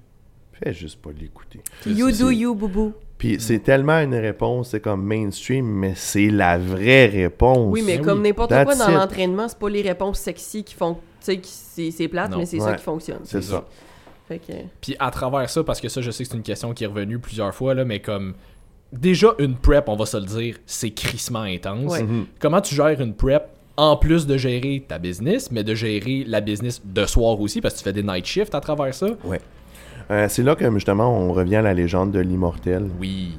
[0.53, 1.59] fais juste pas l'écouter.
[1.86, 2.93] You C'est- do you, boubou.
[3.17, 7.71] Puis c'est tellement une réponse, c'est comme mainstream, mais c'est la vraie réponse.
[7.74, 10.76] Oui, mais Ben comme n'importe That's quoi dans l'entraînement, c'est pas les réponses sexy qui
[10.76, 10.97] font.
[11.26, 12.38] Tu sais, c'est plate, Non.
[12.38, 13.19] mais c'est ça qui fonctionne.
[13.26, 13.65] C'est ça.
[14.28, 14.53] Fait que.
[14.82, 16.88] Puis à travers ça, parce que ça, je sais que c'est une question qui est
[16.88, 18.34] revenue plusieurs fois, là, mais comme.
[18.91, 21.91] Déjà, une prep, on va se le dire, c'est crissement intense.
[21.91, 22.03] Ouais.
[22.03, 22.26] Mhm.
[22.39, 26.41] Comment tu gères une prep en plus de gérer ta business, mais de gérer la
[26.41, 29.07] business de soir aussi, parce que tu fais des night shifts à travers ça?
[29.24, 29.41] Ouais.
[30.11, 32.88] Euh, c'est là que justement on revient à la légende de l'immortel.
[32.99, 33.38] Oui.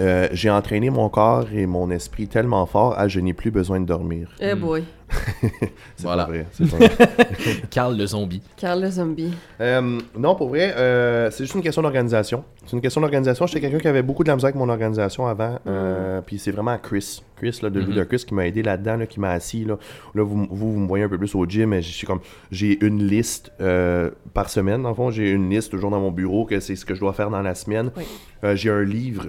[0.00, 3.80] Euh, J'ai entraîné mon corps et mon esprit tellement fort à je n'ai plus besoin
[3.80, 4.30] de dormir.
[4.40, 4.84] Eh boy.
[5.96, 6.28] C'est Voilà.
[7.70, 8.42] Carl le zombie.
[8.56, 9.32] Carl le zombie.
[9.60, 12.44] Euh, non, pour vrai, euh, c'est juste une question d'organisation.
[12.66, 13.46] C'est une question d'organisation.
[13.46, 15.58] J'étais quelqu'un qui avait beaucoup de la misère avec mon organisation avant.
[15.66, 17.22] euh, Puis c'est vraiment Chris.
[17.36, 17.80] Chris, là, de.
[17.80, 19.64] Ludacris, qui m'a aidé là-dedans, là, qui m'a assis.
[19.64, 19.76] Là,
[20.14, 22.82] là vous, vous, vous me voyez un peu plus au gym, mais j'ai comme j'ai
[22.84, 24.82] une liste euh, par semaine.
[24.86, 27.12] Le fond, j'ai une liste toujours dans mon bureau que c'est ce que je dois
[27.12, 27.90] faire dans la semaine.
[27.96, 28.04] Oui.
[28.44, 29.26] Euh, j'ai un livre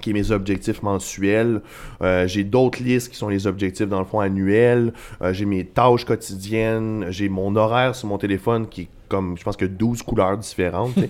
[0.00, 1.60] qui est mes objectifs mensuels.
[2.02, 4.92] Euh, j'ai d'autres listes qui sont les objectifs, dans le fond, annuels.
[5.22, 7.06] Euh, j'ai mes tâches quotidiennes.
[7.10, 10.92] J'ai mon horaire sur mon téléphone qui est comme, je pense que 12 couleurs différentes.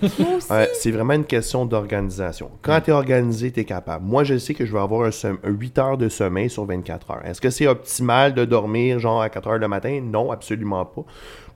[0.49, 2.49] Euh, c'est vraiment une question d'organisation.
[2.61, 4.03] Quand tu es organisé, tu es capable.
[4.05, 6.65] Moi, je sais que je vais avoir un, som- un 8 heures de sommeil sur
[6.65, 7.25] 24 heures.
[7.25, 10.01] Est-ce que c'est optimal de dormir genre à 4 heures le matin?
[10.03, 11.03] Non, absolument pas.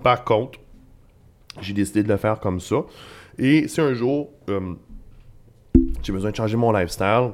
[0.04, 0.60] Par contre,
[1.62, 2.78] j'ai décidé de le faire comme ça.
[3.38, 4.76] Et si un jour, euh,
[6.04, 7.32] j'ai besoin de changer mon lifestyle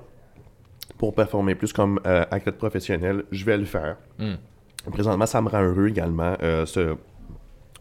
[0.97, 3.97] pour performer plus comme euh, athlète professionnel, je vais le faire.
[4.19, 4.33] Mm.
[4.91, 6.95] Présentement, ça me rend heureux également, euh, ce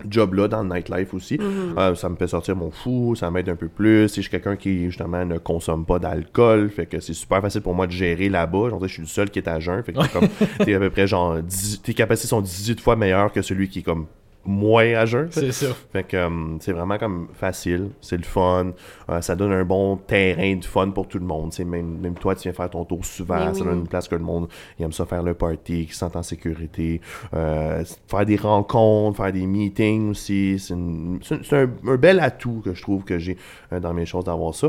[0.08, 1.38] job-là dans le nightlife aussi.
[1.40, 4.08] Euh, ça me fait sortir mon fou, ça m'aide un peu plus.
[4.08, 7.60] Si je suis quelqu'un qui, justement, ne consomme pas d'alcool, fait que c'est super facile
[7.60, 8.70] pour moi de gérer là-bas.
[8.82, 10.28] Je suis le seul qui est à jeun, fait que t'es comme,
[10.64, 13.80] t'es à peu près genre, 10 tes capacités sont 18 fois meilleures que celui qui
[13.80, 14.06] est comme
[14.44, 15.28] moins à jeun.
[15.30, 15.66] C'est ça.
[15.92, 16.28] Fait que euh,
[16.60, 18.72] c'est vraiment comme facile, c'est le fun,
[19.10, 21.52] euh, ça donne un bon terrain de fun pour tout le monde.
[21.52, 24.14] C'est même, même toi, tu viens faire ton tour souvent, ça donne une place que
[24.14, 27.00] le monde il aime ça faire le party, qui se sent en sécurité,
[27.34, 30.58] euh, faire des rencontres, faire des meetings aussi.
[30.58, 33.36] C'est une- c'est c'est un, un bel atout que je trouve que j'ai
[33.72, 34.68] euh, dans mes choses d'avoir ça.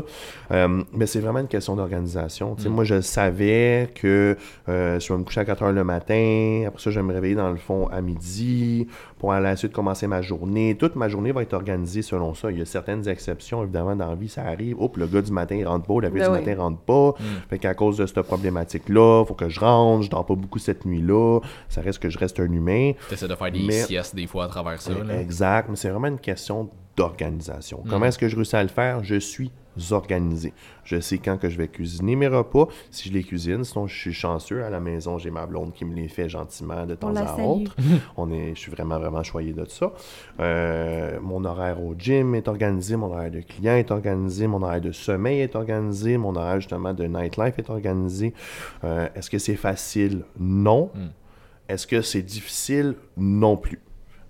[0.50, 2.54] Euh, mais c'est vraiment une question d'organisation.
[2.56, 4.36] Tu sais, Moi, je savais que
[4.68, 7.12] euh, je vais me coucher à 4 heures le matin, après ça, je vais me
[7.12, 8.86] réveiller dans le fond à midi
[9.22, 10.76] pour à la suite commencer ma journée.
[10.76, 12.50] Toute ma journée va être organisée selon ça.
[12.50, 14.74] Il y a certaines exceptions, évidemment, dans la vie, ça arrive.
[14.82, 16.44] Oups, le gars du matin, il rentre pas, la fille Ben du oui.
[16.44, 17.14] matin rentre pas.
[17.48, 20.84] Fait qu'à cause de cette problématique-là, faut que je rentre, je dors pas beaucoup cette
[20.84, 21.38] nuit-là.
[21.68, 22.94] Ça reste que je reste un humain.
[23.08, 24.90] T'essaies de faire des Mais- siestes des fois à travers ça.
[24.92, 25.20] là.
[25.20, 27.84] Exact, mais c'est vraiment une question d'organisation.
[27.88, 29.04] Comment est-ce que je réussis à le faire?
[29.04, 29.52] Je suis
[29.90, 30.52] organisé.
[30.84, 33.96] Je sais quand que je vais cuisiner mes repas, si je les cuisine, sinon je
[33.96, 34.62] suis chanceux.
[34.62, 37.40] À la maison, j'ai ma blonde qui me les fait gentiment de temps à salue.
[37.46, 37.76] autre.
[38.16, 39.92] On est, je suis vraiment, vraiment choyé de ça.
[40.40, 44.80] Euh, mon horaire au gym est organisé, mon horaire de client est organisé, mon horaire
[44.80, 48.34] de sommeil est organisé, mon horaire justement de nightlife est organisé.
[48.84, 50.24] Euh, est-ce que c'est facile?
[50.38, 50.90] Non.
[51.68, 52.94] Est-ce que c'est difficile?
[53.16, 53.80] Non plus.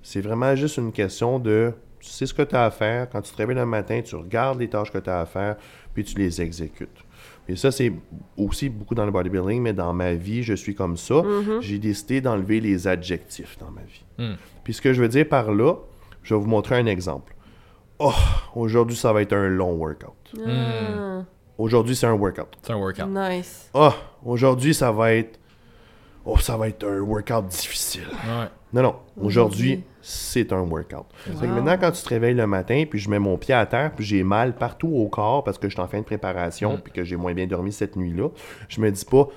[0.03, 1.73] C'est vraiment juste une question de
[2.03, 3.09] tu sais ce que tu as à faire.
[3.09, 5.57] Quand tu te réveilles le matin, tu regardes les tâches que tu as à faire,
[5.95, 6.99] puis tu les exécutes.
[7.49, 7.93] Et ça, c'est
[8.37, 11.23] aussi beaucoup dans le bodybuilding, mais dans ma vie, je suis comme ça.
[11.61, 14.05] J'ai décidé d'enlever les adjectifs dans ma vie.
[14.19, 14.35] Mm.
[14.65, 15.75] Puis ce que je veux dire par là,
[16.23, 17.35] je vais vous montrer un exemple.
[17.99, 18.13] Oh,
[18.57, 20.35] aujourd'hui, ça va être un long workout.
[20.45, 21.23] Ah,
[21.59, 22.49] Aujourd'hui, c'est un workout.
[22.63, 23.07] C'est un workout.
[23.09, 23.71] nice.
[23.75, 23.91] Oh,
[24.25, 25.39] aujourd'hui, ça va être.
[26.25, 28.07] Oh, ça va être un workout difficile.
[28.11, 28.49] Ouais.
[28.73, 28.97] Non, non.
[29.17, 29.25] Aujourd'hui,
[29.75, 29.85] Aujourd'hui.
[30.03, 31.07] C'est un workout.
[31.25, 33.93] Que maintenant, quand tu te réveilles le matin, puis je mets mon pied à terre,
[33.95, 36.93] puis j'ai mal partout au corps parce que je suis en fin de préparation, puis
[36.93, 38.29] que j'ai moins bien dormi cette nuit-là,
[38.69, 39.29] je me dis pas,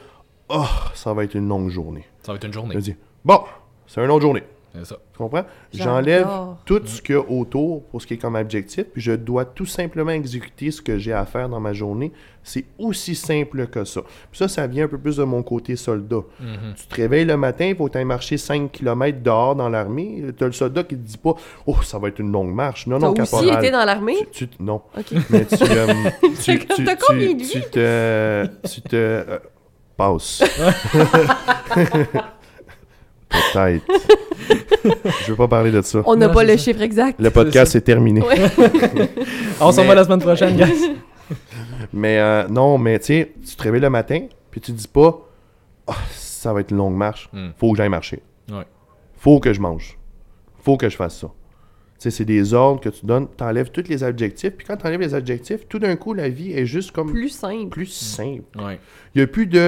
[0.50, 2.06] oh, ça va être une longue journée.
[2.24, 2.76] Ça va être une Je journée.
[2.76, 3.40] me dis, bon,
[3.88, 4.44] c'est une longue journée.
[4.78, 4.96] C'est ça.
[5.14, 5.46] Tu comprends?
[5.74, 6.28] J'enlève
[6.66, 9.46] tout ce qu'il y a autour pour ce qui est comme objectif, puis je dois
[9.46, 12.12] tout simplement exécuter ce que j'ai à faire dans ma journée.
[12.44, 14.02] C'est aussi simple que ça.
[14.30, 16.20] Puis ça, ça vient un peu plus de mon côté soldat.
[16.76, 19.70] Tu te réveilles le matin, il faut que tu ailles marcher 5 km dehors dans
[19.70, 20.24] l'armée.
[20.38, 21.34] Tu as le soldat qui te dit pas
[21.66, 23.64] «Oh, ça va être une longue marche.» Non, T'as non, aussi caporal.
[23.64, 24.18] été dans l'armée?
[24.32, 24.82] Tu, tu- non.
[24.98, 25.12] Ok.
[25.32, 25.88] Mais tu, euh,
[26.44, 29.40] tu, tu, tu- combien de tu te, tu te euh,
[29.98, 30.44] passes.
[33.30, 33.84] Peut-être.
[35.26, 36.02] Je veux pas parler de ça.
[36.06, 36.64] On n'a pas le ça.
[36.64, 37.20] chiffre exact.
[37.20, 38.22] Le podcast est terminé.
[38.22, 38.36] Ouais.
[39.60, 40.92] On s'en Mais- va la semaine prochaine, guys.
[41.94, 44.88] Mais euh, non, mais tu sais, tu te réveilles le matin, puis tu te dis
[44.88, 45.22] pas,
[45.88, 47.30] Ah, ça va être une longue marche.
[47.34, 47.50] Hmm.
[47.58, 48.22] Faut que j'aille marcher.
[48.52, 48.66] Ouais.
[49.18, 49.98] Faut que je mange.
[50.62, 51.28] Faut que je fasse ça.
[52.06, 53.28] Tu sais, c'est des ordres que tu donnes.
[53.36, 56.68] T'enlèves tous les adjectifs, puis quand t'enlèves les adjectifs, tout d'un coup, la vie est
[56.68, 57.70] juste comme Plus simple.
[57.70, 58.44] plus simple.
[58.64, 58.80] Ouais.
[59.16, 59.60] Il n'y a plus de.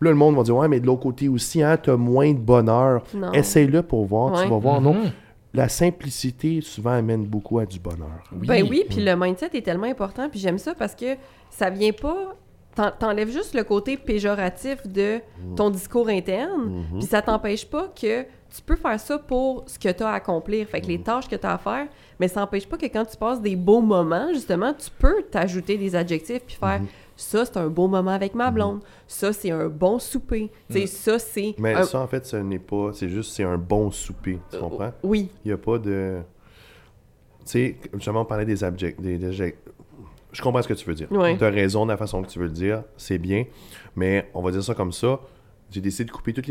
[0.00, 2.32] Là, le monde va dire Ouais, mais de l'autre côté aussi, hein, tu as moins
[2.32, 3.04] de bonheur.
[3.32, 4.32] Essaye-le pour voir.
[4.32, 4.42] Ouais.
[4.42, 4.80] Tu vas voir.
[4.80, 5.12] Non, Mhm.
[5.54, 8.24] la simplicité souvent amène beaucoup à du bonheur.
[8.32, 11.14] Ben oui, puis le mindset est tellement important, puis j'aime ça parce que
[11.50, 12.34] ça vient pas...
[12.74, 15.20] t'en- T'enlèves juste le côté péjoratif de
[15.54, 18.24] ton discours interne, puis ça t'empêche pas que
[18.54, 21.28] tu peux faire ça pour ce que tu as à accomplir, fait que les tâches
[21.28, 21.86] que tu as à faire,
[22.20, 25.76] mais ça n'empêche pas que quand tu passes des beaux moments, justement, tu peux t'ajouter
[25.76, 26.80] des adjectifs puis faire
[27.16, 31.18] ça, c'est un beau moment avec ma blonde, ça, c'est un bon souper, tu ça,
[31.18, 31.54] c'est...
[31.58, 32.90] Mais un- ça, en fait, ce n'est pas.
[32.92, 34.38] C'est juste, c'est un bon souper.
[34.50, 34.92] Tu comprends?
[35.02, 36.20] Oui, Il n'y a pas de.
[37.44, 39.00] Tu sais, justement, on parlait des adjectifs.
[39.04, 39.32] Des,
[40.32, 41.10] Je comprends ce que tu veux dire.
[41.12, 41.36] Ouais.
[41.36, 42.82] Tu as raison de la façon que tu veux le dire.
[42.96, 43.44] C'est bien.
[43.94, 45.20] Mais on va dire ça comme ça.
[45.74, 46.46] J'ai décidé de couper tous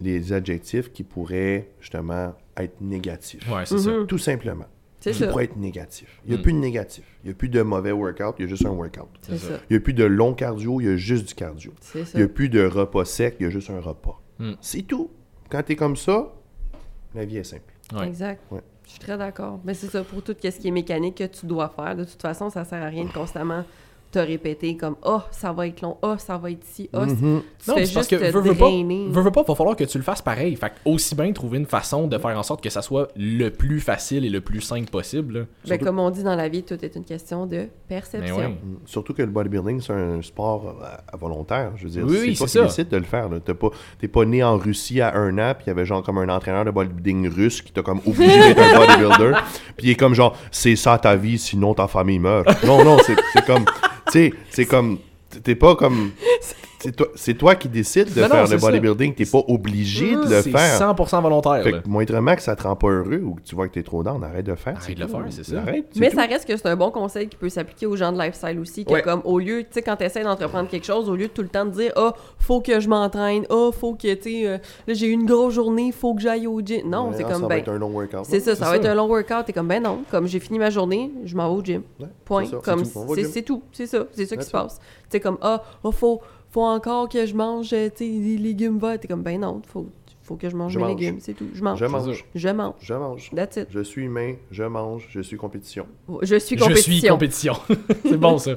[0.00, 3.48] les, adjectifs qui pourraient, justement, être négatifs.
[3.48, 3.92] Ouais, c'est ça.
[4.08, 4.64] Tout simplement.
[4.98, 6.20] c'est ça, pourraient être négatifs.
[6.24, 6.42] Il n'y a Mm.
[6.42, 7.04] plus de négatif.
[7.22, 8.34] Il n'y a plus de mauvais workout.
[8.40, 9.06] Il y a juste un workout.
[9.22, 10.80] c'est ça, Il n'y a plus de long cardio.
[10.80, 11.72] Il y a juste du cardio.
[11.80, 12.10] c'est ça.
[12.14, 13.36] Il n'y a plus de repas sec.
[13.38, 14.20] Il y a juste un repas.
[14.40, 14.54] Mm.
[14.60, 15.08] C'est tout.
[15.50, 16.34] Quand tu es comme ça,
[17.14, 17.72] la vie est simple.
[17.94, 18.08] Ouais.
[18.08, 18.40] Exact.
[18.50, 18.60] Ouais.
[18.86, 19.60] Je suis très d'accord.
[19.64, 22.20] Mais c'est ça, pour tout ce qui est mécanique que tu dois faire, de toute
[22.20, 23.64] façon, ça sert à rien de constamment
[24.14, 25.96] te répéter comme «Oh, ça va être long.
[26.02, 26.88] Oh, ça va être ici.
[26.92, 27.42] Oh, c'est- Mhm.
[27.64, 29.76] Tu Non, fais c'est parce juste que veux, veux pas, veux, veux pas, va falloir
[29.76, 30.54] que tu le fasses pareil.
[30.56, 33.80] Fait aussi bien trouver une façon de faire en sorte que ça soit le plus
[33.80, 35.46] facile et le plus simple possible.
[35.68, 38.36] Ben, comme on dit dans la vie, tout est une question de perception.
[38.36, 38.48] ouais.
[38.48, 38.78] Mm.
[38.86, 41.72] Surtout que le bodybuilding, c'est un sport euh, à volontaire.
[41.76, 42.64] Je veux dire, Oui, oui, c'est toi c'est qui ça.
[42.68, 43.28] décides de le faire.
[43.44, 46.02] T'es pas, t'es pas né en Russie à un an, puis il y avait genre
[46.02, 49.32] comme un entraîneur de bodybuilding russe qui t'a comme obligé d'être un bodybuilder.
[49.76, 52.46] Puis il est comme genre, c'est ça ta vie, sinon ta famille meurt.
[52.64, 53.64] Non, non, c'est comme,
[54.10, 54.98] c'est comme,
[55.42, 56.12] t'es pas comme,
[56.84, 59.14] c'est toi, c'est toi qui décides de Non, faire c'est le bodybuilding.
[59.14, 60.80] T'es pas obligé de le C'est faire.
[60.94, 61.62] 100% volontaire.
[61.62, 63.82] Fait que moindrement que ça te rend pas heureux ou que tu vois que t'es
[63.82, 64.76] trop down, arrête de le faire.
[64.76, 65.58] Arrête de le faire, c'est ça.
[65.60, 66.16] Arrête, c'est Mais tout.
[66.16, 68.84] ça reste que c'est un bon conseil qui peut s'appliquer aux gens de lifestyle aussi.
[68.84, 69.02] Que Ouais.
[69.02, 71.42] comme au lieu, tu sais, quand tu essaies d'entreprendre quelque chose, au lieu de tout
[71.42, 74.58] le temps te dire Ah, faut que je m'entraîne, ah, faut que, tu sais, euh,
[74.86, 76.88] là j'ai eu une grosse journée, faut que j'aille au gym.
[76.88, 77.58] Non, c'est comme ça va ben.
[77.58, 78.24] être un long workout.
[78.24, 79.46] C'est ça, ça c'est va être un long workout.
[79.46, 81.82] T'es comme, ben non, comme j'ai fini ma journée, je m'en vais au gym.
[82.24, 82.44] Point.
[82.46, 83.06] c'est Comme c'est tout.
[83.06, 84.78] Va c'est c'est c'est ça, c'est ça qui se passe.
[84.78, 86.20] Tu sais, comme, ah, oh, faut,
[86.54, 89.00] faut encore que je mange, euh, tu sais, des légumes verts.
[89.00, 89.88] T'es comme, ben non, faut,
[90.22, 90.96] faut que je mange Je mes mange.
[91.00, 91.48] légumes, c'est tout.
[91.52, 91.80] Je mange.
[91.80, 92.24] Je mange.
[92.32, 92.74] Je mange.
[92.80, 93.30] Je mange.
[93.34, 93.66] That's it.
[93.70, 95.86] Je suis humain, je mange, je suis compétition.
[96.22, 96.92] Je suis Je compétition.
[96.94, 97.54] suis compétition.
[98.04, 98.52] c'est bon ça.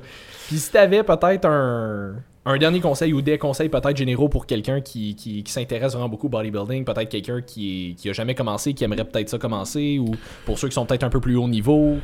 [0.47, 2.13] Puis si t'avais peut-être un,
[2.45, 6.07] un dernier conseil ou des conseils peut-être généraux pour quelqu'un qui, qui, qui s'intéresse vraiment
[6.07, 9.97] beaucoup au bodybuilding, peut-être quelqu'un qui, qui a jamais commencé, qui aimerait peut-être ça commencer,
[9.99, 10.11] ou
[10.45, 11.95] pour ceux qui sont peut-être un peu plus haut niveau?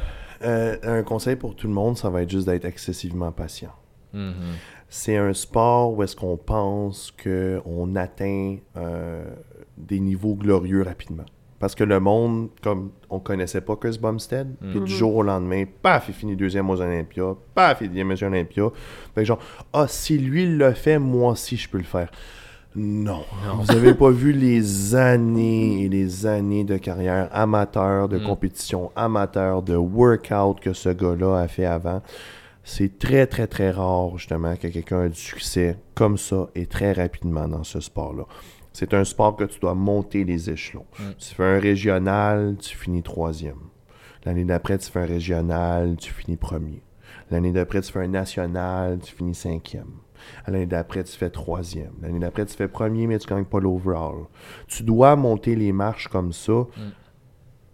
[0.43, 3.71] Euh, un conseil pour tout le monde, ça va être juste d'être excessivement patient.
[4.11, 4.33] Mhm.
[4.95, 9.25] C'est un sport où est-ce qu'on pense qu'on atteint euh,
[9.75, 11.25] des niveaux glorieux rapidement.
[11.57, 15.63] Parce que le monde, comme on connaissait pas Chris Bumstead, puis du jour au lendemain,
[15.81, 18.69] paf, il finit deuxième aux Olympias, paf, il devient monsieur Olympia.
[19.15, 19.39] Fait que genre,
[19.73, 22.11] ah, si lui le fait, moi aussi je peux le faire.
[22.75, 23.23] Non.
[23.61, 29.63] Vous avez pas vu les années et les années de carrière amateur, de compétition amateur,
[29.63, 32.03] de workout que ce gars-là a fait avant?
[32.63, 36.93] C'est très, très, très rare, justement, que quelqu'un ait du succès comme ça et très
[36.93, 38.25] rapidement dans ce sport-là.
[38.71, 40.85] C'est un sport que tu dois monter les échelons.
[41.19, 43.59] Tu fais un régional, tu finis troisième.
[44.25, 46.81] L'année d'après, tu fais un régional, tu finis premier.
[47.29, 49.91] L'année d'après, tu fais un national, tu finis cinquième.
[50.47, 51.91] L'année d'après, tu fais troisième.
[52.01, 54.25] L'année d'après, tu fais premier, mais tu gagnes pas l'overall.
[54.67, 56.65] Tu dois monter les marches comme ça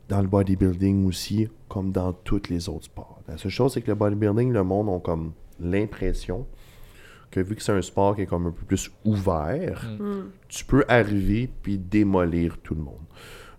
[0.09, 3.18] dans le bodybuilding aussi, comme dans tous les autres sports.
[3.29, 6.45] La seule chose, c'est que le bodybuilding, le monde ont comme l'impression
[7.31, 9.85] que vu que c'est un sport qui est comme un peu plus ouvert,
[10.47, 13.01] tu peux arriver puis démolir tout le monde.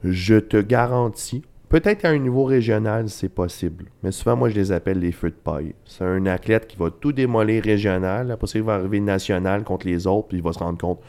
[0.03, 4.73] Je te garantis, peut-être à un niveau régional, c'est possible, mais souvent, moi, je les
[4.73, 5.75] appelle les feux de paille.
[5.85, 9.87] C'est un athlète qui va tout démolir régional, après ça, il va arriver national contre
[9.87, 11.01] les autres, puis il va se rendre compte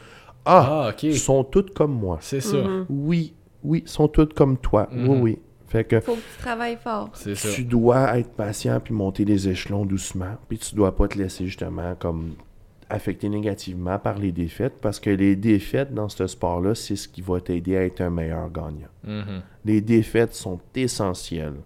[0.45, 1.03] Ah, Ah, ok.
[1.03, 2.17] ils sont tous comme moi.
[2.21, 2.57] C'est ça.
[2.89, 3.33] Oui,
[3.63, 4.87] oui, ils sont tous comme toi.
[4.91, 5.21] Oui, Mhm.
[5.21, 5.39] oui.
[5.71, 7.11] Fait que Faut que tu travailles fort.
[7.13, 7.47] C'est ça.
[7.49, 10.35] tu dois être patient puis monter les échelons doucement.
[10.49, 12.33] Puis tu dois pas te laisser justement comme
[12.89, 17.21] affecter négativement par les défaites parce que les défaites dans ce sport-là, c'est ce qui
[17.21, 18.89] va t'aider à être un meilleur gagnant.
[19.05, 19.43] Mhm.
[19.63, 21.61] Les défaites sont essentielles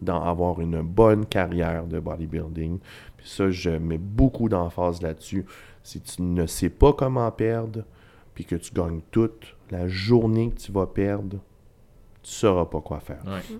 [0.00, 2.78] dans avoir une bonne carrière de bodybuilding.
[3.16, 5.44] Puis ça, je mets beaucoup d'emphase là-dessus.
[5.82, 7.82] Si tu ne sais pas comment perdre,
[8.36, 11.38] puis que tu gagnes toute la journée que tu vas perdre,
[12.28, 13.18] tu sauras pas quoi faire.
[13.26, 13.58] Ouais.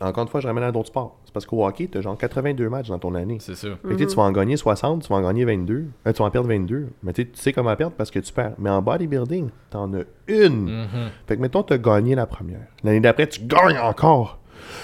[0.00, 1.20] Encore une fois, je ramène à d'autres sports.
[1.24, 3.38] C'est parce qu'au hockey, tu as genre 82 matchs dans ton année.
[3.40, 3.68] C'est ça.
[3.82, 5.86] Fait que, tu sais, tu vas en gagner 60, tu vas en gagner 22.
[6.06, 6.88] Euh, tu vas en perdre 22.
[7.04, 8.54] Mais tu sais- tu sais comment perdre parce que tu perds.
[8.58, 10.64] Mais en bodybuilding, t'en as une.
[10.82, 10.88] Mhm.
[11.28, 12.66] Fait que mettons, tu as gagné la première.
[12.82, 14.38] L'année d'après, tu gagnes encore.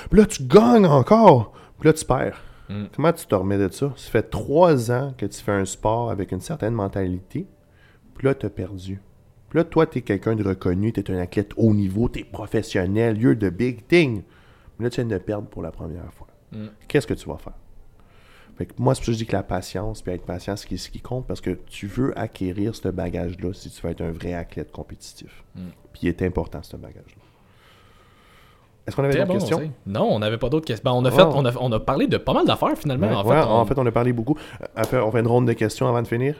[0.08, 1.52] Puis là, tu gagnes encore.
[1.80, 2.40] Puis là, tu perds.
[2.68, 2.84] Mm.
[2.94, 3.92] Comment tu te remets de ça?
[3.96, 7.46] Ça fait trois ans que tu fais un sport avec une certaine mentalité.
[8.14, 9.00] Puis là, tu as perdu.
[9.52, 12.20] Puis là, toi, tu es quelqu'un de reconnu, tu es un athlète haut niveau, tu
[12.20, 14.22] es professionnel, you're the big thing.
[14.78, 16.28] Mais là, tu viens de perdre pour la première fois.
[16.52, 16.68] Mm.
[16.88, 17.52] Qu'est-ce que tu vas faire?
[18.56, 20.56] Fait que moi, c'est pour ça que je dis que la patience, puis être patient,
[20.56, 24.00] c'est ce qui compte parce que tu veux acquérir ce bagage-là si tu veux être
[24.00, 25.44] un vrai athlète compétitif.
[25.54, 25.60] Mm.
[25.92, 27.22] Puis il est important, ce bagage-là.
[28.86, 29.70] Est-ce qu'on avait d'autres bon, questions?
[29.84, 30.82] Non, on n'avait pas d'autres questions.
[30.90, 31.14] Ben, on, a Oh.
[31.14, 33.06] fait, on, a, on a parlé de pas mal d'affaires finalement.
[33.06, 34.38] Ouais, en, ouais, fait, on, en fait, on a parlé beaucoup.
[34.78, 36.36] Euh, on fait une ronde de questions avant de finir?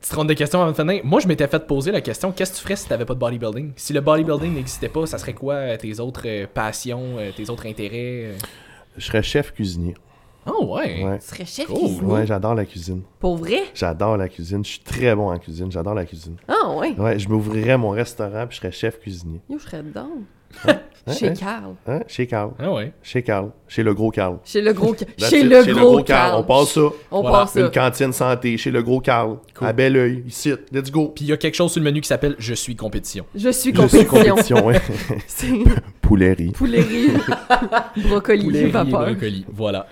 [0.00, 1.02] Petite ronde de questions avant de finir.
[1.04, 3.18] Moi, je m'étais fait poser la question qu'est-ce que tu ferais si t'avais pas de
[3.18, 3.72] bodybuilding?
[3.76, 7.50] Si le bodybuilding n'existait pas, ça serait quoi euh, tes autres euh, passions, euh, tes
[7.50, 8.32] autres intérêts euh?
[8.96, 9.94] Je serais chef cuisinier.
[10.46, 11.04] Oh, ouais.
[11.04, 11.76] Ouais, Tu serais chef Cool.
[11.78, 12.12] cuisinier?
[12.12, 13.02] ouais j'adore la cuisine.
[13.18, 13.60] Pour vrai?
[13.74, 14.64] J'adore la cuisine.
[14.64, 15.70] Je suis très bon en cuisine.
[15.70, 16.36] J'adore la cuisine.
[16.48, 16.92] Ah ouais.
[16.98, 19.40] Ouais, je m'ouvrirais mon restaurant puis je serais chef cuisinier.
[19.50, 20.08] Yo, je serais dedans.
[21.06, 21.74] Hein, Chez hein, Carl.
[21.88, 22.50] hein, Chez Carl.
[22.58, 22.92] Ah, ouais.
[23.02, 23.50] Chez Carl.
[23.66, 24.38] Chez le gros Carl.
[24.44, 26.34] Chez le gros, chez le gros Carl.
[26.38, 26.80] On passe ça.
[27.10, 27.60] On Voilà, passe ça.
[27.60, 29.38] Une cantine santé chez le gros Carl.
[29.54, 29.66] Cool.
[29.66, 30.22] À bel oeil.
[30.28, 30.52] Ici.
[30.72, 31.08] Let's go.
[31.14, 33.24] Puis il y a quelque chose sur le menu qui s'appelle Je suis compétition.
[33.34, 34.56] Je suis Je suis compétition.
[34.60, 34.80] compétition, ouais.
[35.26, 35.48] C'est
[36.02, 36.50] Poulerie.
[36.50, 37.12] poulerie,
[37.96, 39.06] brocoli, vapeur.
[39.06, 39.46] brocoli.
[39.52, 39.86] Voilà.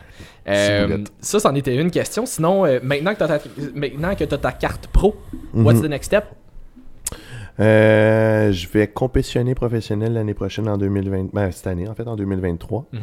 [0.48, 2.26] Euh, ça, c'en était une question.
[2.26, 3.40] Sinon, euh, maintenant que tu as,
[3.74, 5.16] maintenant que t'as ta carte pro,
[5.54, 5.86] what's Mhm.
[5.86, 6.24] the next step?
[7.60, 11.30] Euh, je vais compétitionner professionnel l'année prochaine en 2020.
[11.32, 12.86] Ben, cette année, en fait, en 2023.
[12.92, 13.00] Mhm.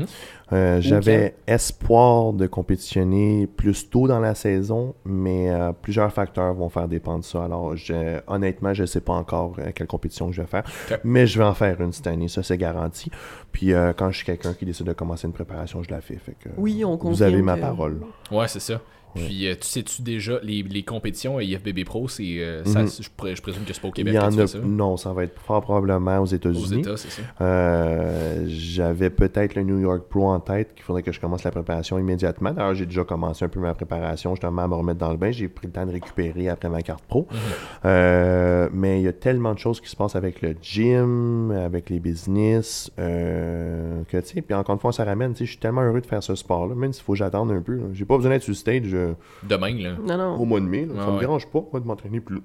[0.54, 6.70] Euh, J'avais espoir de compétitionner plus tôt dans la saison, mais euh, plusieurs facteurs vont
[6.70, 7.44] faire dépendre ça.
[7.44, 10.64] Alors, je- honnêtement, je ne sais pas encore euh, quelle compétition que je vais faire,
[11.04, 13.12] mais je vais en faire une cette année, ça c'est garanti.
[13.52, 16.16] Puis euh, quand je suis quelqu'un qui décide de commencer une préparation, je la fais.
[16.16, 16.96] fait que, Oui, on.
[16.98, 18.00] Vous avez ma que- parole.
[18.32, 18.80] Ouais, c'est ça.
[19.16, 22.90] Puis, euh, tu sais-tu déjà, les, les compétitions à IFBB Pro, c'est, euh, ça, Mhm.
[23.00, 24.48] je, pr- je présume que c'est pas au Il Québec y que en a.
[24.48, 24.60] ça.
[24.60, 26.80] Non, ça va être fort probablement aux Aux États-Unis.
[26.82, 27.22] États, c'est ça.
[27.42, 31.52] Euh, J'avais peut-être le New York Pro en tête qu'il faudrait que je commence la
[31.52, 32.52] préparation immédiatement.
[32.52, 35.32] D'ailleurs, j'ai déjà commencé un peu ma préparation, justement à me remettre dans le bain.
[35.32, 37.28] J'ai pris le temps de récupérer après ma carte pro.
[37.32, 37.38] Mhm.
[37.86, 41.90] Euh, mais il y a tellement de choses qui se passent avec le gym, avec
[41.90, 45.32] les business, que tu sais, puis encore une fois, ça ramène.
[45.34, 47.52] Tu sais, je suis tellement heureux de faire ce sport-là, même s'il faut que j'attende
[47.52, 47.80] un peu.
[47.94, 48.96] J'ai pas besoin d'être sur le stage
[49.44, 49.96] Demain, là.
[50.02, 50.36] Non, non.
[50.36, 50.86] au mois de mai.
[50.86, 50.94] là.
[50.98, 51.20] Ah ça me ouais.
[51.20, 52.42] dérange pas, moi, de m'entraîner plus,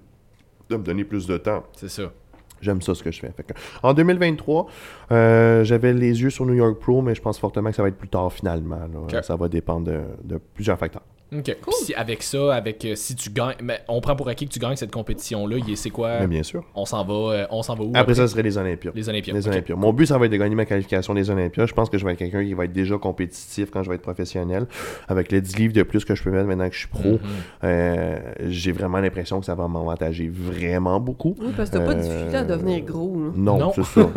[0.69, 1.63] de me donner plus de temps.
[1.77, 2.13] C'est ça.
[2.61, 3.33] J'aime ça ce que je fais.
[3.35, 4.67] Fait que, en 2023,
[5.13, 7.89] euh, j'avais les yeux sur New York Pro, mais je pense fortement que ça va
[7.89, 8.79] être plus tard finalement.
[9.23, 11.03] Ça va dépendre de, de plusieurs facteurs.
[11.33, 11.45] OK.
[11.45, 14.53] Puis si- avec ça, avec euh, si tu gagnes, mais on prend pour acquis que
[14.53, 16.21] tu gagnes cette compétition-là, c'est quoi?
[16.21, 16.65] Mais bien sûr.
[16.75, 18.95] On s'en va, euh, on s'en va où Après ça, ce serait les Olympiades.
[18.97, 19.37] Les Olympiades.
[19.37, 19.49] Les.
[19.49, 19.79] Olympiades.
[19.79, 21.69] Mon but, ça va être de gagner ma qualification des Olympiades.
[21.69, 23.95] Je pense que je vais être quelqu'un qui va être déjà compétitif quand je vais
[23.95, 24.67] être professionnel.
[25.09, 27.11] Avec les 10 livres de plus que je peux mettre maintenant que je suis pro,
[27.13, 27.19] Mhm.
[27.65, 31.37] euh, j'ai vraiment l'impression que ça va m'avantager vraiment beaucoup.
[31.41, 33.17] Oui, parce que t'as pas de difficulté à devenir gros.
[33.37, 33.73] Non, Non.
[33.75, 34.09] c'est ça.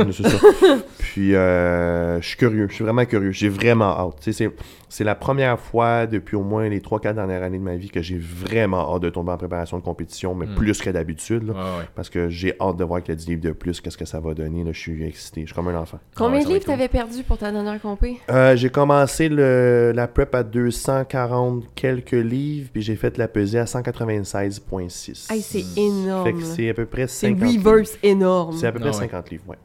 [0.97, 2.67] Puis, euh, je suis curieux.
[2.69, 3.31] Je suis vraiment curieux.
[3.31, 4.15] J'ai vraiment hâte.
[4.21, 4.51] Tu sais, c'est,
[4.95, 8.01] c'est la première fois depuis au moins les 3-4 dernières années de ma vie que
[8.03, 10.53] j'ai vraiment hâte de tomber en préparation de compétition, mais Mm.
[10.55, 11.47] plus que d'habitude.
[11.47, 11.53] là.
[11.53, 11.85] Ouais, ouais.
[11.95, 14.19] Parce que j'ai hâte de voir avec le 10 livres de plus, qu'est-ce que ça
[14.19, 14.63] va donner.
[14.63, 15.41] Là, je suis excité.
[15.41, 15.97] Je suis comme un enfant.
[16.15, 18.19] Combien de va livres t'avais perdu pour ta dernière compé?
[18.29, 23.57] Euh, j'ai commencé le, la prep à 240 quelques livres, puis j'ai fait la pesée
[23.59, 25.31] à 196,6.
[25.31, 26.23] Hey, c'est énorme.
[26.25, 27.71] Fait que c'est à peu près C'est 50 livres.
[27.71, 28.55] reverse énorme.
[28.57, 29.07] C'est à peu près Ah ouais.
[29.09, 29.57] 50 livres, ouais.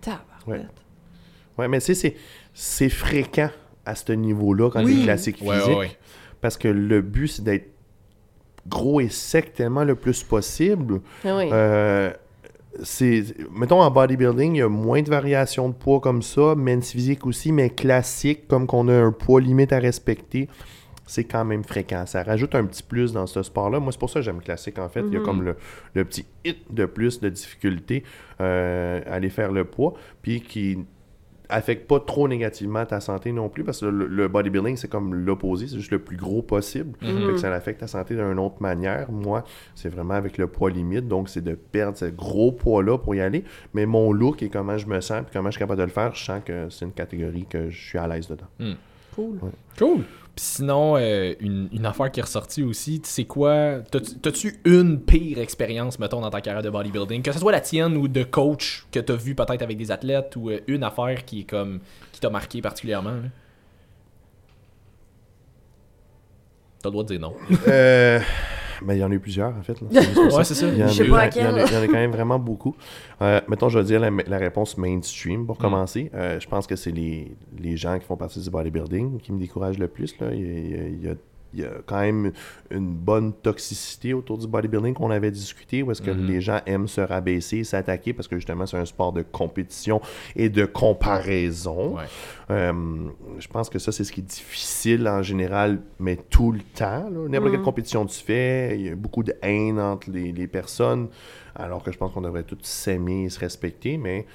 [0.00, 0.66] Tabarouette.
[1.58, 2.16] Ouais, mais tu sais, c'est-
[2.54, 3.50] c'est fréquent
[3.86, 4.94] à ce niveau-là quand Oui.
[4.96, 5.68] les classiques Ouais, physiques.
[5.72, 5.96] ouais, ouais.
[6.40, 7.70] Parce que le but, c'est d'être
[8.68, 11.00] gros et sec tellement le plus possible.
[11.24, 11.48] Ah oui.
[11.52, 12.12] Euh,
[12.82, 16.92] c'est mettons en bodybuilding il y a moins de variations de poids comme ça men's
[16.92, 20.48] physique aussi mais classique comme qu'on a un poids limite à respecter
[21.04, 23.98] c'est quand même fréquent ça rajoute un petit plus dans ce sport là moi c'est
[23.98, 25.24] pour ça que j'aime classique en fait il y a Mhm.
[25.26, 25.56] comme le,
[25.94, 28.04] le petit hit de plus de difficulté
[28.40, 30.78] euh, à aller faire le poids puis qui
[31.50, 35.14] affecte pas trop négativement ta santé non plus parce que le, le bodybuilding c'est comme
[35.14, 38.60] l'opposé c'est juste le plus gros possible fait que ça affecte ta santé d'une autre
[38.60, 39.10] manière.
[39.10, 39.44] Moi,
[39.74, 43.20] c'est vraiment avec le poids limite, donc c'est de perdre ce gros poids-là pour y
[43.20, 43.44] aller.
[43.74, 45.90] Mais mon look et comment je me sens, puis comment je suis capable de le
[45.90, 48.76] faire, je sens que c'est une catégorie que je suis à l'aise dedans.
[49.14, 49.38] Cool.
[49.78, 50.04] Cool.
[50.36, 56.20] Sinon, euh, une, affaire qui est ressortie aussi, c'est quoi T'as-tu une pire expérience, mettons,
[56.20, 57.22] dans ta carrière de bodybuilding?
[57.22, 60.36] Que ce soit la tienne ou de coach que t'as vu peut-être avec des athlètes
[60.36, 61.80] ou euh, une affaire qui est comme
[62.12, 63.16] qui t'a marqué particulièrement?
[66.82, 67.34] T'as le droit de dire non.
[67.68, 68.20] Euh,
[68.82, 69.80] Mais il y en a eu plusieurs, en fait.
[69.80, 69.88] là.
[70.36, 70.66] Ouais, c'est ça.
[70.68, 71.68] Il y en a Je sais eu- pas à il y en a- quel.
[71.68, 72.74] il y en a quand même vraiment beaucoup.
[73.22, 75.46] Euh, mettons, je vais dire la, la réponse mainstream Mm.
[75.46, 76.10] pour commencer.
[76.14, 79.38] Euh, je pense que c'est les, les gens qui font partie du bodybuilding qui me
[79.38, 80.18] découragent le plus.
[80.18, 80.28] Là.
[80.32, 80.40] Il,
[80.70, 81.14] y a, il y a-
[81.52, 82.32] il y a- quand même
[82.70, 86.26] une bonne toxicité autour du bodybuilding qu'on avait discuté, où est-ce que Mhm.
[86.26, 90.00] les gens aiment se rabaisser, s'attaquer, parce que justement, c'est un sport de compétition
[90.36, 91.96] et de comparaison.
[91.96, 92.04] Ouais.
[92.50, 92.72] Euh,
[93.38, 97.08] je pense que ça, c'est ce qui est difficile en général, mais tout le temps.
[97.10, 97.64] N'importe quelle Mhm.
[97.64, 101.08] compétition tu fais, il y a beaucoup de haine entre les, les personnes,
[101.54, 104.26] alors que je pense qu'on devrait tous s'aimer et se respecter, mais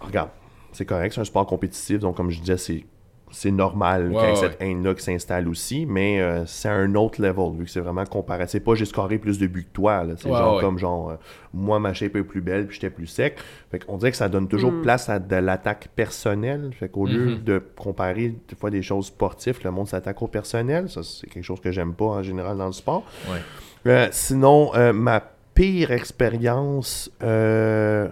[0.00, 0.30] regarde,
[0.72, 2.84] c'est correct, c'est un sport compétitif, donc comme je disais, c'est.
[3.30, 6.68] C'est normal Ouais, qu'il y ait ouais, cette haine-là qui s'installe aussi, mais euh, c'est
[6.68, 8.44] à un autre level, vu que c'est vraiment comparé.
[8.48, 10.14] C'est pas j'ai scoré plus de buts que toi, là.
[10.16, 10.60] c'est Ouais, genre ouais.
[10.62, 11.14] comme genre, euh,
[11.52, 13.36] moi ma shape est plus belle puis j'étais plus sec.
[13.70, 14.82] Fait qu'on dirait que ça donne toujours Mm.
[14.82, 16.70] place à de l'attaque personnelle.
[16.78, 17.44] Fait qu'au lieu Mhm.
[17.44, 20.88] de comparer des fois des choses sportives, le monde s'attaque au personnel.
[20.88, 23.04] Ça, c'est quelque chose que j'aime pas en général dans le sport.
[23.30, 23.38] Ouais.
[23.86, 25.22] Euh, sinon, euh, ma
[25.58, 28.08] pire expérience, euh,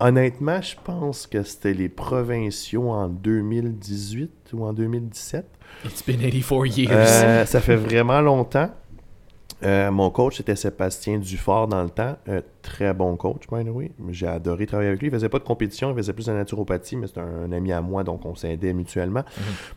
[0.00, 5.46] honnêtement, je pense que c'était les provinciaux en 2018 ou en 2017.
[5.86, 6.90] It's been 84 years.
[6.92, 8.70] Euh, ça fait vraiment longtemps.
[9.62, 12.18] Euh, mon coach, c'était Sébastien Dufort dans le temps.
[12.28, 13.92] Euh, très bon coach, by the way.
[14.10, 15.08] J'ai adoré travailler avec lui.
[15.08, 17.72] Il faisait pas de compétition, il faisait plus de naturopathie, mais c'est un, un ami
[17.72, 19.24] à moi, donc on s'aidait mutuellement.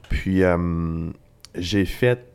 [0.09, 1.09] Puis, euh,
[1.55, 2.33] j'ai fait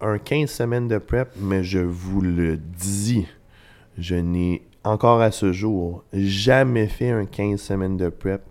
[0.00, 3.26] un 15 semaines de prep, mais je vous le dis,
[4.00, 8.42] je n'ai encore à ce jour jamais fait un 15 semaines de prep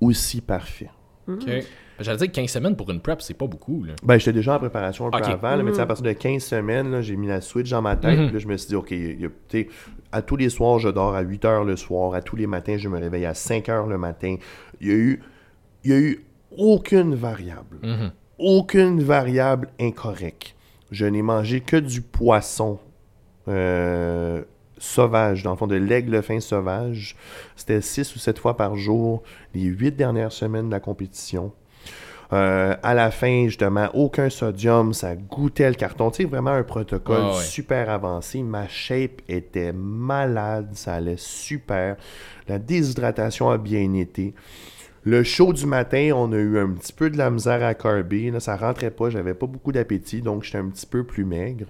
[0.00, 0.90] aussi parfait.
[1.28, 1.44] OK.
[2.00, 3.84] J'allais dire que 15 semaines pour une prep, c'est pas beaucoup.
[3.84, 3.94] Là.
[4.02, 6.90] Ben, j'étais déjà en préparation un peu avant, là, mais à partir de 15 semaines,
[6.90, 8.16] là, j'ai mis la switch dans ma tête.
[8.24, 9.64] Puis là, je me suis dit, OK, il y a-
[10.10, 12.14] à tous les soirs, je dors à 8 heures le soir.
[12.14, 14.34] À tous les matins, je me réveille à 5 heures le matin.
[14.80, 15.22] Il y a eu,
[15.84, 16.24] il y a eu
[16.58, 17.78] aucune variable.
[18.38, 20.56] Aucune variable incorrecte.
[20.90, 22.80] Je n'ai mangé que du poisson
[23.48, 24.42] euh,
[24.82, 27.16] sauvage, dans le fond, de l'aigle fin sauvage.
[27.56, 29.22] C'était 6 ou 7 fois par jour,
[29.54, 31.52] les 8 dernières semaines de la compétition.
[32.32, 36.10] Euh, à la fin, justement, aucun sodium, ça goûtait le carton.
[36.10, 37.42] Tu sais, vraiment un protocole ouais.
[37.42, 38.42] super avancé.
[38.42, 41.96] Ma shape était malade, ça allait super.
[42.48, 44.34] La déshydratation a bien été.
[45.04, 48.30] Le show du matin, on a eu un petit peu de la misère à carber.
[48.30, 51.66] Là, ça rentrait pas, j'avais pas beaucoup d'appétit, donc j'étais un petit peu plus maigre.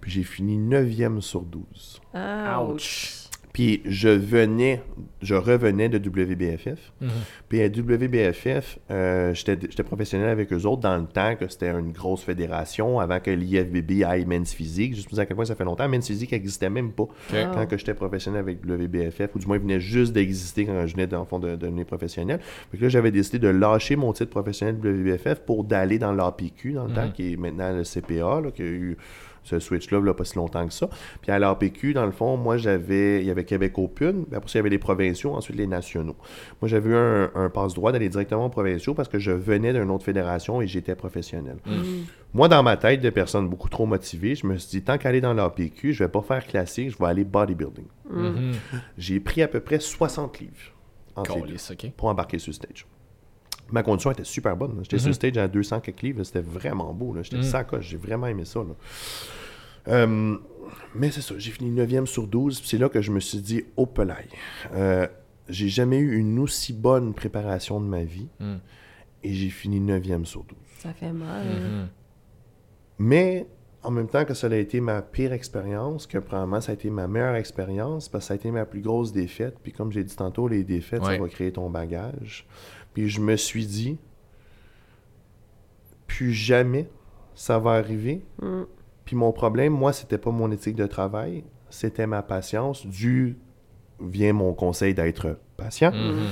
[0.00, 2.01] Puis j'ai fini 9e sur 12.
[2.14, 3.22] Ouch.
[3.52, 4.82] Puis je venais,
[5.20, 6.92] je revenais de WBFF.
[7.00, 7.10] Mhm.
[7.48, 11.92] Puis à WBFF, euh, j'étais professionnel avec eux autres dans le temps que c'était une
[11.92, 14.94] grosse fédération, avant que l'IFBB aille Men's Physique.
[14.94, 15.86] Juste pour dire à quel point ça fait longtemps.
[15.86, 19.62] Men's Physique n'existait même pas quand que j'étais professionnel avec WBFF, ou du moins il
[19.62, 22.40] venait juste d'exister quand je venais dans le fond de, de devenir professionnel.
[22.72, 26.72] Que là, j'avais décidé de lâcher mon titre professionnel de WBFF pour d'aller dans l'APQ
[26.72, 28.96] dans le temps, qui est maintenant le CPA, là, qui a eu
[29.42, 30.88] ce switch-là, là, pas si longtemps que ça.
[31.20, 34.48] Puis à l'APQ, dans le fond, moi, j'avais, il y avait Québec Open, puis après
[34.48, 36.16] ça, il y avait les provinciaux, ensuite les nationaux.
[36.60, 39.90] Moi, j'avais eu un, un passe-droit d'aller directement aux provinciaux parce que je venais d'une
[39.90, 41.56] autre fédération et j'étais professionnel.
[42.34, 45.20] Moi, dans ma tête de personne beaucoup trop motivée, je me suis dit, tant qu'aller
[45.20, 47.84] dans l'APQ, je vais pas faire classique, je vais aller bodybuilding.
[48.10, 48.52] Mhm.
[48.96, 50.52] J'ai pris à peu près 60 livres
[51.14, 51.90] entre les deux Câlisse, OK.
[51.96, 52.86] pour embarquer sur stage.
[53.72, 54.78] Ma condition était super bonne.
[54.82, 56.22] J'étais sur stage à 200 quelques livres.
[56.24, 57.16] C'était vraiment beau.
[57.22, 57.42] J'étais Mhm.
[57.42, 57.86] sacoche.
[57.88, 58.60] J'ai vraiment aimé ça.
[58.60, 58.74] là.
[59.88, 60.36] Euh,
[60.94, 61.34] mais c'est ça.
[61.38, 62.60] J'ai fini 9e sur 12.
[62.60, 64.28] puis C'est là que je me suis dit, oh pelaille.
[64.74, 65.08] Euh,
[65.48, 68.28] j'ai jamais eu une aussi bonne préparation de ma vie.
[68.38, 68.60] Mhm.
[69.24, 70.58] Et j'ai fini 9e sur 12.
[70.78, 71.46] Ça fait mal.
[71.46, 71.88] Mhm.
[72.98, 73.46] Mais
[73.82, 76.88] en même temps que ça a été ma pire expérience, que probablement ça a été
[76.90, 79.56] ma meilleure expérience, parce que ça a été ma plus grosse défaite.
[79.62, 81.16] Puis comme j'ai dit tantôt, les défaites, Ouais.
[81.16, 82.46] ça va créer ton bagage.
[82.94, 83.98] Puis je me suis dit,
[86.06, 86.88] plus jamais
[87.34, 88.22] ça va arriver.
[88.40, 88.62] Mm.
[89.04, 92.86] Puis mon problème, moi, c'était pas mon éthique de travail, c'était ma patience.
[92.86, 93.36] Du
[94.00, 95.92] vient mon conseil d'être patient.
[95.92, 96.28] Mhm.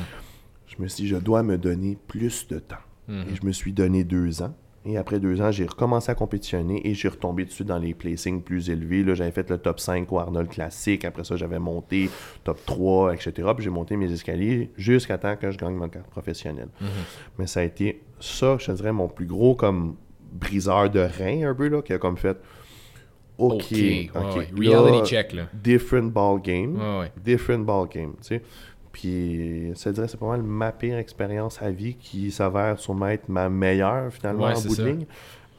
[0.66, 2.76] Je me suis dit, je dois me donner plus de temps.
[3.08, 3.28] Mhm.
[3.30, 4.54] Et je me suis donné deux ans.
[4.86, 8.42] Et après deux ans, j'ai recommencé à compétitionner et j'ai retombé dessus dans les placings
[8.42, 9.02] plus élevés.
[9.04, 11.04] Là, j'avais fait le top 5 au Arnold Classic.
[11.04, 12.08] Après ça, j'avais monté
[12.44, 13.32] top 3, etc.
[13.54, 16.70] Puis j'ai monté mes escaliers jusqu'à temps que je gagne ma carte professionnelle.
[16.80, 16.88] Mhm.
[17.38, 19.96] Mais ça a été ça, je te dirais, mon plus gros comme
[20.32, 22.38] briseur de rein un peu, là, qui a comme fait
[23.36, 23.70] OK, OK.
[23.72, 24.48] ouais, OK, ouais.
[24.64, 25.42] là, Reality check, là.
[25.54, 27.10] different ball game ouais.
[27.22, 28.42] different ball game, tu sais.
[28.92, 33.28] Puis, ça dirait, c'est pas mal ma pire expérience à vie qui s'avère sûrement être
[33.28, 35.06] ma meilleure, finalement, Ouais, en bout de ligne.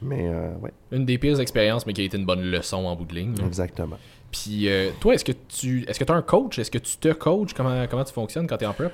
[0.02, 2.94] Mais, euh, ouais, Une des pires expériences, mais qui a été une bonne leçon en
[2.96, 3.34] bout de ligne.
[3.46, 3.96] exactement.
[4.30, 6.58] Puis euh, toi, est-ce que tu est-ce que as un coach?
[6.58, 7.52] Est-ce que tu te coaches?
[7.54, 8.90] Comment, comment tu fonctionnes quand tu es en prep?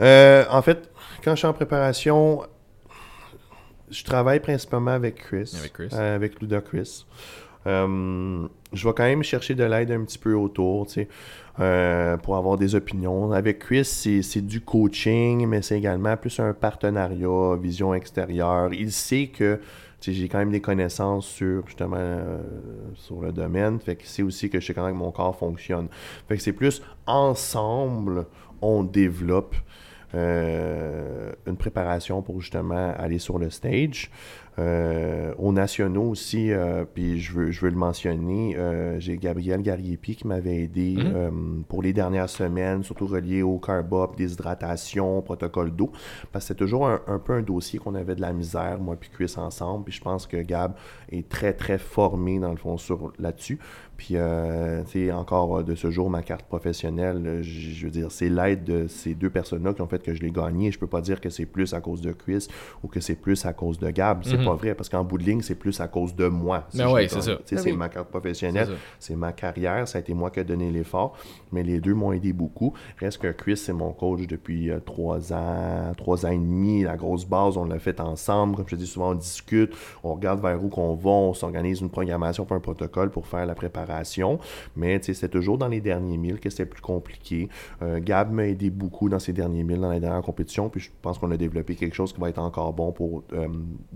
[0.00, 0.90] Euh, en fait,
[1.22, 2.42] quand je suis en préparation,
[3.90, 5.54] je travaille principalement avec Chris.
[5.58, 5.88] Avec Chris.
[5.92, 7.04] euh, avec Luda Chris.
[7.66, 11.08] Euh, je vais quand même chercher de l'aide un petit peu autour, tu sais,
[11.60, 13.32] euh, pour avoir des opinions.
[13.32, 18.72] Avec Chris, c'est du coaching, mais c'est également plus un partenariat, vision extérieure.
[18.72, 19.60] Il sait que
[20.00, 22.38] j'ai quand même des connaissances sur justement euh,
[22.94, 23.78] sur le domaine.
[23.78, 25.88] Fait que c'est aussi que je sais quand mon corps fonctionne.
[26.28, 28.26] Fait que c'est plus ensemble,
[28.60, 29.54] on développe
[30.14, 34.10] une préparation pour justement aller sur le stage.
[34.58, 39.62] Euh, aux nationaux aussi, euh, puis je veux, je veux le mentionner, euh, j'ai Gabriel
[39.62, 41.12] Gariepi qui m'avait aidé Mhm.
[41.14, 41.30] euh,
[41.68, 45.90] pour les dernières semaines, surtout relié au carb-up, déshydratation, protocole d'eau,
[46.32, 48.96] parce que c'est toujours un, un peu un dossier qu'on avait de la misère, moi
[49.00, 50.74] puis Chris ensemble, puis je pense que Gab
[51.10, 53.58] est très très formé dans le fond sur là-dessus.
[53.96, 57.90] Puis, euh, tu sais, encore euh, de ce jour, ma carte professionnelle, euh, je veux
[57.92, 60.72] dire, c'est l'aide de ces deux personnes-là qui ont fait que je l'ai gagné.
[60.72, 62.48] Je peux pas dire que c'est plus à cause de Chris
[62.82, 64.24] ou que c'est plus à cause de Gab.
[64.24, 64.44] C'est Mhm.
[64.44, 66.64] pas vrai, parce qu'en bout de ligne, c'est plus à cause de moi.
[66.70, 67.34] si Mais je ouais, c'est ça.
[67.36, 67.76] Ben C'est oui.
[67.76, 71.16] ma carte professionnelle, c'est ma carrière, ça a été moi qui ai donné l'effort,
[71.52, 72.72] mais les deux m'ont aidé beaucoup.
[72.98, 76.82] Reste que Chris, c'est mon coach depuis euh, trois ans, trois ans et demi.
[76.82, 78.56] La grosse base, on l'a fait ensemble.
[78.56, 81.80] Comme je te dis souvent, on discute, on regarde vers où qu'on va, on s'organise
[81.82, 83.91] une programmation pour un protocole pour faire la préparation.
[84.76, 87.48] Mais c'était toujours dans les derniers milles que c'était plus compliqué.
[87.82, 90.90] Euh, Gab m'a aidé beaucoup dans ces derniers milles, dans les dernières compétitions, puis je
[91.02, 93.48] pense qu'on a développé quelque chose qui va être encore bon pour euh,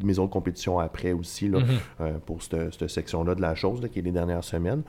[0.02, 1.66] mes autres compétitions après aussi, là, Mhm.
[2.00, 4.82] euh, pour cette, cette section-là de la chose, là, qui est les dernières semaines.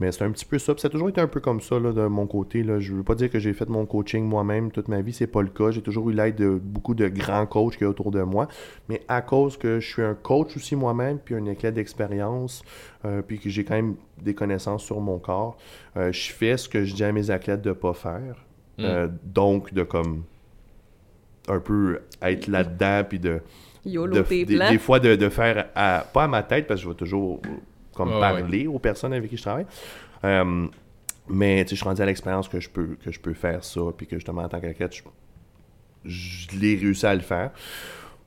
[0.00, 0.74] Mais c'est un petit peu ça.
[0.74, 2.62] Puis ça a toujours été un peu comme ça là, de mon côté.
[2.62, 2.80] Là.
[2.80, 5.42] Je veux pas dire que j'ai fait mon coaching moi-même toute ma vie, c'est pas
[5.42, 5.70] le cas.
[5.70, 8.48] J'ai toujours eu l'aide de beaucoup de grands coachs qui y a autour de moi.
[8.88, 12.62] Mais à cause que je suis un coach aussi moi-même, puis un éclat d'expérience,
[13.04, 15.58] euh, puis que j'ai quand même des connaissances sur mon corps,
[15.96, 18.46] euh, je fais ce que je dis à mes athlètes de pas faire.
[18.78, 18.84] Mm.
[18.84, 20.24] Euh, donc, de comme
[21.48, 23.40] un peu être là-dedans, puis de
[23.84, 24.70] YOLO de- des, plans.
[24.70, 27.40] des fois de, de faire à, pas à ma tête parce que je vais toujours
[28.04, 29.66] comme parler aux personnes avec qui je travaille.
[30.24, 30.66] Euh,
[31.28, 33.62] mais tu sais je suis rendu à l'expérience que je peux que je peux faire
[33.64, 35.02] ça puis que justement en tant qu'athlète je,
[36.04, 37.50] je l'ai réussi à le faire.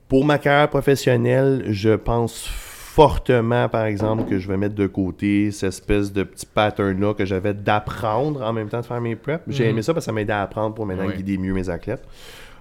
[0.08, 5.50] Pour ma carrière professionnelle je pense fortement par exemple que je vais mettre de côté
[5.52, 9.16] cette espèce de petit pattern là que j'avais d'apprendre en même temps de faire mes
[9.16, 9.44] preps.
[9.48, 9.70] J'ai Mhm.
[9.72, 12.04] aimé ça parce que ça m'aidait à apprendre pour maintenant guider mieux mes athlètes.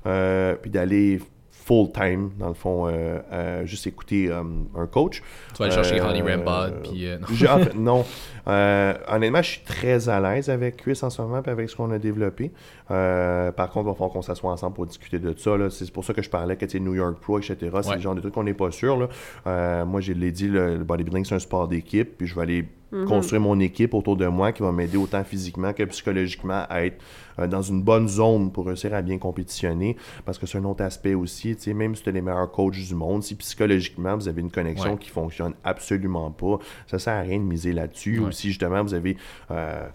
[0.06, 1.20] Euh, puis d'aller
[1.64, 4.42] full time dans le fond euh, euh, juste écouter euh,
[4.76, 5.22] un coach
[5.54, 7.50] Tu vas aller chercher Euh, Honey Rambod, puis euh, non.
[7.50, 8.04] En fait, non.
[8.48, 11.76] Euh, honnêtement, je suis très à l'aise avec Chris en ce moment et avec ce
[11.76, 12.50] qu'on a développé.
[12.92, 15.52] Euh, par contre, il va falloir qu'on s'assoie ensemble pour discuter de ça.
[15.70, 17.56] C'est pour ça que je parlais que tu sais, New York Pro, etc.
[17.82, 17.94] C'est Ouais.
[17.96, 18.96] le genre de trucs qu'on n'est pas sûr.
[18.98, 19.08] Là.
[19.46, 22.18] Euh, moi, je l'ai dit, le, le bodybuilding, c'est un sport d'équipe.
[22.18, 22.68] Puis je vais aller
[23.08, 27.02] construire mon équipe autour de moi qui va m'aider autant physiquement que psychologiquement à être
[27.38, 29.96] euh, dans une bonne zone pour réussir à bien compétitionner.
[30.26, 31.56] Parce que c'est un autre aspect aussi.
[31.74, 34.92] Même si tu es les meilleurs coachs du monde, si psychologiquement vous avez une connexion
[34.92, 34.98] Ouais.
[34.98, 38.18] qui fonctionne absolument pas, ça sert à rien de miser là-dessus.
[38.18, 38.26] Ouais.
[38.26, 39.16] Ou si justement vous avez
[39.50, 39.88] euh,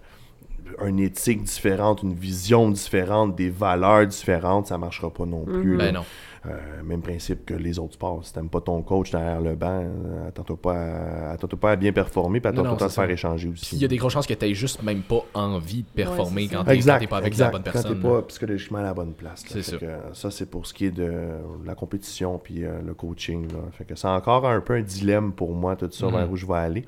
[0.86, 5.76] une éthique différente, une vision différente, des valeurs différentes, ça marchera pas non plus.
[5.76, 5.84] là.
[5.86, 6.04] Ben non.
[6.46, 8.24] Euh, même principe que les autres sports.
[8.24, 9.84] Si t'aimes pas ton coach derrière le banc,
[10.28, 13.74] attends-toi pas, à- attends-toi pas à bien performer, puis attends-toi à se faire échanger aussi.
[13.74, 16.48] il y a des grosses chances que tu juste même pas envie de performer Ouais,
[16.52, 17.44] quand t'es quand pas avec exact.
[17.46, 18.00] la bonne Quand personne.
[18.00, 19.44] t'es pas psychologiquement à la bonne place.
[19.48, 19.76] C'est ça.
[19.78, 21.22] que, euh, ça, c'est pour ce qui est de
[21.66, 23.48] la compétition puis euh, le coaching.
[23.52, 23.58] Là.
[23.72, 26.12] Fait que c'est encore un peu un dilemme pour moi, tout ça, Mhm.
[26.12, 26.84] vers où je vais aller.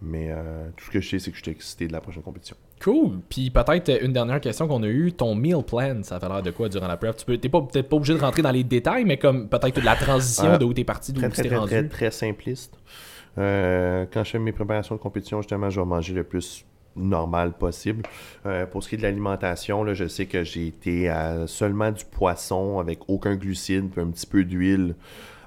[0.00, 2.22] Mais euh, tout ce que je sais, c'est que je suis excité de la prochaine
[2.22, 2.56] compétition.
[2.82, 3.20] Cool.
[3.28, 6.42] Puis peut-être euh, une dernière question qu'on a eue, ton meal plan, ça a l'air
[6.42, 7.16] de quoi durant la prep?
[7.16, 9.80] Tu peux, t'es pas peut-être pas obligé de rentrer dans les détails, mais comme peut-être
[9.80, 11.70] de la transition Euh, de où t'es parti, d'où Très, tu très, t'es très, rendu.
[11.70, 12.74] très, très simpliste.
[13.36, 16.64] Euh, quand je fais mes préparations de compétition, justement, je vais manger le plus
[16.96, 18.02] normal possible.
[18.46, 21.92] Euh, pour ce qui est de l'alimentation, là, je sais que j'ai été à seulement
[21.92, 24.94] du poisson avec aucun glucide, puis un petit peu d'huile.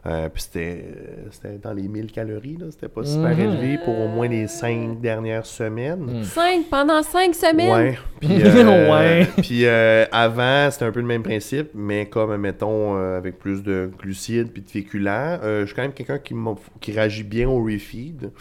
[0.08, 2.66] Euh, puis c'était euh, c'était dans les 1000 calories, là.
[2.72, 3.40] c'était pas super Mhm.
[3.40, 6.00] élevé pour au moins les cinq dernières semaines.
[6.00, 6.24] Mhm.
[6.24, 7.72] Cinq pendant cinq semaines?
[7.72, 7.98] Ouais.
[8.20, 9.28] Puis, euh, Ouais.
[9.38, 13.62] puis euh, avant, c'était un peu le même principe, mais comme, mettons, euh, avec plus
[13.62, 17.24] de glucides puis de féculents, euh, je suis quand même quelqu'un qui, m'a- qui réagit
[17.24, 18.32] bien au refeed.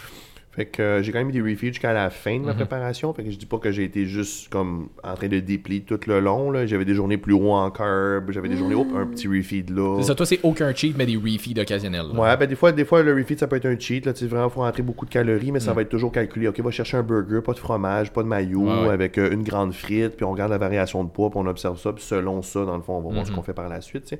[0.52, 2.56] Fait que euh, j'ai quand même eu des refeeds jusqu'à la fin de ma Mhm.
[2.56, 3.12] préparation.
[3.14, 6.00] Fait que je dis pas que j'ai été juste comme en train de déplier tout
[6.08, 6.52] le long.
[6.66, 9.98] J'avais des journées plus haut en carb, j'avais des journées, hop, un petit refeed là.
[10.00, 12.06] C'est ça, toi, c'est aucun cheat, mais des refeeds occasionnels.
[12.12, 12.20] là.
[12.20, 14.04] Ouais, ben des fois, des fois le refeed ça peut être un cheat.
[14.06, 15.76] Là, tu sais, vraiment, faut rentrer beaucoup de calories, mais ça Mm.
[15.76, 16.48] va être toujours calculé.
[16.48, 18.92] Ok, va chercher un burger, pas de fromage, pas de maillot, Ouais, ouais.
[18.92, 21.78] avec euh, une grande frite, puis on regarde la variation de poids, puis on observe
[21.78, 23.36] ça, puis selon ça, dans le fond, on va voir ce Mhm.
[23.36, 24.02] qu'on fait par la suite.
[24.04, 24.18] tu sais.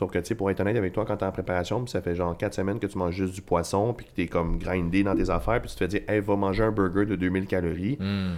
[0.00, 2.00] Sauf que, tu sais, pour être honnête avec toi, quand t'es en préparation, puis ça
[2.00, 5.02] fait genre 4 semaines que tu manges juste du poisson, puis que t'es comme grindé
[5.02, 7.46] dans tes affaires, puis tu te fais dire, hey, va manger un burger de 2000
[7.46, 7.98] calories.
[8.00, 8.36] Hmm.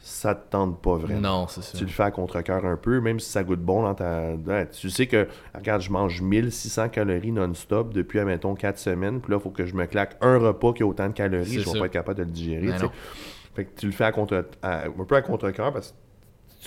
[0.00, 1.20] ça te tente pas vraiment.
[1.42, 1.78] Non, c'est ça.
[1.78, 4.34] Tu le fais à contre-cœur un peu, même si ça goûte bon dans ta.
[4.34, 9.20] ouais, tu sais que, regarde, je mange 1600 calories non-stop depuis, admettons, 4 semaines.
[9.20, 11.44] Puis là, il faut que je me claque un repas qui a autant de calories.
[11.60, 12.66] Je vais pas être capable de le digérer.
[12.66, 12.90] Ben.
[13.54, 15.96] Fait que tu le fais à contre, à- un peu à contre-cœur parce que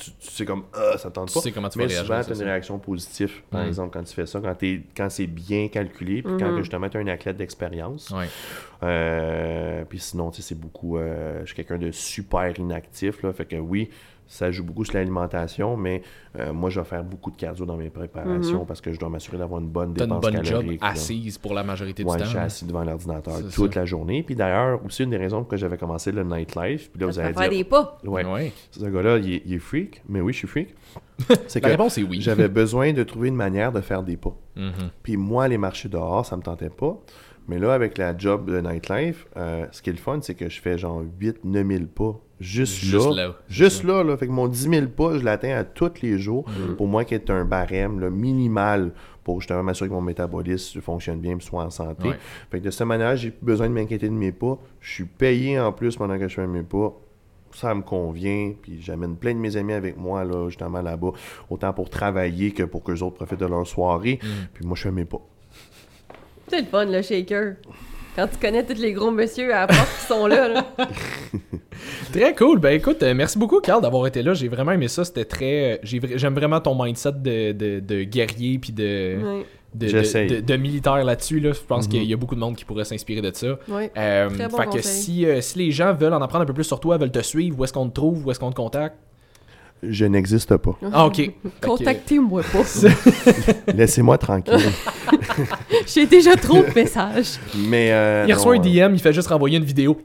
[0.04, 1.40] tu, tu sais comme, ah, ça tente Tu pas.
[1.42, 2.46] sais comment tu vas Mais réagir, souvent, c'est tu as une ça.
[2.46, 3.68] réaction positive, par Mm.
[3.68, 6.90] exemple, quand tu fais ça, quand, t'es- quand c'est bien calculé, puis quand que, justement
[6.90, 8.10] tu as un athlète d'expérience.
[8.12, 8.28] Ouais.
[8.84, 10.98] Euh, puis sinon, tu sais, c'est beaucoup.
[10.98, 13.34] euh, je suis quelqu'un de super inactif, là.
[13.34, 13.90] Fait que oui,
[14.32, 16.02] ça joue beaucoup sur l'alimentation, mais
[16.40, 19.10] euh, moi, je vais faire beaucoup de cardio dans mes préparations parce que je dois
[19.10, 20.82] m'assurer d'avoir une bonne T'as une dépense bonne job calorique.
[20.82, 20.88] là.
[20.90, 22.44] assise pour la majorité Ouais, du je suis temps.
[22.44, 23.80] assis devant l'ordinateur toute ça.
[23.80, 24.22] la journée.
[24.24, 26.92] Puis d'ailleurs, aussi une des raisons pour que j'avais commencé le nightlife.
[26.92, 27.98] Puis là, Ça vous allez faire dire, des pas.
[28.06, 28.52] ouais, Ouais.
[28.72, 30.04] ce gars-là, il, est- il est freak.
[30.08, 30.76] Mais oui, je suis freak.
[31.48, 32.22] C'est La que réponse est oui.
[32.22, 34.36] j'avais besoin de trouver une manière de faire des pas.
[34.56, 34.72] Mhm.
[35.04, 36.98] Puis moi, aller marcher dehors, ça me tentait pas.
[37.48, 40.50] Mais là, avec la job de nightlife, euh, ce qui est le fun, c'est que
[40.50, 42.20] je fais genre 8-9 000 pas.
[42.40, 43.28] Juste, Juste là.
[43.28, 43.36] là.
[43.50, 44.16] Juste là, là.
[44.16, 46.46] Fait que mon 10 000 pas, je l'atteins à tous les jours.
[46.48, 46.76] Mm.
[46.76, 48.92] Pour moi, qui est un barème là, minimal
[49.24, 52.10] pour justement m'assurer que mon métabolisme fonctionne bien et soit en santé.
[52.10, 52.16] Ouais.
[52.50, 54.58] Fait que de cette manière, j'ai plus besoin de m'inquiéter de mes pas.
[54.80, 56.94] Je suis payé en plus pendant que je fais mes pas.
[57.52, 61.12] Ça me convient, puis j'amène plein de mes amis avec moi, là, justement là-bas,
[61.50, 64.20] autant pour travailler que pour que les autres profitent de leur soirée.
[64.22, 64.28] Mm.
[64.54, 65.22] Puis moi, je fais mes pas.
[66.48, 67.56] C'est le fun, le shaker.
[68.20, 70.66] Quand tu connais tous les gros monsieur à la porte qui sont là, là.
[72.12, 72.60] Très cool.
[72.60, 74.34] Ben écoute, euh, merci beaucoup, Carl, d'avoir été là.
[74.34, 75.06] J'ai vraiment aimé ça.
[75.06, 75.74] C'était très.
[75.74, 78.84] euh, j'ai vra- J'aime vraiment ton mindset de, de, de guerrier puis de,
[79.74, 80.28] de, de, J'essaye.
[80.28, 81.40] de- de militaire là-dessus.
[81.40, 81.54] Là.
[81.54, 81.92] Je pense Mhm.
[81.92, 83.48] qu'il y a beaucoup de monde qui pourrait s'inspirer de ça.
[83.48, 83.58] Euh,
[84.30, 84.82] Très bon fait que conseil.
[84.82, 87.22] si, euh, si les gens veulent en apprendre un peu plus sur toi, veulent te
[87.22, 88.98] suivre, où est-ce qu'on te trouve, où est-ce qu'on te contacte?
[89.82, 90.78] Je n'existe pas.
[90.92, 91.16] Ah, ok.
[91.16, 91.28] Fait
[91.62, 92.64] que- Contactez-moi pas.
[93.74, 94.56] Laissez-moi tranquille.
[95.88, 97.40] J'ai déjà trop de messages.
[97.68, 97.90] mais.
[97.92, 99.98] euh, Il reçoit un DM, il fait juste renvoyer une vidéo.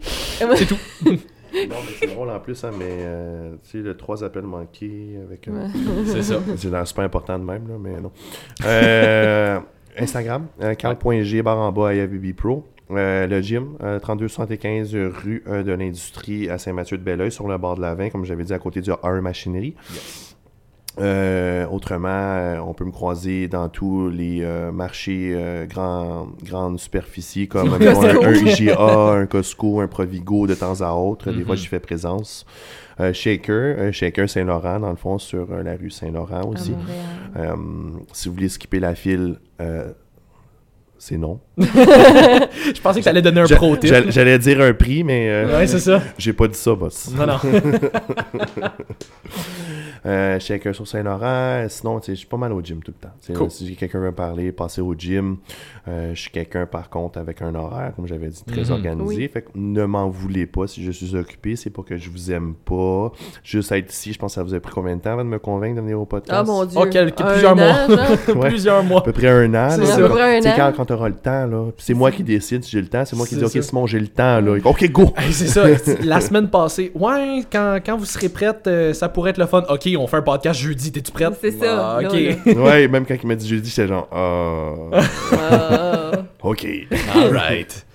[0.55, 0.79] C'est tout.
[1.05, 1.17] non,
[1.55, 1.67] mais
[2.01, 2.85] c'est drôle en plus, hein, mais.
[2.89, 5.49] euh, tu sais, le trois appels manqués avec.
[5.49, 5.67] euh,
[6.07, 6.37] C'est ça.
[6.57, 8.13] C'est super important de même, là, mais non.
[8.65, 9.59] Euh,
[9.99, 12.65] Instagram, euh, carl.g barre en bas IFBB Pro.
[12.91, 17.81] Euh, le gym, euh, 3275 rue euh, de l'Industrie à Saint-Mathieu-de-Belleuil, sur le bord de
[17.81, 19.75] la 20, comme j'avais dit, à côté du R Machinerie.
[21.01, 25.35] Euh, autrement, euh, on peut me croiser dans tous les marchés
[25.69, 31.33] grand, grandes superficies comme un, un IGA, un Costco, un Provigo de temps à autre.
[31.33, 31.61] Des fois, Mhm.
[31.61, 32.47] j'y fais présence.
[33.01, 36.75] Euh, Shaker, euh, Shaker Saint-Laurent, dans le fond, sur euh, la rue Saint-Laurent aussi.
[37.37, 37.57] Euh,
[38.13, 39.41] si vous voulez skipper la file,
[41.05, 41.39] c'est non.
[41.59, 43.93] Je pensais que t'allais donner un pro tip.
[44.09, 46.01] J'allais dire un prix, mais euh, Ouais, c'est ça.
[46.19, 47.11] j'ai pas dit ça, boss.
[47.15, 47.37] Non, non.
[50.07, 51.65] Euh, Shaker sur Saint-Laurent.
[51.71, 53.39] Sinon, je suis pas mal au gym tout le temps.
[53.39, 53.51] Cool.
[53.51, 55.39] Si quelqu'un veut parler, passer au gym.
[55.89, 58.71] Euh, je suis quelqu'un, par contre, avec un horaire, comme j'avais dit, très Mhm.
[58.73, 59.17] organisé.
[59.17, 59.29] Oui.
[59.33, 61.57] Fait que ne m'en voulez pas si je suis occupé.
[61.57, 63.13] C'est pas que je vous aime pas.
[63.43, 65.31] Juste être ici, je pense que ça vous a pris combien de temps avant de
[65.31, 66.39] me convaincre de venir au podcast?
[66.39, 66.79] Ah mon dieu.
[66.79, 67.87] Oh, plusieurs an, mois.
[68.37, 68.49] Ouais.
[68.51, 68.99] Plusieurs mois.
[68.99, 69.71] À peu près un an.
[69.71, 69.95] C'est ça.
[69.95, 70.73] À peu près un quand, an.
[70.77, 71.67] quand t'auras le temps, là.
[71.77, 73.05] Puis C'est moi qui décide si j'ai le temps.
[73.05, 73.63] C'est moi qui C'est dis, OK, ça.
[73.63, 74.57] Simon, j'ai le temps, là.
[74.65, 75.13] OK, go!
[75.19, 75.65] Hey, c'est ça,
[76.03, 76.91] la semaine passée.
[76.95, 79.63] Ouais, quand, quand vous serez prête, euh, ça pourrait être le fun.
[79.69, 81.35] Ok, on fait un podcast jeudi, t'es-tu prête?
[81.41, 82.13] C'est ça, Ah, ok.
[82.13, 85.01] ouais, même quand il m'a dit jeudi, j'étais genre, ah,
[85.33, 86.11] Ah.
[86.43, 86.67] OK.
[87.15, 87.87] Alright.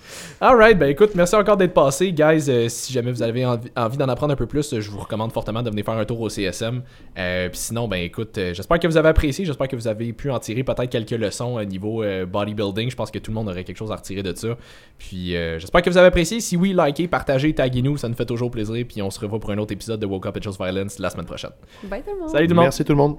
[0.42, 2.14] Alright, ben écoute, merci encore d'être passé.
[2.14, 5.00] Guys, euh, si jamais vous avez envie, envie d'en apprendre un peu plus, je vous
[5.00, 6.80] recommande fortement de venir faire un tour au CSM.
[7.18, 9.44] Euh, Puis sinon, ben écoute, euh, j'espère que vous avez apprécié.
[9.44, 12.90] J'espère que vous avez pu en tirer peut-être quelques leçons au niveau euh, bodybuilding.
[12.90, 14.56] Je pense que tout le monde aurait quelque chose à retirer de ça.
[14.96, 16.40] Puis euh, j'espère que vous avez apprécié.
[16.40, 17.98] Si oui, likez, partagez, taguez-nous.
[17.98, 18.86] Ça nous fait toujours plaisir.
[18.88, 21.10] Puis on se revoit pour un autre épisode de Woke Up and Chose Violence la
[21.10, 21.50] semaine prochaine.
[21.84, 22.30] Bye tout le monde.
[22.30, 22.64] Salut tout le monde!
[22.64, 23.18] Merci tout le monde.